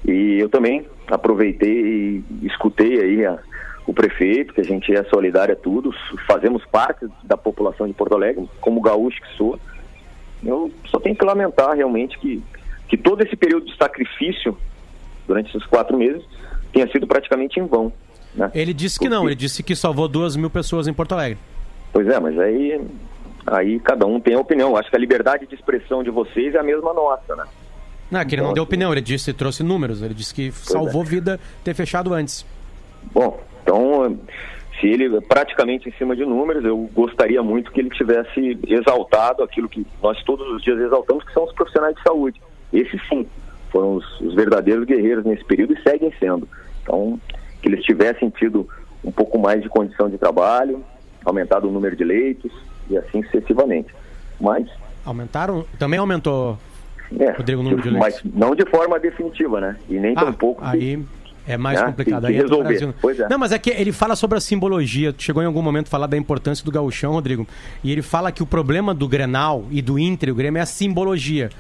E 0.07 0.39
eu 0.39 0.49
também 0.49 0.87
aproveitei 1.09 2.23
e 2.41 2.47
escutei 2.47 3.01
aí 3.01 3.27
a- 3.27 3.39
o 3.87 3.93
prefeito, 3.93 4.55
que 4.55 4.61
a 4.61 4.65
gente 4.65 4.95
é 4.95 5.03
solidário 5.05 5.53
a 5.53 5.57
tudo, 5.57 5.93
fazemos 6.27 6.65
parte 6.67 7.07
da 7.25 7.37
população 7.37 7.87
de 7.87 7.93
Porto 7.93 8.15
Alegre, 8.15 8.49
como 8.61 8.81
gaúcho 8.81 9.21
que 9.21 9.37
sou. 9.37 9.59
Eu 10.45 10.71
só 10.87 10.99
tenho 11.01 11.17
que 11.17 11.25
lamentar 11.25 11.75
realmente 11.77 12.19
que, 12.19 12.43
que 12.89 12.97
todo 12.97 13.23
esse 13.23 13.37
período 13.37 13.67
de 13.67 13.77
sacrifício 13.77 14.57
durante 15.27 15.49
esses 15.55 15.67
quatro 15.69 15.97
meses 15.99 16.23
tenha 16.73 16.87
sido 16.91 17.07
praticamente 17.07 17.59
em 17.59 17.67
vão. 17.67 17.93
Né? 18.35 18.51
Ele 18.55 18.73
disse 18.73 18.99
que 18.99 19.09
não, 19.09 19.27
ele 19.27 19.35
disse 19.35 19.63
que 19.63 19.75
salvou 19.75 20.07
duas 20.09 20.37
mil 20.37 20.49
pessoas 20.51 20.87
em 20.87 20.93
Porto 20.93 21.13
Alegre. 21.13 21.39
Pois 21.93 22.07
é, 22.07 22.21
mas 22.21 22.39
aí, 22.39 22.81
aí 23.47 23.81
cada 23.81 24.07
um 24.07 24.21
tem 24.21 24.35
a 24.35 24.39
opinião. 24.39 24.77
Acho 24.77 24.89
que 24.89 24.97
a 24.97 25.01
liberdade 25.01 25.47
de 25.47 25.55
expressão 25.55 26.03
de 26.05 26.11
vocês 26.11 26.55
é 26.55 26.59
a 26.59 26.63
mesma 26.63 26.95
nossa, 26.95 27.35
né? 27.35 27.45
Não, 28.11 28.21
é 28.21 28.25
que 28.25 28.35
ele 28.35 28.43
não 28.43 28.53
deu 28.53 28.63
opinião, 28.63 28.93
ele 28.93 29.01
disse, 29.01 29.33
trouxe 29.33 29.63
números, 29.63 30.03
ele 30.03 30.15
disse 30.15 30.35
que 30.35 30.51
salvou 30.51 31.05
vida 31.05 31.39
ter 31.63 31.75
fechado 31.75 32.13
antes. 32.13 32.45
Bom, 33.13 33.41
então, 33.63 34.19
se 34.81 34.87
ele 34.87 35.21
praticamente 35.21 35.89
em 35.89 35.93
cima 35.93 36.17
de 36.17 36.25
números, 36.25 36.65
eu 36.65 36.91
gostaria 36.93 37.43
muito 37.43 37.71
que 37.71 37.81
ele 37.81 37.91
tivesse 37.91 38.59
exaltado 38.67 39.43
aquilo 39.43 39.69
que 39.69 39.87
nós 40.03 40.21
todos 40.25 40.47
os 40.49 40.63
dias 40.63 40.79
exaltamos, 40.81 41.25
que 41.25 41.33
são 41.33 41.45
os 41.45 41.53
profissionais 41.53 41.95
de 41.95 42.03
saúde. 42.03 42.41
Esses 42.73 43.01
sim 43.09 43.27
foram 43.71 43.95
os, 43.95 44.21
os 44.21 44.35
verdadeiros 44.35 44.85
guerreiros 44.85 45.25
nesse 45.25 45.45
período 45.45 45.75
e 45.75 45.83
seguem 45.83 46.13
sendo. 46.19 46.49
Então, 46.83 47.21
que 47.63 47.69
eles 47.69 47.85
tivessem 47.85 48.29
tido 48.31 48.69
um 49.05 49.13
pouco 49.13 49.39
mais 49.39 49.63
de 49.63 49.69
condição 49.69 50.11
de 50.11 50.19
trabalho, 50.19 50.85
aumentado 51.25 51.69
o 51.69 51.73
número 51.73 51.95
de 51.95 52.05
leitos 52.05 52.53
e 52.89 52.97
assim 52.97 53.23
sucessivamente. 53.23 53.95
Mas 54.41 54.67
Aumentaram? 55.05 55.65
Também 55.79 55.99
aumentou, 55.99 56.59
É, 57.19 57.31
Rodrigo, 57.33 57.61
o 57.61 57.65
número 57.65 57.83
de 57.83 57.91
leitos. 57.91 58.21
mas 58.23 58.35
não 58.35 58.55
de 58.55 58.65
forma 58.71 58.99
definitiva, 58.99 59.61
né? 59.61 59.77
E 59.89 59.95
nem 59.99 60.13
Ah, 60.17 60.27
tampouco. 60.27 60.63
aí 60.65 61.03
é 61.47 61.57
mais 61.57 61.81
né, 61.81 61.87
complicado. 61.87 62.25
Aí 62.27 62.37
é 62.37 62.43
resolver. 62.43 62.69
Brasil. 62.69 62.95
Pois 63.01 63.19
é. 63.19 63.29
Não, 63.29 63.39
mas 63.39 63.51
é 63.53 63.59
que 63.59 63.71
ele 63.71 63.91
fala 63.93 64.15
sobre 64.15 64.39
a 64.39 64.41
simbologia. 64.41 65.13
Tu 65.13 65.23
chegou 65.25 65.43
em 65.43 65.47
algum 65.47 65.63
momento 65.63 65.87
a 65.89 65.91
falar 65.91 66.07
da 66.07 66.17
importância 66.17 66.65
do 66.65 66.71
gauchão, 66.71 67.13
Rodrigo. 67.13 67.47
E 67.83 67.91
ele 67.91 68.03
fala 68.03 68.31
que 68.31 68.43
o 68.43 68.47
problema 68.47 68.95
do 68.95 69.09
Grenal 69.09 69.65
e 69.71 69.83
do 69.83 69.99
Inter 69.99 70.31
o 70.31 70.35
Grêmio 70.35 70.59
é 70.59 70.63
a 70.63 70.67
simbologia. 70.67 71.51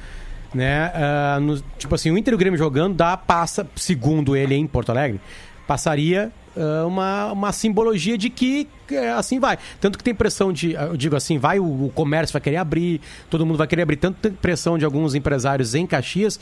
Né? 0.55 0.91
Ah, 0.95 1.39
no- 1.41 1.61
tipo 1.79 1.95
assim, 1.95 2.11
o 2.11 2.19
Inter 2.19 2.33
e 2.33 2.35
o 2.35 2.39
Grêmio 2.39 2.59
jogando 2.59 2.95
dá, 2.95 3.17
passa, 3.17 3.67
segundo 3.77 4.37
ele 4.37 4.55
em 4.55 4.67
Porto 4.67 4.91
Alegre, 4.91 5.21
passaria 5.67 6.31
ah, 6.57 6.85
uma, 6.87 7.33
uma 7.33 7.53
simbologia 7.53 8.17
de 8.19 8.29
que 8.31 8.69
assim 8.97 9.39
vai. 9.41 9.59
Tanto 9.81 9.97
que 9.99 10.05
tem 10.05 10.15
pressão 10.15 10.53
de, 10.53 10.73
eu 10.75 10.97
digo 10.97 11.17
assim, 11.17 11.39
vai 11.39 11.59
o, 11.59 11.65
o 11.87 11.93
comércio 11.95 12.33
vai 12.33 12.41
querer 12.43 12.57
abrir, 12.57 13.01
todo 13.29 13.45
mundo 13.47 13.57
vai 13.59 13.67
querer 13.67 13.83
abrir. 13.83 13.97
Tanto 13.97 14.17
tem 14.21 14.33
pressão 14.33 14.77
de 14.79 14.85
alguns 14.85 15.15
empresários 15.15 15.75
em 15.75 15.87
Caxias. 15.87 16.39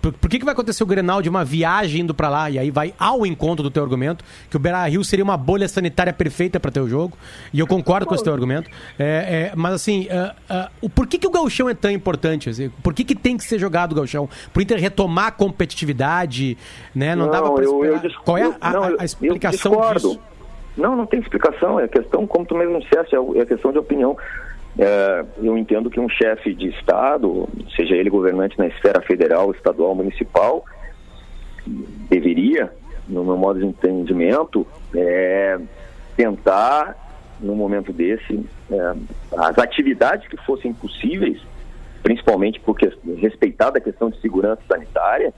Por, 0.00 0.14
por 0.14 0.30
que, 0.30 0.38
que 0.38 0.44
vai 0.46 0.52
acontecer 0.54 0.82
o 0.82 0.86
Grenal 0.86 1.20
de 1.20 1.28
uma 1.28 1.44
viagem 1.44 2.00
indo 2.00 2.14
pra 2.14 2.30
lá? 2.30 2.48
E 2.50 2.58
aí 2.58 2.70
vai 2.70 2.94
ao 2.98 3.26
encontro 3.26 3.62
do 3.62 3.70
teu 3.70 3.82
argumento, 3.82 4.24
que 4.48 4.56
o 4.56 4.58
Beira 4.58 4.82
Rio 4.86 5.04
seria 5.04 5.22
uma 5.22 5.36
bolha 5.36 5.68
sanitária 5.68 6.10
perfeita 6.10 6.58
para 6.58 6.70
ter 6.70 6.80
o 6.80 6.88
jogo. 6.88 7.18
E 7.52 7.58
eu 7.60 7.66
concordo 7.66 8.06
com 8.06 8.14
esse 8.14 8.24
teu 8.24 8.32
argumento. 8.32 8.70
É, 8.98 9.50
é, 9.50 9.52
mas 9.54 9.74
assim, 9.74 10.08
ah, 10.48 10.70
o 10.80 10.88
por 10.88 11.06
que, 11.06 11.18
que 11.18 11.26
o 11.26 11.30
gauchão 11.30 11.68
é 11.68 11.74
tão 11.74 11.90
importante? 11.90 12.48
Assim, 12.48 12.70
por 12.82 12.94
que, 12.94 13.04
que 13.04 13.14
tem 13.14 13.36
que 13.36 13.44
ser 13.44 13.58
jogado 13.58 13.92
o 13.92 13.94
gauchão? 13.94 14.26
Pro 14.54 14.62
Inter 14.62 14.80
retomar 14.80 15.26
a 15.26 15.30
competitividade, 15.30 16.56
né? 16.94 17.14
Não, 17.14 17.30
dava 17.30 17.52
pra 17.52 17.64
eu- 17.64 17.70
eu 17.84 17.94
esperar. 17.96 18.00
dis- 18.08 18.16
Qual 18.24 18.38
é 18.38 18.44
eu- 18.46 18.54
a, 18.60 18.70
não, 18.72 18.84
a- 18.84 18.90
eu- 18.90 18.96
a 19.00 19.04
explicação 19.04 19.72
eu 19.74 19.94
disso? 19.94 20.20
Não, 20.76 20.96
não 20.96 21.06
tem 21.06 21.20
explicação. 21.20 21.78
É 21.78 21.88
questão, 21.88 22.26
como 22.26 22.44
tu 22.44 22.54
mesmo 22.54 22.80
disseste, 22.80 23.14
é 23.14 23.18
é 23.40 23.46
questão 23.46 23.72
de 23.72 23.78
opinião. 23.78 24.16
É, 24.76 25.24
eu 25.42 25.56
entendo 25.56 25.88
que 25.88 26.00
um 26.00 26.08
chefe 26.08 26.52
de 26.52 26.68
Estado, 26.68 27.48
seja 27.76 27.94
ele 27.94 28.10
governante 28.10 28.58
na 28.58 28.66
esfera 28.66 29.00
federal, 29.00 29.52
estadual, 29.52 29.94
municipal, 29.94 30.64
deveria, 32.08 32.72
no 33.08 33.24
meu 33.24 33.36
modo 33.36 33.60
de 33.60 33.66
entendimento, 33.66 34.66
é, 34.94 35.58
tentar, 36.16 36.96
num 37.40 37.54
momento 37.54 37.92
desse, 37.92 38.44
é, 38.70 38.94
as 39.38 39.58
atividades 39.58 40.26
que 40.26 40.36
fossem 40.38 40.72
possíveis, 40.72 41.40
principalmente 42.02 42.58
porque 42.60 42.92
respeitada 43.18 43.78
a 43.78 43.80
questão 43.80 44.10
de 44.10 44.20
segurança 44.20 44.60
sanitária 44.68 45.32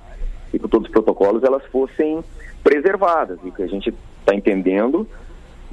e 0.53 0.59
por 0.59 0.69
todos 0.69 0.89
os 0.89 0.93
protocolos, 0.93 1.45
elas 1.45 1.65
fossem 1.67 2.25
preservadas. 2.65 3.39
E 3.45 3.49
o 3.49 3.53
que 3.53 3.63
a 3.63 3.69
gente 3.69 3.95
está 4.21 4.35
entendendo, 4.35 5.07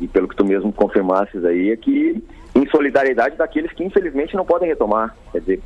e 0.03 0.07
pelo 0.07 0.27
que 0.27 0.35
tu 0.35 0.43
mesmo 0.45 0.71
confirmasses 0.73 1.45
aí, 1.45 1.71
é 1.71 1.77
que 1.77 2.21
em 2.53 2.67
solidariedade 2.67 3.37
daqueles 3.37 3.71
que 3.71 3.83
infelizmente 3.83 4.35
não 4.35 4.45
podem 4.45 4.67
retomar. 4.67 5.15
Quer 5.31 5.39
dizer, 5.39 5.61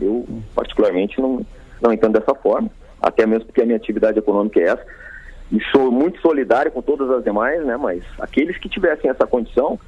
eu 0.00 0.26
particularmente 0.54 1.20
não, 1.20 1.44
não 1.80 1.92
entendo 1.92 2.18
dessa 2.18 2.34
forma, 2.34 2.70
até 3.00 3.24
mesmo 3.26 3.46
porque 3.46 3.62
a 3.62 3.64
minha 3.64 3.76
atividade 3.76 4.18
econômica 4.18 4.60
é 4.60 4.64
essa. 4.64 4.84
E 5.50 5.60
sou 5.72 5.90
muito 5.90 6.20
solidário 6.20 6.70
com 6.70 6.80
todas 6.82 7.10
as 7.10 7.24
demais, 7.24 7.64
né? 7.64 7.76
Mas 7.76 8.04
aqueles 8.20 8.56
que 8.58 8.68
tivessem 8.68 9.10
essa 9.10 9.26
condição, 9.26 9.80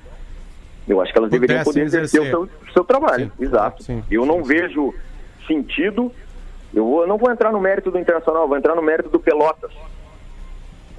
eu 0.89 1.01
acho 1.01 1.13
que 1.13 1.19
elas 1.19 1.31
deveriam 1.31 1.63
Pudessem 1.63 1.73
poder 1.85 1.87
exercer 1.87 2.21
o 2.21 2.25
exercer. 2.25 2.49
seu, 2.49 2.69
o 2.69 2.73
seu 2.73 2.85
trabalho. 2.85 3.31
Sim, 3.37 3.45
Exato. 3.45 3.83
sim, 3.83 4.03
eu 4.11 4.25
não 4.27 4.43
vejo 4.43 4.93
sentido. 5.47 6.11
Eu 6.75 6.85
vou- 6.87 7.07
não 7.07 7.19
vou 7.19 7.31
entrar 7.31 7.53
no 7.53 7.61
mérito 7.61 7.91
do 7.91 7.99
Internacional, 7.99 8.49
vou 8.49 8.57
entrar 8.57 8.75
no 8.75 8.83
mérito 8.83 9.11
do 9.11 9.21
Pelotas, 9.21 9.71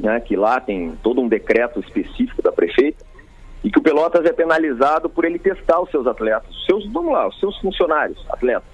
né? 0.03 0.19
Que 0.19 0.35
lá 0.35 0.59
tem 0.59 0.93
todo 1.01 1.19
um 1.19 1.27
decreto 1.27 1.79
específico 1.79 2.41
da 2.43 2.51
prefeita 2.51 3.03
e 3.63 3.71
que 3.71 3.79
o 3.79 3.81
Pelotas 3.81 4.25
é 4.25 4.33
penalizado 4.33 5.09
por 5.09 5.23
ele 5.23 5.39
testar 5.39 5.79
os 5.79 5.89
seus 5.89 6.05
atletas, 6.05 6.49
os 6.49 6.65
seus, 6.65 6.91
vamos 6.91 7.13
lá, 7.13 7.27
os 7.27 7.39
seus 7.39 7.57
funcionários, 7.59 8.23
atletas. 8.29 8.67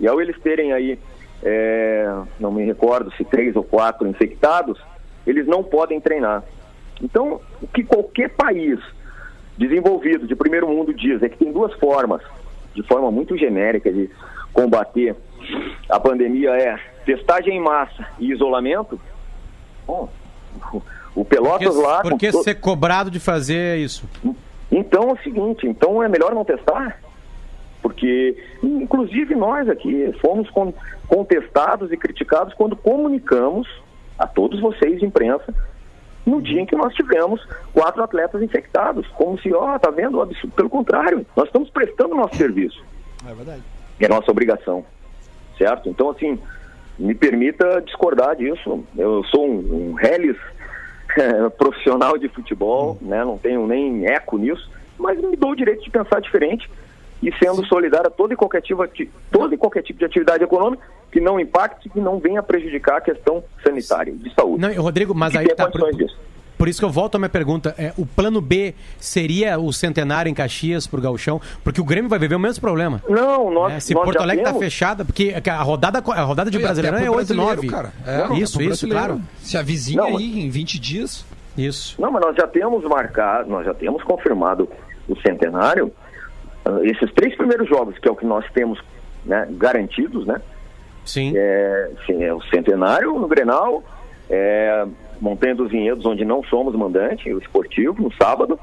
E 0.00 0.08
ao 0.08 0.20
eles 0.20 0.38
terem 0.40 0.72
aí, 0.72 0.98
é, 1.42 2.12
não 2.38 2.50
me 2.50 2.64
recordo 2.64 3.12
se 3.14 3.24
três 3.24 3.54
ou 3.54 3.62
quatro 3.62 4.08
infectados, 4.08 4.78
eles 5.26 5.46
não 5.46 5.62
podem 5.62 6.00
treinar. 6.00 6.42
Então, 7.00 7.40
o 7.62 7.68
que 7.68 7.84
qualquer 7.84 8.30
país 8.30 8.80
desenvolvido 9.56 10.26
de 10.26 10.34
primeiro 10.34 10.66
mundo 10.66 10.92
diz 10.92 11.22
é 11.22 11.28
que 11.28 11.38
tem 11.38 11.52
duas 11.52 11.72
formas, 11.74 12.22
de 12.74 12.82
forma 12.82 13.10
muito 13.10 13.36
genérica, 13.38 13.92
de 13.92 14.10
combater 14.52 15.14
a 15.88 15.98
pandemia 15.98 16.50
é 16.50 16.78
testagem 17.04 17.56
em 17.56 17.60
massa 17.60 18.06
e 18.18 18.30
isolamento. 18.30 19.00
Bom, 19.86 20.08
o 21.14 21.24
Pelotas 21.24 21.68
Por 21.74 21.80
que, 21.82 21.86
lá. 21.86 22.02
por 22.02 22.18
que 22.18 22.32
ser 22.32 22.54
cobrado 22.56 23.10
de 23.10 23.18
fazer 23.20 23.78
isso? 23.78 24.04
Então 24.70 25.10
é 25.10 25.12
o 25.12 25.18
seguinte, 25.22 25.66
então 25.66 26.02
é 26.02 26.08
melhor 26.08 26.34
não 26.34 26.44
testar? 26.44 27.00
Porque, 27.82 28.36
inclusive 28.62 29.34
nós 29.34 29.68
aqui, 29.68 30.12
fomos 30.20 30.48
con- 30.50 30.72
contestados 31.08 31.90
e 31.90 31.96
criticados 31.96 32.52
quando 32.54 32.76
comunicamos 32.76 33.66
a 34.18 34.26
todos 34.26 34.60
vocês 34.60 35.00
de 35.00 35.06
imprensa 35.06 35.52
no 36.26 36.42
dia 36.42 36.60
em 36.60 36.66
que 36.66 36.76
nós 36.76 36.94
tivemos 36.94 37.40
quatro 37.72 38.02
atletas 38.02 38.42
infectados. 38.42 39.06
Como 39.08 39.40
se, 39.40 39.52
ó, 39.54 39.78
tá 39.78 39.90
vendo? 39.90 40.20
Absurdo. 40.20 40.54
Pelo 40.54 40.68
contrário, 40.68 41.24
nós 41.34 41.46
estamos 41.46 41.70
prestando 41.70 42.14
nosso 42.14 42.36
serviço. 42.36 42.84
É 43.26 43.32
verdade. 43.34 43.62
É 43.98 44.06
nossa 44.08 44.30
obrigação, 44.30 44.84
certo? 45.58 45.88
Então, 45.88 46.10
assim, 46.10 46.38
me 47.00 47.14
permita 47.14 47.80
discordar 47.80 48.36
disso. 48.36 48.84
Eu 48.96 49.24
sou 49.24 49.48
um, 49.48 49.90
um 49.90 49.94
reles 49.94 50.36
profissional 51.56 52.18
de 52.18 52.28
futebol, 52.28 52.98
né? 53.00 53.24
Não 53.24 53.38
tenho 53.38 53.66
nem 53.66 54.06
eco 54.06 54.36
nisso, 54.36 54.70
mas 54.98 55.18
me 55.18 55.36
dou 55.36 55.50
o 55.50 55.56
direito 55.56 55.82
de 55.82 55.90
pensar 55.90 56.20
diferente 56.20 56.70
e 57.22 57.32
sendo 57.36 57.64
solidário 57.66 58.08
a 58.08 58.10
todo 58.10 58.32
e 58.32 58.36
qualquer 58.36 58.62
tipo, 58.62 58.82
todo 59.30 59.54
e 59.54 59.56
qualquer 59.56 59.82
tipo 59.82 59.98
de 59.98 60.04
atividade 60.04 60.44
econômica 60.44 60.82
que 61.10 61.20
não 61.20 61.40
impacte, 61.40 61.88
que 61.88 62.00
não 62.00 62.18
venha 62.18 62.42
prejudicar 62.42 62.98
a 62.98 63.00
questão 63.00 63.42
sanitária, 63.62 64.12
de 64.12 64.32
saúde. 64.32 64.60
Não, 64.60 64.82
Rodrigo, 64.82 65.14
mas 65.14 65.34
aí 65.34 65.46
tem 65.46 65.56
tá. 65.56 65.70
Por, 66.60 66.68
isso 66.68 66.78
que 66.78 66.84
eu 66.84 66.90
volto 66.90 67.14
à 67.14 67.18
minha 67.18 67.28
pergunta. 67.28 67.74
É, 67.78 67.92
o 67.96 68.04
plano 68.04 68.40
B 68.40 68.74
seria 68.98 69.58
o 69.58 69.72
centenário 69.72 70.28
em 70.30 70.34
Caxias 70.34 70.86
pro 70.86 71.00
Gauchão? 71.00 71.40
Porque 71.64 71.80
o 71.80 71.84
Grêmio 71.84 72.08
vai 72.10 72.18
viver 72.18 72.34
o 72.34 72.38
mesmo 72.38 72.60
problema. 72.60 73.02
Não, 73.08 73.50
nós, 73.50 73.72
né? 73.72 73.80
Se 73.80 73.94
nós 73.94 74.04
Porto 74.04 74.20
Alegre 74.20 74.44
tá 74.44 74.50
temos- 74.50 74.62
fechada, 74.64 75.04
porque 75.04 75.34
a 75.48 75.62
rodada, 75.62 75.98
a 75.98 76.22
rodada 76.22 76.50
de 76.50 76.58
E 76.58 76.60
Brasileirão 76.60 76.98
é 76.98 77.10
8 77.10 77.34
brasileiro, 77.34 77.56
9. 77.62 77.68
cara. 77.68 77.92
É, 78.06 78.34
isso, 78.38 78.60
isso, 78.62 78.86
claro. 78.86 79.20
Se 79.38 79.56
avizinha 79.56 80.02
Não, 80.02 80.16
aí 80.18 80.44
em 80.44 80.50
20 80.50 80.78
dias. 80.78 81.24
Isso. 81.56 82.00
Não, 82.00 82.10
mas 82.12 82.22
nós 82.22 82.36
já 82.36 82.46
temos 82.46 82.84
marcado, 82.84 83.48
nós 83.50 83.64
já 83.64 83.74
temos 83.74 84.02
confirmado 84.04 84.68
o 85.08 85.16
centenário. 85.20 85.92
Ah, 86.64 86.78
esses 86.82 87.10
três 87.14 87.34
primeiros 87.36 87.68
jogos, 87.68 87.98
que 87.98 88.06
é 88.06 88.10
o 88.10 88.16
que 88.16 88.26
nós 88.26 88.44
temos 88.52 88.78
né, 89.24 89.48
garantidos, 89.52 90.26
né? 90.26 90.40
Sim. 91.04 91.32
É, 91.34 91.90
sim, 92.06 92.22
é 92.22 92.32
o 92.32 92.40
centenário 92.42 93.18
no 93.18 93.26
Grenal, 93.26 93.82
é, 94.28 94.86
Montanha 95.20 95.54
dos 95.54 95.70
Vinhedos, 95.70 96.04
onde 96.06 96.24
não 96.24 96.42
somos 96.44 96.74
mandante, 96.74 97.32
o 97.32 97.38
esportivo, 97.38 98.02
no 98.02 98.12
sábado. 98.14 98.58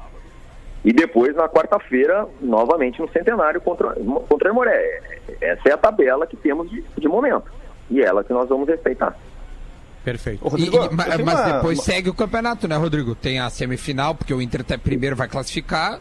E 0.84 0.92
depois, 0.92 1.34
na 1.34 1.48
quarta-feira, 1.48 2.26
novamente 2.40 3.00
no 3.00 3.08
centenário 3.10 3.60
contra, 3.60 3.94
contra 4.28 4.50
a 4.50 4.52
Moré. 4.52 5.00
Essa 5.40 5.68
é 5.68 5.72
a 5.72 5.76
tabela 5.76 6.26
que 6.26 6.36
temos 6.36 6.70
de, 6.70 6.82
de 6.96 7.08
momento. 7.08 7.44
E 7.90 8.00
é 8.00 8.04
ela 8.06 8.22
que 8.22 8.32
nós 8.32 8.48
vamos 8.48 8.68
respeitar. 8.68 9.16
Perfeito. 10.04 10.44
Ô, 10.44 10.48
E- 10.48 10.50
Rodrigo, 10.50 10.76
e- 10.76 10.80
tenho 10.80 10.92
mas 10.94 11.16
uma- 11.20 11.52
depois 11.52 11.78
uma- 11.78 11.84
segue 11.84 12.08
o 12.08 12.14
campeonato, 12.14 12.68
né, 12.68 12.76
Rodrigo? 12.76 13.14
Tem 13.14 13.40
a 13.40 13.50
semifinal, 13.50 14.14
porque 14.14 14.32
o 14.32 14.40
Inter 14.40 14.60
até 14.62 14.76
primeiro 14.78 15.16
vai 15.16 15.28
classificar. 15.28 16.00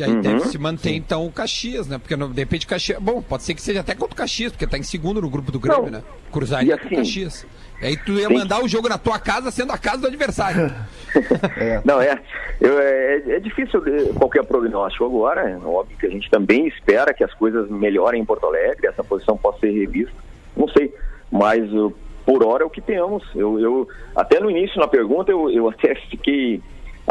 E 0.00 0.04
aí 0.04 0.10
Uhum. 0.12 0.20
deve 0.22 0.40
se 0.46 0.56
manter, 0.56 0.92
então, 0.94 1.26
o 1.26 1.30
Caxias, 1.30 1.86
né? 1.86 1.98
Porque 1.98 2.16
de 2.16 2.40
repente 2.40 2.64
o 2.64 2.68
Caxias. 2.68 2.98
Bom, 2.98 3.20
pode 3.20 3.42
ser 3.42 3.52
que 3.54 3.60
seja 3.60 3.80
até 3.80 3.94
contra 3.94 4.14
o 4.14 4.16
Caxias, 4.16 4.50
porque 4.50 4.66
tá 4.66 4.78
em 4.78 4.82
segundo 4.82 5.20
no 5.20 5.28
grupo 5.28 5.52
do 5.52 5.60
Grêmio, 5.60 5.82
Não. 5.84 5.90
né? 5.90 6.02
Cruzaria 6.32 6.74
E 6.74 6.78
com 6.78 6.84
o 6.84 6.86
assim- 6.86 6.96
Caxias. 6.96 7.46
E 7.82 7.86
aí 7.86 7.96
tu 7.98 8.12
ia 8.12 8.28
Sim. 8.28 8.34
mandar 8.34 8.62
o 8.64 8.68
jogo 8.68 8.88
na 8.88 8.96
tua 8.96 9.18
casa 9.18 9.50
sendo 9.50 9.72
a 9.72 9.78
casa 9.78 9.98
do 9.98 10.06
adversário. 10.06 10.72
Não, 11.84 12.00
é, 12.00 12.18
eu- 12.60 12.78
é, 12.78 13.16
é 13.36 13.40
difícil 13.40 13.80
de- 13.82 14.12
qualquer 14.14 14.42
prognóstico 14.44 15.04
agora. 15.04 15.48
É 15.50 15.56
óbvio 15.56 15.96
que 15.98 16.06
a 16.06 16.10
gente 16.10 16.30
também 16.30 16.66
espera 16.66 17.12
que 17.12 17.22
as 17.24 17.32
coisas 17.34 17.68
melhorem 17.70 18.22
em 18.22 18.24
Porto 18.24 18.46
Alegre, 18.46 18.86
essa 18.86 19.04
posição 19.04 19.36
possa 19.36 19.60
ser 19.60 19.70
revista. 19.70 20.12
Não 20.56 20.68
sei, 20.68 20.94
mas 21.30 21.70
uh, 21.72 21.92
por 22.24 22.42
hora 22.44 22.62
é 22.62 22.66
o 22.66 22.70
que 22.70 22.80
temos. 22.80 23.22
Eu, 23.34 23.58
eu- 23.60 23.88
até 24.16 24.40
no 24.40 24.50
início 24.50 24.78
na 24.80 24.88
pergunta 24.88 25.30
eu, 25.30 25.50
eu 25.50 25.68
até 25.70 25.94
fiquei 26.10 26.60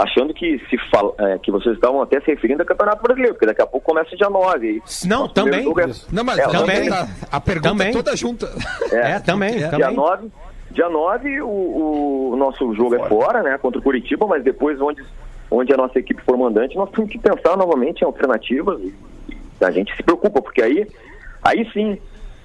achando 0.02 0.34
que 0.34 0.60
se 0.70 0.78
fala, 0.90 1.14
é, 1.20 1.38
que 1.40 1.52
vocês 1.52 1.76
estavam 1.76 2.02
até 2.02 2.20
se 2.22 2.28
referindo 2.28 2.62
ao 2.62 2.66
Campeonato 2.68 3.02
Brasileiro, 3.04 3.34
porque 3.36 3.46
daqui 3.46 3.62
a 3.62 3.68
pouco 3.68 3.86
começa 3.86 4.16
dia 4.16 4.30
9. 4.30 4.82
Não, 5.06 5.20
Nosso 5.22 5.34
primeiro 5.34 5.34
também. 5.34 5.64
jogo 5.64 5.82
é- 5.82 6.14
Não, 6.16 6.24
mas 6.24 6.40
É, 6.40 6.48
também. 6.48 6.90
a, 6.90 7.08
a 7.32 7.42
pergunta 7.42 7.70
Também. 7.70 7.88
é 7.90 7.92
toda 7.92 8.16
junta. 8.16 8.50
É, 8.92 9.20
também, 9.20 9.58
Dia 9.58 9.70
também. 9.70 9.96
9, 9.96 10.28
dia 10.72 10.90
9 10.90 11.42
o, 11.42 12.32
o 12.32 12.36
nosso 12.38 12.74
jogo 12.76 12.96
é 12.96 13.08
fora, 13.10 13.44
né? 13.44 13.58
Contra 13.58 13.80
o 13.80 13.84
Curitiba, 13.84 14.26
mas 14.28 14.44
depois 14.44 14.80
onde, 14.80 15.04
onde 15.52 15.74
a 15.74 15.78
nossa 15.78 16.00
equipe 16.00 16.22
for 16.24 16.38
mandante, 16.38 16.76
nós 16.78 16.90
temos 16.92 17.10
que 17.10 17.18
pensar 17.20 17.58
novamente 17.58 18.02
em 18.02 18.06
alternativas. 18.06 18.80
E, 18.82 18.94
e 19.62 19.66
a 19.66 19.72
gente 19.72 19.96
se 19.96 20.02
preocupa, 20.04 20.42
porque 20.42 20.62
aí, 20.62 20.88
aí 21.44 21.70
sim 21.74 21.98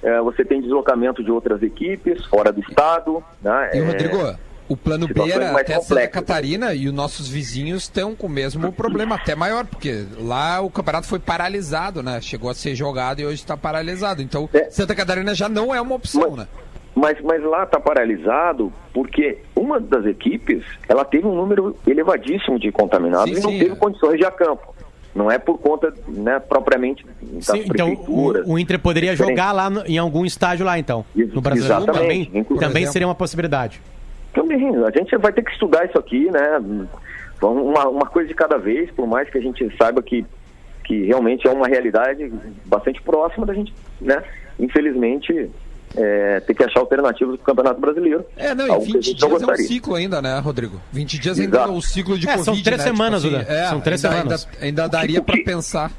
é, 0.02 0.20
você 0.20 0.44
tem 0.44 0.60
deslocamento 0.60 1.22
de 1.22 1.30
outras 1.30 1.62
equipes 1.62 2.24
fora 2.26 2.52
do 2.52 2.60
estado. 2.60 3.22
Né? 3.40 3.70
E, 3.74 3.78
É, 3.78 3.84
Rodrigo, 3.86 4.34
o 4.68 4.76
plano 4.76 5.06
B 5.06 5.12
situações 5.14 5.34
era 5.36 5.50
até 5.52 5.74
Santa 5.74 5.80
complexas. 5.88 6.12
Catarina 6.14 6.74
e 6.74 6.88
os 6.88 6.94
nossos 6.94 7.28
vizinhos 7.28 7.82
estão 7.82 8.14
com 8.14 8.26
o 8.26 8.30
mesmo 8.30 8.72
problema, 8.72 9.14
até 9.16 9.34
maior, 9.34 9.66
porque 9.66 10.04
lá 10.18 10.60
o 10.60 10.70
campeonato 10.70 11.06
foi 11.06 11.18
paralisado, 11.18 12.02
né? 12.02 12.20
Chegou 12.20 12.48
a 12.50 12.54
ser 12.54 12.74
jogado 12.74 13.20
e 13.20 13.26
hoje 13.26 13.34
está 13.36 13.56
paralisado. 13.56 14.22
Então, 14.22 14.48
É. 14.54 14.70
Santa 14.70 14.94
Catarina 14.94 15.34
já 15.34 15.48
não 15.48 15.74
é 15.74 15.80
uma 15.80 15.94
opção, 15.94 16.34
né? 16.36 16.46
Mas, 16.96 17.20
mas 17.22 17.42
lá 17.42 17.64
está 17.64 17.80
paralisado 17.80 18.72
porque 18.92 19.38
uma 19.56 19.80
das 19.80 20.06
equipes 20.06 20.62
ela 20.88 21.04
teve 21.04 21.26
um 21.26 21.34
número 21.34 21.76
elevadíssimo 21.86 22.58
de 22.58 22.70
contaminados 22.70 23.34
Sim, 23.34 23.40
e 23.40 23.42
não 23.42 23.50
sim, 23.50 23.58
teve 23.58 23.72
é. 23.72 23.76
condições 23.76 24.16
de 24.16 24.22
ir 24.22 24.26
a 24.26 24.30
campo. 24.30 24.72
Não 25.14 25.30
é 25.30 25.38
por 25.38 25.58
conta, 25.58 25.92
né, 26.08 26.40
propriamente 26.40 27.04
das 27.20 27.46
Sim, 27.46 27.64
então 27.66 27.94
prefeituras. 27.94 28.46
o, 28.46 28.52
o 28.52 28.58
Inter 28.58 28.78
poderia 28.80 29.10
Diferente. 29.12 29.36
jogar 29.36 29.52
lá 29.52 29.70
no- 29.70 29.84
em 29.86 29.98
algum 29.98 30.24
estádio 30.24 30.64
lá, 30.66 30.76
então. 30.78 31.04
Ex- 31.16 31.32
No 31.32 31.40
exatamente. 31.52 31.92
também, 32.30 32.44
também 32.44 32.68
exemplo. 32.82 32.92
seria 32.92 33.08
uma 33.08 33.14
possibilidade. 33.14 33.80
Também, 34.34 34.68
a 34.84 34.90
gente 34.90 35.16
vai 35.16 35.32
ter 35.32 35.42
que 35.44 35.50
estudar 35.52 35.84
isso 35.86 35.98
aqui, 35.98 36.30
né? 36.30 36.60
Uma, 37.40 37.88
uma 37.88 38.06
coisa 38.06 38.28
de 38.28 38.34
cada 38.34 38.56
vez, 38.58 38.90
por 38.92 39.06
mais 39.06 39.28
que 39.30 39.38
a 39.38 39.40
gente 39.40 39.68
saiba 39.76 40.02
que, 40.02 40.24
que 40.84 41.04
realmente 41.04 41.46
é 41.46 41.50
uma 41.50 41.66
realidade 41.66 42.32
bastante 42.64 43.00
próxima 43.02 43.44
da 43.46 43.52
gente, 43.54 43.72
né? 44.00 44.22
Infelizmente, 44.58 45.50
é, 45.96 46.40
ter 46.40 46.54
que 46.54 46.64
achar 46.64 46.80
alternativas 46.80 47.36
para 47.36 47.42
o 47.42 47.46
Campeonato 47.46 47.80
Brasileiro. 47.80 48.24
É, 48.36 48.54
não, 48.54 48.66
e 48.66 48.70
Algo 48.70 48.84
que 48.84 48.90
a 48.92 48.94
20 48.94 49.04
gente 49.04 49.20
não 49.22 49.28
dias 49.28 49.42
é 49.42 49.52
um 49.52 49.56
ciclo 49.56 49.94
ainda, 49.94 50.22
né, 50.22 50.38
Rodrigo? 50.38 50.80
20 50.92 51.18
dias 51.18 51.38
ainda 51.38 51.58
é 51.58 51.60
Exato. 51.60 51.76
o 51.76 51.82
ciclo 51.82 52.18
de 52.18 52.26
É, 52.28 52.30
Covid, 52.32 52.44
são 52.44 52.62
três 52.62 52.78
né? 52.78 52.84
semanas, 52.90 53.22
Tipo 53.22 53.36
Duda. 53.38 53.52
é, 53.52 53.66
São 53.66 53.80
três 53.80 54.04
ainda, 54.04 54.16
semanas. 54.18 54.48
Ainda, 54.54 54.64
ainda 54.64 54.88
daria 54.88 55.22
para 55.22 55.36
pensar. 55.44 55.90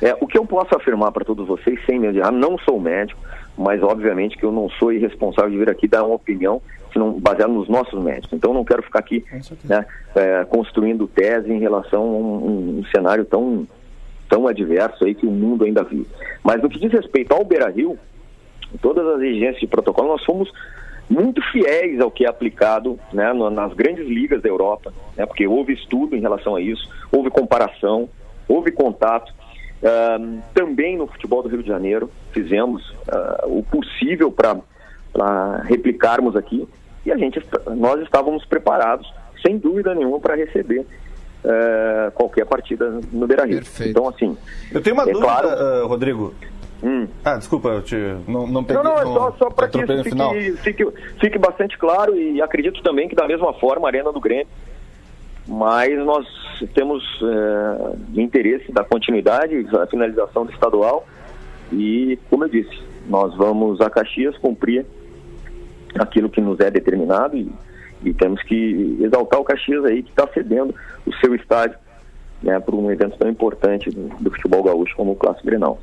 É, 0.00 0.14
o 0.20 0.26
que 0.26 0.36
eu 0.38 0.44
posso 0.46 0.74
afirmar 0.76 1.10
para 1.10 1.24
todos 1.24 1.46
vocês, 1.48 1.78
sem 1.86 1.98
medo 1.98 2.12
de 2.12 2.18
errar, 2.18 2.30
não 2.30 2.58
sou 2.58 2.78
médico, 2.78 3.18
mas 3.56 3.82
obviamente 3.82 4.36
que 4.36 4.44
eu 4.44 4.52
não 4.52 4.68
sou 4.70 4.92
irresponsável 4.92 5.50
de 5.50 5.56
vir 5.58 5.70
aqui 5.70 5.88
dar 5.88 6.04
uma 6.04 6.14
opinião 6.14 6.60
senão 6.92 7.12
baseada 7.12 7.52
nos 7.52 7.68
nossos 7.68 8.02
médicos. 8.02 8.32
Então 8.32 8.54
não 8.54 8.64
quero 8.64 8.82
ficar 8.82 9.00
aqui 9.00 9.24
né, 9.68 9.84
é, 10.14 10.44
construindo 10.44 11.06
tese 11.06 11.52
em 11.52 11.58
relação 11.58 12.00
a 12.02 12.04
um, 12.06 12.78
um- 12.78 12.84
cenário 12.90 13.24
tão, 13.24 13.66
tão 14.28 14.46
adverso 14.48 15.04
aí 15.04 15.14
que 15.14 15.26
o 15.26 15.30
mundo 15.30 15.64
ainda 15.64 15.82
vive. 15.82 16.06
Mas 16.42 16.62
no 16.62 16.68
que 16.68 16.78
diz 16.78 16.90
respeito 16.92 17.32
ao 17.32 17.44
Beira 17.44 17.68
Rio, 17.68 17.98
todas 18.80 19.06
as 19.06 19.20
exigências 19.22 19.60
de 19.60 19.66
protocolo, 19.66 20.08
nós 20.08 20.24
fomos 20.24 20.50
muito 21.08 21.40
fiéis 21.52 22.00
ao 22.00 22.10
que 22.10 22.24
é 22.24 22.28
aplicado 22.28 22.98
né, 23.12 23.32
nas 23.32 23.72
grandes 23.74 24.06
ligas 24.08 24.42
da 24.42 24.48
Europa, 24.48 24.92
né, 25.16 25.24
porque 25.26 25.46
houve 25.46 25.72
estudo 25.74 26.16
em 26.16 26.20
relação 26.20 26.56
a 26.56 26.60
isso, 26.60 26.88
houve 27.12 27.30
comparação, 27.30 28.08
houve 28.48 28.70
contato. 28.72 29.32
Também 30.54 30.96
no 30.96 31.06
futebol 31.06 31.42
do 31.42 31.48
Rio 31.48 31.62
de 31.62 31.68
Janeiro 31.68 32.10
fizemos 32.32 32.94
ah, 33.08 33.44
o 33.46 33.62
possível 33.62 34.32
para 34.32 35.58
replicarmos 35.64 36.34
aqui 36.36 36.66
e 37.04 37.12
a 37.12 37.16
gente 37.16 37.40
nós 37.76 38.00
estávamos 38.02 38.44
preparados 38.46 39.10
sem 39.44 39.58
dúvida 39.58 39.94
nenhuma 39.94 40.18
para 40.18 40.34
receber 40.34 40.84
ah, 41.44 42.10
qualquer 42.14 42.46
partida 42.46 43.00
no 43.12 43.26
Beira-Rio. 43.26 43.56
Perfeito. 43.58 43.90
Então 43.90 44.08
assim, 44.08 44.36
Eu 44.72 44.80
tenho 44.80 44.94
uma 44.96 45.04
É 45.04 45.12
dúvida, 45.12 45.24
claro. 45.26 45.48
ah, 45.48 45.84
Rodrigo. 45.86 46.34
hum, 46.82 47.06
Ah, 47.24 47.36
desculpa, 47.36 47.68
eu 47.68 47.82
te, 47.82 47.96
não, 48.26 48.46
não 48.46 48.64
peguei. 48.64 48.82
não, 48.82 48.94
não, 48.94 48.98
é 49.00 49.04
só, 49.04 49.32
só 49.38 49.50
para 49.50 49.68
que 49.68 49.78
isso 49.84 50.02
fique, 50.04 50.52
fique, 50.62 50.86
fique 51.20 51.38
bastante 51.38 51.78
claro 51.78 52.16
e 52.16 52.40
acredito 52.42 52.82
também 52.82 53.08
que 53.08 53.14
da 53.14 53.26
mesma 53.28 53.52
forma 53.54 53.86
a 53.86 53.90
Arena 53.90 54.10
do 54.12 54.20
Grêmio, 54.20 54.48
mas 55.46 55.96
nós 56.04 56.26
temos 56.74 57.04
é, 57.22 58.20
interesse 58.20 58.72
da 58.72 58.82
continuidade, 58.82 59.62
da 59.64 59.86
finalização 59.86 60.44
do 60.44 60.52
estadual 60.52 61.06
e, 61.72 62.18
como 62.28 62.44
eu 62.44 62.48
disse, 62.48 62.82
nós 63.08 63.34
vamos 63.36 63.80
a 63.80 63.88
Caxias 63.88 64.36
cumprir 64.38 64.84
aquilo 65.98 66.28
que 66.28 66.40
nos 66.40 66.58
é 66.60 66.70
determinado 66.70 67.36
e, 67.36 67.50
e 68.02 68.12
temos 68.12 68.42
que 68.42 68.98
exaltar 69.00 69.40
o 69.40 69.44
Caxias 69.44 69.84
aí 69.84 70.02
que 70.02 70.10
está 70.10 70.26
cedendo 70.28 70.74
o 71.06 71.12
seu 71.14 71.34
estádio 71.34 71.78
né, 72.42 72.58
para 72.58 72.74
um 72.74 72.90
evento 72.90 73.16
tão 73.18 73.28
importante 73.28 73.90
do, 73.90 74.08
do 74.20 74.30
futebol 74.30 74.62
gaúcho 74.62 74.94
como 74.96 75.12
o 75.12 75.16
Clássico 75.16 75.46
Grenal. 75.46 75.78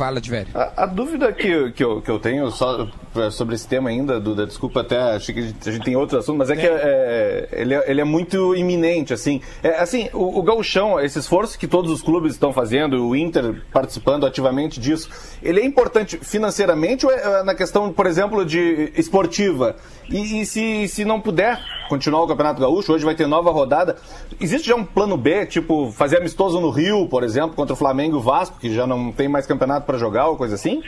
Fala, 0.00 0.18
de 0.18 0.30
velho. 0.30 0.48
A, 0.54 0.84
a 0.84 0.86
dúvida 0.86 1.30
que, 1.30 1.72
que, 1.72 1.84
eu, 1.84 2.00
que 2.00 2.10
eu 2.10 2.18
tenho 2.18 2.50
só 2.50 2.88
é, 3.16 3.30
sobre 3.30 3.54
esse 3.54 3.68
tema 3.68 3.90
ainda, 3.90 4.18
Duda, 4.18 4.46
desculpa 4.46 4.80
até, 4.80 4.98
achei 4.98 5.34
que 5.34 5.40
a 5.40 5.70
gente, 5.70 5.84
tem 5.84 5.94
outro 5.94 6.18
assunto, 6.18 6.38
mas 6.38 6.48
é 6.48 6.56
que 6.56 6.66
é, 6.66 7.48
ele, 7.52 7.74
é, 7.74 7.90
ele 7.90 8.00
é 8.00 8.04
muito 8.04 8.56
iminente, 8.56 9.12
assim. 9.12 9.42
É, 9.62 9.78
assim, 9.78 10.08
o, 10.14 10.38
o 10.38 10.42
gauchão, 10.42 10.98
esse 10.98 11.18
esforço 11.18 11.58
que 11.58 11.66
todos 11.66 11.90
os 11.90 12.00
clubes 12.00 12.32
estão 12.32 12.50
fazendo, 12.50 13.06
o 13.06 13.14
Inter 13.14 13.62
participando 13.70 14.24
ativamente 14.24 14.80
disso, 14.80 15.10
ele 15.42 15.60
é 15.60 15.66
importante 15.66 16.18
financeiramente 16.22 17.04
ou 17.04 17.12
é 17.12 17.42
na 17.42 17.54
questão, 17.54 17.92
por 17.92 18.06
exemplo, 18.06 18.42
de 18.42 18.90
esportiva? 18.96 19.76
E, 20.10 20.40
e 20.40 20.46
se, 20.46 20.88
se 20.88 21.04
não 21.04 21.20
puder 21.20 21.58
continuar 21.88 22.22
o 22.22 22.26
Campeonato 22.26 22.60
Gaúcho, 22.60 22.92
hoje 22.92 23.04
vai 23.04 23.14
ter 23.14 23.26
nova 23.26 23.50
rodada, 23.50 23.96
existe 24.40 24.68
já 24.68 24.74
um 24.74 24.84
plano 24.84 25.16
B, 25.16 25.46
tipo 25.46 25.90
fazer 25.92 26.18
amistoso 26.18 26.60
no 26.60 26.70
Rio, 26.70 27.06
por 27.08 27.22
exemplo, 27.22 27.54
contra 27.54 27.74
o 27.74 27.76
Flamengo 27.76 28.16
e 28.16 28.18
o 28.18 28.22
Vasco, 28.22 28.58
que 28.58 28.72
já 28.72 28.86
não 28.86 29.12
tem 29.12 29.28
mais 29.28 29.46
campeonato 29.46 29.86
para 29.86 29.98
jogar 29.98 30.28
ou 30.28 30.36
coisa 30.36 30.56
assim? 30.56 30.82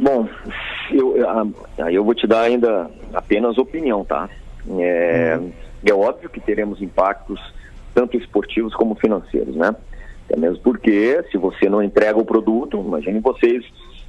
Bom, 0.00 0.28
eu, 0.90 1.14
aí 1.78 1.94
eu 1.94 2.04
vou 2.04 2.14
te 2.14 2.26
dar 2.26 2.42
ainda 2.42 2.90
apenas 3.12 3.58
opinião, 3.58 4.04
tá? 4.04 4.28
É, 4.78 5.38
é 5.84 5.94
óbvio 5.94 6.28
que 6.28 6.40
teremos 6.40 6.82
impactos 6.82 7.40
tanto 7.94 8.16
esportivos 8.16 8.74
como 8.74 8.94
financeiros, 8.94 9.56
né? 9.56 9.74
É 10.30 10.36
mesmo 10.36 10.58
porque 10.62 11.24
se 11.30 11.38
você 11.38 11.68
não 11.68 11.82
entrega 11.82 12.18
o 12.18 12.24
produto, 12.24 12.78
imagine 12.78 13.18
vocês 13.20 13.64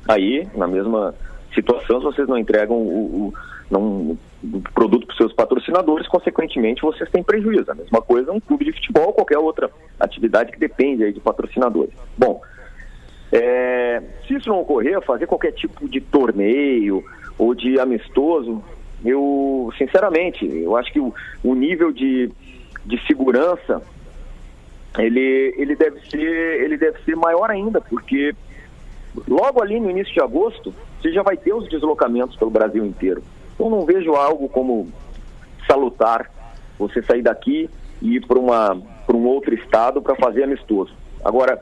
aí 0.07 0.47
na 0.55 0.67
mesma 0.67 1.15
situação, 1.53 1.99
vocês 2.01 2.27
não 2.27 2.37
entregam 2.37 2.77
o, 2.77 3.27
o, 3.27 3.33
não, 3.69 4.17
o 4.43 4.61
produto 4.73 5.05
para 5.05 5.13
os 5.13 5.17
seus 5.17 5.33
patrocinadores, 5.33 6.07
consequentemente 6.07 6.81
vocês 6.81 7.09
têm 7.09 7.23
prejuízo. 7.23 7.71
A 7.71 7.75
mesma 7.75 8.01
coisa 8.01 8.31
um 8.31 8.39
clube 8.39 8.65
de 8.65 8.73
futebol 8.73 9.07
ou 9.07 9.13
qualquer 9.13 9.37
outra 9.37 9.69
atividade 9.99 10.51
que 10.51 10.59
depende 10.59 11.03
aí 11.03 11.13
de 11.13 11.19
patrocinadores. 11.19 11.93
Bom, 12.17 12.41
é, 13.31 14.01
se 14.27 14.35
isso 14.35 14.49
não 14.49 14.61
ocorrer, 14.61 15.01
fazer 15.01 15.27
qualquer 15.27 15.51
tipo 15.51 15.87
de 15.87 16.01
torneio 16.01 17.03
ou 17.37 17.53
de 17.53 17.79
amistoso, 17.79 18.63
eu, 19.03 19.71
sinceramente, 19.77 20.45
eu 20.45 20.75
acho 20.75 20.91
que 20.91 20.99
o, 20.99 21.13
o 21.43 21.55
nível 21.55 21.91
de, 21.91 22.29
de 22.85 23.07
segurança 23.07 23.81
ele, 24.97 25.53
ele, 25.57 25.75
deve 25.75 25.99
ser, 26.09 26.63
ele 26.63 26.77
deve 26.77 26.99
ser 27.03 27.15
maior 27.15 27.49
ainda, 27.49 27.79
porque 27.79 28.35
logo 29.27 29.61
ali 29.61 29.79
no 29.79 29.89
início 29.89 30.13
de 30.13 30.21
agosto, 30.21 30.73
você 30.99 31.11
já 31.11 31.23
vai 31.23 31.37
ter 31.37 31.53
os 31.53 31.67
deslocamentos 31.69 32.35
pelo 32.35 32.51
Brasil 32.51 32.85
inteiro. 32.85 33.23
Então 33.53 33.69
não 33.69 33.85
vejo 33.85 34.13
algo 34.13 34.49
como 34.49 34.87
salutar 35.67 36.29
você 36.77 37.01
sair 37.03 37.21
daqui 37.21 37.69
e 38.01 38.15
ir 38.15 38.25
para 38.25 38.39
um 38.39 39.25
outro 39.25 39.53
estado 39.53 40.01
para 40.01 40.15
fazer 40.15 40.43
amistoso. 40.43 40.93
Agora, 41.23 41.61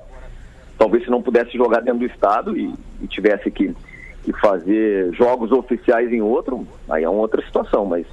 talvez 0.78 1.04
se 1.04 1.10
não 1.10 1.22
pudesse 1.22 1.58
jogar 1.58 1.82
dentro 1.82 2.00
do 2.00 2.06
estado 2.06 2.56
e, 2.56 2.74
e 3.02 3.08
tivesse 3.08 3.50
que, 3.50 3.76
que, 4.24 4.32
fazer 4.34 5.14
jogos 5.14 5.52
oficiais 5.52 6.12
em 6.14 6.22
outro, 6.22 6.68
aí 6.88 7.04
é 7.04 7.10
uma 7.10 7.22
outra 7.22 7.44
situação, 7.44 7.86
mas 7.86 8.06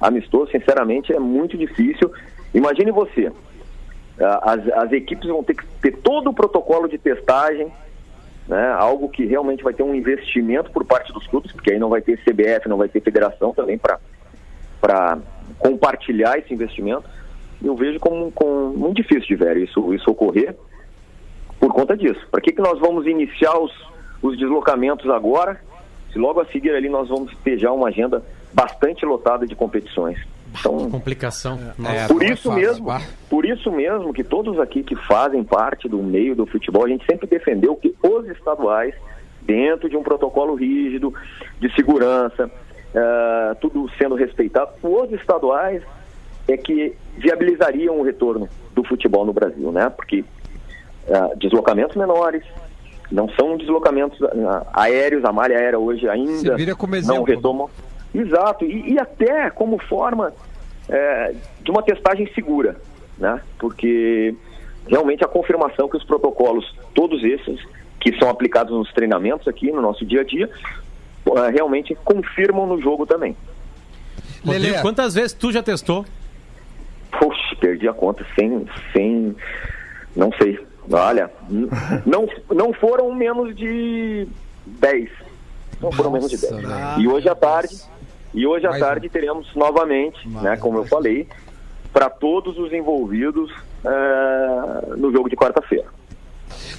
amistoso, 0.00 0.50
sinceramente, 0.50 1.12
é 1.12 1.20
muito 1.20 1.56
difícil. 1.56 2.10
Imagine 2.52 2.90
você, 2.90 3.32
as, 4.42 4.68
as 4.68 4.92
equipes 4.92 5.28
vão 5.28 5.44
ter 5.44 5.54
que 5.54 5.64
ter 5.80 5.96
todo 5.98 6.30
o 6.30 6.34
protocolo 6.34 6.88
de 6.88 6.98
testagem, 6.98 7.72
né, 8.48 8.72
algo 8.72 9.10
que 9.10 9.26
realmente 9.26 9.62
vai 9.62 9.74
ter 9.74 9.82
um 9.82 9.94
investimento 9.94 10.70
por 10.70 10.84
parte 10.84 11.12
dos 11.12 11.26
clubes, 11.26 11.52
porque 11.52 11.70
aí 11.70 11.78
não 11.78 11.90
vai 11.90 12.00
ter 12.00 12.18
CBF, 12.18 12.66
não 12.66 12.78
vai 12.78 12.88
ter 12.88 13.02
federação 13.02 13.52
também 13.52 13.78
para 13.78 15.18
compartilhar 15.58 16.38
esse 16.38 16.54
investimento. 16.54 17.04
Eu 17.62 17.76
vejo 17.76 18.00
como, 18.00 18.32
como 18.32 18.70
muito 18.70 18.96
difícil 18.96 19.26
de 19.26 19.36
ver 19.36 19.58
isso, 19.58 19.92
isso 19.92 20.10
ocorrer 20.10 20.56
por 21.60 21.72
conta 21.72 21.94
disso. 21.96 22.26
Para 22.30 22.40
que, 22.40 22.52
que 22.52 22.62
nós 22.62 22.78
vamos 22.78 23.06
iniciar 23.06 23.58
os, 23.58 23.72
os 24.22 24.38
deslocamentos 24.38 25.10
agora, 25.10 25.60
se 26.10 26.18
logo 26.18 26.40
a 26.40 26.46
seguir 26.46 26.70
ali 26.70 26.88
nós 26.88 27.08
vamos 27.08 27.36
ter 27.44 27.58
já 27.58 27.70
uma 27.70 27.88
agenda 27.88 28.22
bastante 28.54 29.04
lotada 29.04 29.46
de 29.46 29.54
competições. 29.54 30.18
Então, 30.58 30.90
complicação. 30.90 31.58
É, 31.84 32.06
por 32.06 32.22
isso 32.22 32.52
mesmo, 32.52 32.86
por 33.28 33.44
isso 33.44 33.70
mesmo 33.70 34.12
que 34.12 34.24
todos 34.24 34.58
aqui 34.58 34.82
que 34.82 34.96
fazem 34.96 35.44
parte 35.44 35.88
do 35.88 35.98
meio 35.98 36.34
do 36.34 36.46
futebol, 36.46 36.84
a 36.84 36.88
gente 36.88 37.04
sempre 37.04 37.26
defendeu 37.26 37.76
que 37.76 37.94
os 38.02 38.26
estaduais, 38.28 38.94
dentro 39.42 39.88
de 39.88 39.96
um 39.96 40.02
protocolo 40.02 40.54
rígido 40.54 41.12
de 41.60 41.72
segurança, 41.74 42.46
uh, 42.46 43.54
tudo 43.60 43.88
sendo 43.98 44.14
respeitado, 44.14 44.70
os 44.82 45.12
estaduais 45.12 45.82
é 46.46 46.56
que 46.56 46.94
viabilizariam 47.16 47.98
o 47.98 48.02
retorno 48.02 48.48
do 48.74 48.82
futebol 48.84 49.24
no 49.24 49.32
Brasil, 49.32 49.70
né? 49.70 49.90
Porque 49.90 50.20
uh, 50.20 51.36
deslocamentos 51.36 51.96
menores, 51.96 52.42
não 53.10 53.28
são 53.30 53.56
deslocamentos 53.56 54.18
uh, 54.20 54.66
aéreos, 54.72 55.24
a 55.24 55.32
malha 55.32 55.56
aérea 55.58 55.78
hoje 55.78 56.08
ainda 56.08 56.56
não 57.06 57.22
retomam. 57.22 57.70
Exato, 58.18 58.64
e, 58.64 58.94
e 58.94 58.98
até 58.98 59.48
como 59.50 59.78
forma 59.78 60.32
é, 60.88 61.34
de 61.62 61.70
uma 61.70 61.82
testagem 61.82 62.28
segura, 62.34 62.76
né? 63.16 63.40
Porque 63.58 64.34
realmente 64.88 65.24
a 65.24 65.28
confirmação 65.28 65.88
que 65.88 65.96
os 65.96 66.04
protocolos, 66.04 66.74
todos 66.94 67.22
esses 67.22 67.60
que 68.00 68.18
são 68.18 68.28
aplicados 68.28 68.76
nos 68.76 68.92
treinamentos 68.92 69.46
aqui 69.46 69.70
no 69.70 69.80
nosso 69.80 70.04
dia 70.04 70.22
a 70.22 70.24
dia, 70.24 70.50
é, 71.26 71.50
realmente 71.50 71.94
confirmam 72.04 72.66
no 72.66 72.80
jogo 72.80 73.06
também. 73.06 73.36
Rodrigo, 74.44 74.80
quantas 74.80 75.14
vezes 75.14 75.32
tu 75.32 75.52
já 75.52 75.62
testou? 75.62 76.04
Poxa, 77.18 77.56
perdi 77.60 77.88
a 77.88 77.92
conta 77.92 78.26
sem, 78.34 78.66
sem, 78.92 79.36
não 80.16 80.30
sei. 80.40 80.58
Olha, 80.90 81.30
não, 82.04 82.28
não 82.50 82.72
foram 82.72 83.12
menos 83.14 83.54
de 83.54 84.26
10. 84.66 85.10
Não 85.80 85.92
foram 85.92 86.10
menos 86.10 86.30
de 86.30 86.36
10. 86.36 86.52
E 86.98 87.06
hoje 87.06 87.28
à 87.28 87.34
tarde, 87.34 87.76
e 88.34 88.46
hoje 88.46 88.66
à 88.66 88.78
tarde 88.78 89.08
teremos 89.08 89.46
novamente, 89.54 90.26
né, 90.28 90.56
como 90.56 90.78
eu 90.78 90.84
falei, 90.86 91.28
para 91.92 92.08
todos 92.10 92.58
os 92.58 92.72
envolvidos 92.72 93.50
é, 93.84 94.96
no 94.96 95.10
jogo 95.12 95.28
de 95.28 95.36
quarta-feira. 95.36 95.86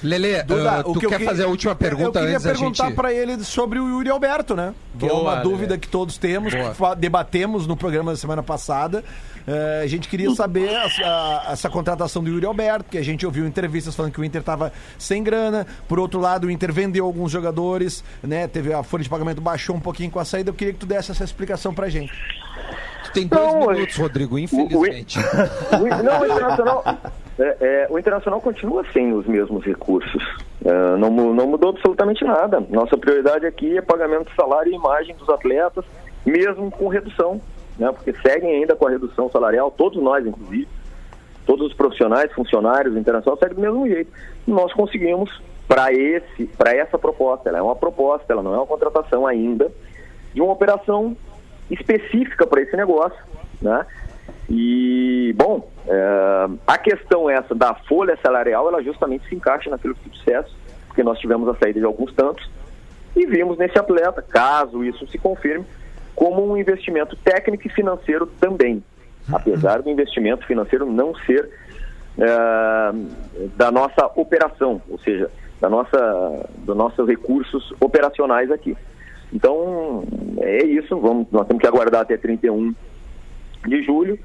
Lele, 0.02 0.42
Duda, 0.42 0.78
uh, 0.84 0.90
o 0.90 0.94
tu 0.94 1.00
que 1.00 1.06
eu 1.06 1.10
quer 1.10 1.18
que- 1.18 1.24
fazer 1.24 1.44
a 1.44 1.48
última 1.48 1.74
pergunta 1.74 2.18
Eu 2.18 2.22
queria 2.22 2.36
antes 2.36 2.44
da 2.44 2.52
perguntar 2.52 2.86
gente... 2.86 2.96
pra 2.96 3.12
ele 3.12 3.38
sobre 3.44 3.78
o 3.78 3.88
Yuri 3.88 4.10
Alberto, 4.10 4.56
né? 4.56 4.74
Que 4.98 5.06
é 5.06 5.08
Boa, 5.08 5.20
uma 5.20 5.30
Lelê. 5.32 5.42
dúvida 5.42 5.78
que 5.78 5.86
todos 5.88 6.18
temos, 6.18 6.52
Boa. 6.54 6.94
que 6.94 7.00
debatemos 7.00 7.66
no 7.66 7.76
programa 7.76 8.10
da 8.10 8.16
semana 8.16 8.42
passada. 8.42 9.04
Eh, 9.52 9.80
a 9.82 9.86
gente 9.88 10.08
queria 10.08 10.30
saber 10.32 10.68
a- 10.76 10.84
a- 11.48 11.52
essa 11.52 11.68
contratação 11.68 12.22
do 12.22 12.30
Yuri 12.30 12.46
Alberto, 12.46 12.84
que 12.88 12.96
a 12.96 13.02
gente 13.02 13.26
ouviu 13.26 13.44
entrevistas 13.46 13.96
falando 13.96 14.12
que 14.12 14.20
o 14.20 14.24
Inter 14.24 14.42
estava 14.42 14.72
sem 14.96 15.24
grana. 15.24 15.66
Por 15.88 15.98
outro 15.98 16.20
lado, 16.20 16.46
o 16.46 16.50
Inter 16.50 16.72
vendeu 16.72 17.04
alguns 17.04 17.32
jogadores, 17.32 18.04
né? 18.22 18.46
Teve 18.46 18.72
a 18.72 18.84
folha 18.84 19.02
de 19.02 19.08
pagamento 19.10 19.40
baixou 19.40 19.74
um 19.74 19.80
pouquinho 19.80 20.08
com 20.10 20.20
a 20.20 20.24
saída. 20.24 20.50
Eu 20.50 20.54
queria 20.54 20.72
que 20.72 20.78
tu 20.78 20.86
desse 20.86 21.10
essa 21.10 21.24
explicação 21.24 21.74
pra 21.74 21.88
gente. 21.88 22.12
Tu 23.04 23.12
tem 23.12 23.26
dois 23.26 23.52
Não, 23.52 23.70
minutos, 23.72 23.96
Rodrigo, 23.96 24.38
infelizmente. 24.38 25.18
O- 25.18 26.02
não, 26.04 26.20
o 26.20 26.26
Internacional, 26.26 26.84
é, 27.36 27.56
é, 27.60 27.86
o 27.90 27.98
Internacional 27.98 28.40
continua 28.40 28.84
sem 28.92 29.12
os 29.12 29.26
mesmos 29.26 29.64
recursos. 29.64 30.22
É, 30.64 30.96
não, 30.96 31.10
não 31.10 31.46
mudou 31.48 31.70
absolutamente 31.70 32.22
nada. 32.24 32.62
Nossa 32.70 32.96
prioridade 32.96 33.46
aqui 33.46 33.76
é 33.76 33.82
pagamento 33.82 34.28
de 34.28 34.36
salário 34.36 34.70
e 34.70 34.76
imagem 34.76 35.16
dos 35.16 35.28
atletas, 35.28 35.84
mesmo 36.24 36.70
com 36.70 36.86
redução, 36.86 37.40
né? 37.80 37.90
Porque 37.90 38.12
seguem 38.20 38.56
ainda 38.56 38.76
com 38.76 38.86
a 38.86 38.90
redução 38.90 39.30
salarial, 39.30 39.70
todos 39.70 40.00
nós, 40.00 40.24
inclusive, 40.24 40.68
todos 41.46 41.68
os 41.68 41.74
profissionais, 41.74 42.30
funcionários 42.32 42.92
do 42.92 43.00
Internacional 43.00 43.38
seguem 43.38 43.56
do 43.56 43.62
mesmo 43.62 43.88
jeito. 43.88 44.12
Nós 44.46 44.72
conseguimos 44.74 45.42
para 45.66 45.90
esse, 45.92 46.44
para 46.58 46.76
essa 46.76 46.98
proposta. 46.98 47.48
Ela 47.48 47.58
é 47.58 47.62
uma 47.62 47.74
proposta, 47.74 48.32
ela 48.32 48.42
não 48.42 48.54
é 48.54 48.58
uma 48.58 48.66
contratação 48.66 49.26
ainda 49.26 49.72
de 50.34 50.42
uma 50.42 50.52
operação 50.52 51.16
específica 51.70 52.46
para 52.46 52.60
esse 52.60 52.76
negócio, 52.76 53.18
né? 53.62 53.86
E, 54.48 55.32
bom, 55.36 55.70
é, 55.86 56.48
a 56.66 56.76
questão 56.76 57.30
essa 57.30 57.54
da 57.54 57.72
folha 57.74 58.18
salarial, 58.22 58.68
ela 58.68 58.82
justamente 58.82 59.26
se 59.28 59.34
encaixa 59.34 59.70
naquilo 59.70 59.94
que 59.94 60.10
tu 60.10 60.18
porque 60.88 61.04
nós 61.04 61.18
tivemos 61.18 61.48
a 61.48 61.54
saída 61.54 61.78
de 61.78 61.86
alguns 61.86 62.12
tantos 62.14 62.50
e 63.14 63.24
vimos 63.26 63.56
nesse 63.56 63.78
atleta, 63.78 64.20
caso 64.20 64.84
isso 64.84 65.06
se 65.06 65.18
confirme, 65.18 65.64
como 66.20 66.46
um 66.46 66.54
investimento 66.54 67.16
técnico 67.16 67.66
e 67.66 67.70
financeiro 67.70 68.26
também, 68.26 68.84
apesar 69.32 69.80
do 69.80 69.88
investimento 69.88 70.46
financeiro 70.46 70.84
não 70.84 71.14
ser 71.14 71.48
é, 72.18 72.92
da 73.56 73.72
nossa 73.72 74.04
operação, 74.14 74.82
ou 74.90 74.98
seja, 74.98 75.30
da 75.62 75.70
nossa, 75.70 76.46
dos 76.58 76.76
nossos 76.76 77.08
recursos 77.08 77.72
operacionais 77.80 78.50
aqui. 78.50 78.76
Então, 79.32 80.04
é 80.36 80.62
isso, 80.62 80.94
vamos, 80.98 81.26
nós 81.32 81.46
temos 81.46 81.62
que 81.62 81.66
aguardar 81.66 82.02
até 82.02 82.18
31 82.18 82.74
de 83.66 83.82
julho. 83.82 84.18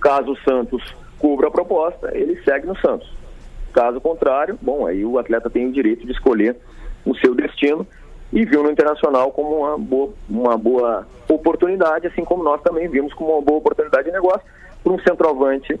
Caso 0.00 0.32
o 0.32 0.38
Santos 0.38 0.82
cubra 1.20 1.46
a 1.46 1.52
proposta, 1.52 2.10
ele 2.18 2.42
segue 2.42 2.66
no 2.66 2.76
Santos. 2.80 3.14
Caso 3.72 4.00
contrário, 4.00 4.58
bom, 4.60 4.88
aí 4.88 5.04
o 5.04 5.20
atleta 5.20 5.48
tem 5.48 5.68
o 5.68 5.72
direito 5.72 6.04
de 6.04 6.10
escolher 6.10 6.56
o 7.06 7.14
seu 7.14 7.32
destino 7.32 7.86
e 8.32 8.44
viu 8.44 8.62
no 8.62 8.70
Internacional 8.70 9.30
como 9.32 9.56
uma 9.56 9.78
boa, 9.78 10.12
uma 10.28 10.56
boa 10.56 11.06
oportunidade, 11.28 12.06
assim 12.06 12.24
como 12.24 12.42
nós 12.42 12.60
também 12.62 12.88
vimos 12.88 13.12
como 13.14 13.32
uma 13.32 13.42
boa 13.42 13.58
oportunidade 13.58 14.04
de 14.04 14.12
negócio 14.12 14.42
para 14.82 14.92
um 14.92 14.98
centroavante 15.00 15.78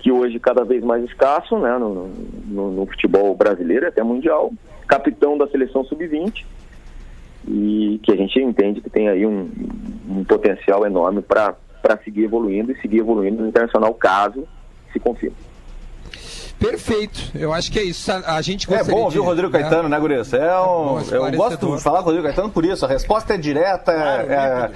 que 0.00 0.10
hoje 0.10 0.40
cada 0.40 0.64
vez 0.64 0.82
mais 0.82 1.04
escasso 1.04 1.56
né, 1.58 1.78
no, 1.78 2.08
no, 2.46 2.72
no 2.72 2.86
futebol 2.86 3.34
brasileiro, 3.36 3.86
até 3.86 4.02
mundial, 4.02 4.52
capitão 4.88 5.38
da 5.38 5.46
seleção 5.46 5.84
sub-20 5.84 6.44
e 7.46 8.00
que 8.02 8.12
a 8.12 8.16
gente 8.16 8.40
entende 8.40 8.80
que 8.80 8.90
tem 8.90 9.08
aí 9.08 9.24
um, 9.24 9.48
um 10.08 10.24
potencial 10.24 10.84
enorme 10.84 11.22
para 11.22 11.56
seguir 12.04 12.24
evoluindo 12.24 12.72
e 12.72 12.80
seguir 12.80 12.98
evoluindo 12.98 13.42
no 13.42 13.48
internacional 13.48 13.94
caso 13.94 14.46
se 14.92 14.98
confirme. 14.98 15.36
Perfeito, 16.58 17.20
eu 17.34 17.52
acho 17.52 17.72
que 17.72 17.78
é 17.78 17.82
isso. 17.82 18.10
A, 18.12 18.36
a 18.36 18.42
gente 18.42 18.72
É 18.72 18.84
bom 18.84 19.00
ouvir 19.02 19.18
o 19.18 19.24
Rodrigo 19.24 19.52
né? 19.52 19.60
Caetano, 19.60 19.88
né, 19.88 19.98
Gurias? 19.98 20.32
É 20.32 20.38
bom, 20.38 20.92
um, 20.92 20.96
eu 20.96 21.00
esclarecedor. 21.02 21.36
gosto 21.36 21.76
de 21.76 21.82
falar 21.82 21.98
com 21.98 22.02
o 22.04 22.06
Rodrigo 22.06 22.26
Caetano 22.28 22.50
por 22.50 22.64
isso. 22.64 22.84
A 22.84 22.88
resposta 22.88 23.34
é 23.34 23.36
direta, 23.36 23.90
é, 23.92 24.70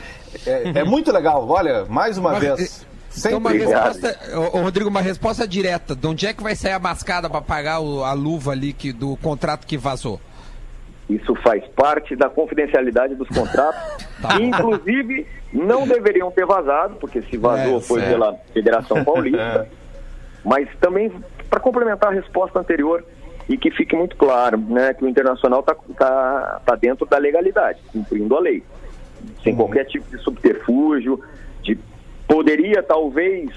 é, 0.46 0.50
é- 0.50 0.78
é 0.80 0.84
muito 0.84 1.12
legal. 1.12 1.48
Olha, 1.48 1.84
mais 1.84 2.18
uma 2.18 2.32
Mas, 2.32 2.40
vez. 2.40 2.86
Então, 3.18 3.38
uma 3.38 3.50
Sempre 3.50 3.66
resposta, 3.66 4.18
ô, 4.34 4.58
ô, 4.58 4.62
Rodrigo, 4.62 4.90
uma 4.90 5.00
resposta 5.00 5.46
direta. 5.48 5.94
De 5.94 6.06
onde 6.06 6.26
é 6.26 6.34
que 6.34 6.42
vai 6.42 6.54
sair 6.56 6.72
a 6.72 6.78
mascada 6.78 7.30
para 7.30 7.40
pagar 7.40 7.80
o- 7.80 8.04
a 8.04 8.12
luva 8.12 8.50
ali 8.52 8.72
que, 8.72 8.92
do 8.92 9.16
contrato 9.18 9.66
que 9.66 9.78
vazou? 9.78 10.20
Isso 11.08 11.34
faz 11.36 11.64
parte 11.76 12.16
da 12.16 12.28
confidencialidade 12.28 13.14
dos 13.14 13.28
contratos. 13.28 13.80
Tá. 14.20 14.40
Inclusive, 14.40 15.26
não 15.52 15.86
deveriam 15.86 16.30
ter 16.30 16.46
vazado, 16.46 16.96
porque 16.98 17.20
se 17.30 17.36
vazou 17.36 17.76
É, 17.76 17.80
foi 17.82 18.00
certo. 18.00 18.12
pela 18.12 18.34
Federação 18.54 19.04
Paulista. 19.04 19.68
Mas 20.46 20.68
também, 20.80 21.12
para 21.50 21.58
complementar 21.58 22.10
a 22.10 22.14
resposta 22.14 22.60
anterior, 22.60 23.04
e 23.48 23.58
que 23.58 23.70
fique 23.72 23.96
muito 23.96 24.16
claro 24.16 24.56
né, 24.56 24.94
que 24.94 25.04
o 25.04 25.08
Internacional 25.08 25.60
está 25.60 25.74
tá, 25.98 26.60
tá 26.64 26.74
dentro 26.76 27.04
da 27.04 27.18
legalidade, 27.18 27.80
cumprindo 27.92 28.36
a 28.36 28.40
lei. 28.40 28.62
Sem 29.42 29.56
qualquer 29.56 29.84
tipo 29.86 30.08
de 30.08 30.22
subterfúgio, 30.22 31.20
de 31.62 31.76
poderia 32.28 32.80
talvez 32.80 33.50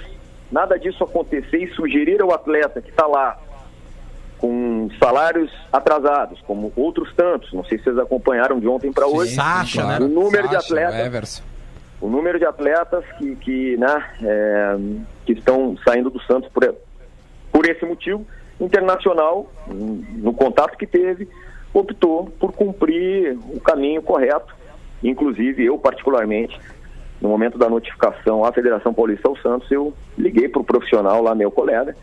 nada 0.51 0.77
disso 0.79 1.03
acontecer 1.03 1.57
e 1.57 1.73
sugerir 1.75 2.21
ao 2.21 2.33
atleta 2.33 2.81
que 2.81 2.89
está 2.89 3.05
lá 3.05 3.37
com 4.39 4.89
salários 4.99 5.51
atrasados, 5.71 6.41
como 6.41 6.71
outros 6.75 7.13
tantos. 7.13 7.53
Não 7.53 7.63
sei 7.65 7.77
se 7.77 7.83
vocês 7.83 7.99
acompanharam 7.99 8.59
de 8.59 8.67
ontem 8.67 8.91
para 8.91 9.05
hoje. 9.05 9.35
Sacha, 9.35 9.85
né? 9.85 9.97
O 9.99 10.07
número 10.07 10.47
de 10.47 10.55
Sacha, 10.55 10.67
atletas, 10.67 11.05
Everson. 11.05 11.43
O 12.01 12.07
número 12.07 12.39
de 12.39 12.45
atletas 12.45 13.03
que, 13.17 13.35
que, 13.37 13.77
né, 13.77 14.05
é, 14.23 14.77
que 15.25 15.33
estão 15.33 15.77
saindo 15.85 16.09
do 16.09 16.21
Santos 16.23 16.49
por, 16.49 16.75
por 17.51 17.65
esse 17.65 17.85
motivo, 17.85 18.25
Internacional, 18.59 19.49
no 19.67 20.33
contato 20.33 20.77
que 20.77 20.85
teve, 20.85 21.29
optou 21.73 22.25
por 22.39 22.51
cumprir 22.51 23.37
o 23.53 23.59
caminho 23.61 24.01
correto. 24.01 24.53
Inclusive, 25.01 25.63
eu 25.63 25.77
particularmente, 25.77 26.59
no 27.21 27.29
momento 27.29 27.57
da 27.57 27.69
notificação 27.69 28.43
à 28.43 28.51
Federação 28.51 28.93
Paulista 28.93 29.29
ao 29.29 29.37
Santos, 29.37 29.71
eu 29.71 29.93
liguei 30.17 30.49
para 30.49 30.59
o 30.61 30.65
profissional 30.65 31.23
lá, 31.23 31.33
meu 31.33 31.49
colega, 31.49 31.95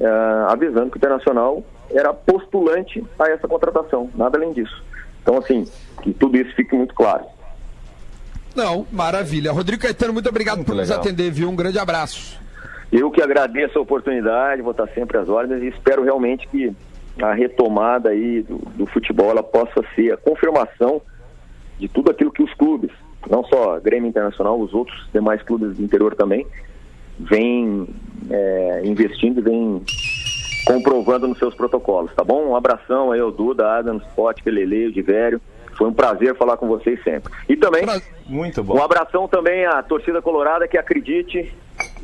eh, 0.00 0.44
avisando 0.48 0.90
que 0.90 0.96
o 0.96 0.98
Internacional 0.98 1.62
era 1.90 2.14
postulante 2.14 3.04
a 3.18 3.28
essa 3.28 3.46
contratação, 3.46 4.10
nada 4.14 4.38
além 4.38 4.54
disso. 4.54 4.82
Então, 5.20 5.36
assim, 5.36 5.64
que 6.02 6.14
tudo 6.14 6.38
isso 6.38 6.54
fique 6.54 6.74
muito 6.74 6.94
claro. 6.94 7.26
Não, 8.58 8.84
maravilha. 8.90 9.52
Rodrigo 9.52 9.82
Caetano, 9.82 10.12
muito 10.12 10.28
obrigado 10.28 10.56
Muito 10.56 10.66
por 10.66 10.74
nos 10.74 10.88
legal. 10.88 11.00
atender, 11.00 11.30
viu? 11.30 11.48
Um 11.48 11.54
grande 11.54 11.78
abraço. 11.78 12.36
Eu 12.90 13.08
que 13.08 13.22
agradeço 13.22 13.78
a 13.78 13.82
oportunidade, 13.82 14.62
vou 14.62 14.72
estar 14.72 14.88
sempre 14.88 15.16
às 15.16 15.28
ordens 15.28 15.62
e 15.62 15.68
espero 15.68 16.02
realmente 16.02 16.48
que 16.48 16.74
a 17.22 17.32
retomada 17.32 18.08
aí 18.08 18.42
do, 18.42 18.58
do 18.74 18.86
futebol 18.86 19.30
ela 19.30 19.44
possa 19.44 19.84
ser 19.94 20.12
a 20.12 20.16
confirmação 20.16 21.00
de 21.78 21.86
tudo 21.86 22.10
aquilo 22.10 22.32
que 22.32 22.42
os 22.42 22.52
clubes, 22.54 22.90
não 23.30 23.44
só 23.44 23.78
Grêmio 23.78 24.08
Internacional, 24.08 24.58
os 24.58 24.74
outros 24.74 25.08
demais 25.12 25.40
clubes 25.42 25.76
do 25.76 25.82
interior 25.84 26.16
também, 26.16 26.44
vêm 27.16 27.86
é, 28.28 28.82
investindo 28.84 29.38
e 29.38 29.42
vêm 29.42 29.82
comprovando 30.66 31.28
nos 31.28 31.38
seus 31.38 31.54
protocolos, 31.54 32.12
tá 32.12 32.24
bom? 32.24 32.48
Um 32.48 32.56
abração 32.56 33.12
aí 33.12 33.20
ao 33.20 33.30
Duda, 33.30 33.70
Adam, 33.78 33.98
Spot, 33.98 34.42
Pelele, 34.42 34.90
Divério. 34.90 35.40
Foi 35.78 35.88
um 35.88 35.94
prazer 35.94 36.34
falar 36.36 36.56
com 36.56 36.66
vocês 36.66 37.00
sempre. 37.04 37.32
E 37.48 37.56
também 37.56 37.84
Pra- 37.84 38.00
Muito 38.26 38.60
um 38.60 38.64
bom. 38.64 38.82
abração 38.82 39.28
também 39.28 39.64
à 39.64 39.80
torcida 39.82 40.20
colorada 40.20 40.66
que 40.66 40.76
acredite 40.76 41.54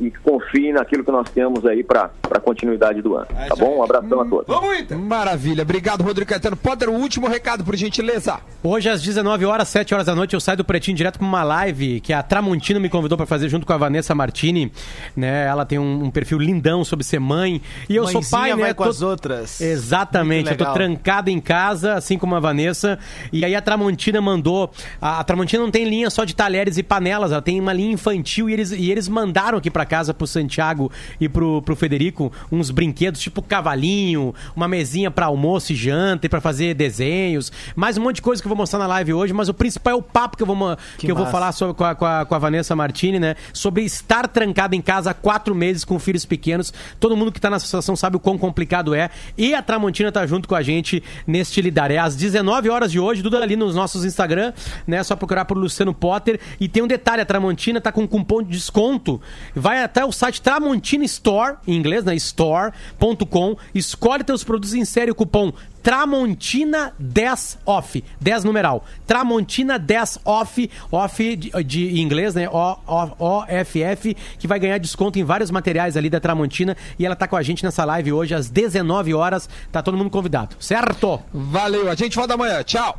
e 0.00 0.10
que 0.10 0.18
confie 0.18 0.72
naquilo 0.72 1.04
que 1.04 1.10
nós 1.10 1.28
temos 1.30 1.64
aí 1.66 1.82
para 1.84 2.10
a 2.30 2.40
continuidade 2.40 3.00
do 3.02 3.16
ano. 3.16 3.26
Tá 3.26 3.54
bom? 3.56 3.78
Um 3.78 3.82
abração 3.82 4.20
a 4.20 4.24
todos. 4.24 4.46
Vamos, 4.46 4.78
Inter. 4.78 4.98
Maravilha. 4.98 5.62
Obrigado, 5.62 6.02
Rodrigo 6.02 6.28
Caetano. 6.30 6.56
Potter, 6.56 6.88
o 6.88 6.94
último 6.94 7.28
recado, 7.28 7.64
por 7.64 7.76
gentileza. 7.76 8.38
Hoje 8.62 8.88
às 8.88 9.02
19 9.02 9.44
horas, 9.44 9.68
7 9.68 9.94
horas 9.94 10.06
da 10.06 10.14
noite, 10.14 10.34
eu 10.34 10.40
saio 10.40 10.58
do 10.58 10.64
Pretinho 10.64 10.96
direto 10.96 11.18
para 11.18 11.26
uma 11.26 11.42
live 11.42 12.00
que 12.00 12.12
a 12.12 12.22
Tramontina 12.22 12.80
me 12.80 12.88
convidou 12.88 13.16
para 13.16 13.26
fazer 13.26 13.48
junto 13.48 13.66
com 13.66 13.72
a 13.72 13.76
Vanessa 13.76 14.14
Martini, 14.14 14.72
né? 15.16 15.46
Ela 15.46 15.64
tem 15.66 15.78
um, 15.78 16.04
um 16.04 16.10
perfil 16.10 16.38
lindão 16.38 16.84
sobre 16.84 17.04
ser 17.04 17.18
mãe 17.20 17.60
e 17.88 17.96
eu 17.96 18.04
sou 18.06 18.14
Mãezinha 18.20 18.40
pai, 18.40 18.50
né? 18.54 18.62
vai 18.62 18.74
com 18.74 18.84
Tô- 18.84 18.90
as 18.90 19.02
outras. 19.02 19.60
Exatamente, 19.60 20.50
eu 20.50 20.56
tô 20.56 20.72
trancado 20.72 21.30
em 21.30 21.40
casa, 21.40 21.94
assim 21.94 22.18
como 22.18 22.34
a 22.34 22.40
Vanessa. 22.40 22.98
E 23.32 23.44
aí 23.44 23.54
a 23.54 23.60
Tramontina 23.60 24.20
mandou. 24.20 24.70
A, 25.00 25.20
a 25.20 25.24
Tramontina 25.24 25.62
não 25.62 25.70
tem 25.70 25.84
linha 25.84 26.08
só 26.10 26.24
de 26.24 26.34
talheres 26.34 26.78
e 26.78 26.82
panelas, 26.82 27.32
ela 27.32 27.42
tem 27.42 27.60
uma 27.60 27.72
linha 27.72 27.92
infantil 27.92 28.48
e 28.48 28.52
eles, 28.52 28.70
e 28.72 28.90
eles 28.90 29.08
mandaram 29.08 29.58
aqui 29.58 29.70
pra 29.84 29.98
casa 29.98 30.14
pro 30.14 30.26
Santiago 30.26 30.90
e 31.20 31.28
pro, 31.28 31.60
pro 31.62 31.76
Federico 31.76 32.32
uns 32.50 32.70
brinquedos 32.70 33.20
tipo 33.20 33.42
cavalinho, 33.42 34.34
uma 34.56 34.66
mesinha 34.66 35.10
pra 35.10 35.26
almoço 35.26 35.72
e 35.72 35.76
janta 35.76 36.24
e 36.26 36.28
pra 36.28 36.40
fazer 36.40 36.74
desenhos, 36.74 37.52
mais 37.76 37.98
um 37.98 38.02
monte 38.02 38.16
de 38.16 38.22
coisa 38.22 38.40
que 38.42 38.46
eu 38.46 38.50
vou 38.50 38.56
mostrar 38.56 38.78
na 38.78 38.86
live 38.86 39.12
hoje, 39.12 39.32
mas 39.34 39.48
o 39.48 39.54
principal 39.54 39.92
é 39.92 39.96
o 39.96 40.02
papo 40.02 40.36
que 40.38 40.42
eu 40.42 40.46
vou, 40.46 40.56
ma- 40.56 40.78
que 40.98 41.10
eu 41.10 41.14
vou 41.14 41.26
falar 41.26 41.52
sobre, 41.52 41.74
com, 41.74 41.84
a, 41.84 41.94
com, 41.94 42.06
a, 42.06 42.24
com 42.24 42.34
a 42.34 42.38
Vanessa 42.38 42.74
Martini, 42.74 43.20
né? 43.20 43.34
Sobre 43.52 43.82
estar 43.82 44.26
trancado 44.28 44.74
em 44.74 44.80
casa 44.80 45.10
há 45.10 45.14
quatro 45.14 45.54
meses 45.54 45.84
com 45.84 45.98
filhos 45.98 46.24
pequenos. 46.24 46.72
Todo 46.98 47.16
mundo 47.16 47.30
que 47.30 47.40
tá 47.40 47.50
nessa 47.50 47.66
situação 47.66 47.94
sabe 47.94 48.16
o 48.16 48.20
quão 48.20 48.38
complicado 48.38 48.94
é. 48.94 49.10
E 49.36 49.54
a 49.54 49.60
Tramontina 49.62 50.10
tá 50.10 50.26
junto 50.26 50.48
com 50.48 50.54
a 50.54 50.62
gente 50.62 51.02
neste 51.26 51.60
Lidar. 51.60 51.90
É 51.90 51.98
às 51.98 52.16
19 52.16 52.70
horas 52.70 52.90
de 52.90 52.98
hoje, 52.98 53.22
tudo 53.22 53.36
ali 53.36 53.56
nos 53.56 53.74
nossos 53.74 54.04
Instagram, 54.04 54.52
né? 54.86 55.02
Só 55.02 55.14
procurar 55.16 55.44
por 55.44 55.58
Luciano 55.58 55.92
Potter. 55.92 56.40
E 56.60 56.68
tem 56.68 56.82
um 56.82 56.86
detalhe, 56.86 57.20
a 57.20 57.26
Tramontina 57.26 57.80
tá 57.80 57.92
com 57.92 58.06
cupom 58.08 58.42
de 58.42 58.50
desconto. 58.50 59.20
Vai 59.54 59.73
até 59.82 60.04
o 60.04 60.12
site 60.12 60.40
Tramontina 60.40 61.04
Store, 61.04 61.56
em 61.66 61.74
inglês, 61.74 62.04
né? 62.04 62.14
Store.com. 62.14 63.56
Escolhe 63.74 64.22
teus 64.22 64.44
produtos 64.44 64.74
e 64.74 64.78
insere 64.78 65.10
o 65.10 65.14
cupom 65.14 65.52
Tramontina 65.84 66.94
10 66.98 67.58
off, 67.66 68.02
10 68.18 68.44
numeral. 68.44 68.86
Tramontina 69.06 69.78
10 69.78 70.20
off, 70.24 70.70
off 70.90 71.36
de, 71.36 71.50
de 71.62 72.00
inglês, 72.00 72.34
né? 72.34 72.48
O, 72.48 72.78
o, 72.86 73.14
OFF, 73.18 74.16
que 74.38 74.46
vai 74.48 74.58
ganhar 74.58 74.78
desconto 74.78 75.18
em 75.18 75.24
vários 75.24 75.50
materiais 75.50 75.94
ali 75.94 76.08
da 76.08 76.18
Tramontina 76.18 76.74
e 76.98 77.04
ela 77.04 77.14
tá 77.14 77.28
com 77.28 77.36
a 77.36 77.42
gente 77.42 77.62
nessa 77.62 77.84
live 77.84 78.14
hoje 78.14 78.34
às 78.34 78.48
19 78.48 79.12
horas. 79.12 79.46
Tá 79.70 79.82
todo 79.82 79.94
mundo 79.94 80.08
convidado, 80.08 80.56
certo? 80.58 81.20
Valeu, 81.34 81.90
a 81.90 81.94
gente 81.94 82.16
volta 82.16 82.32
amanhã. 82.32 82.62
Tchau. 82.62 82.98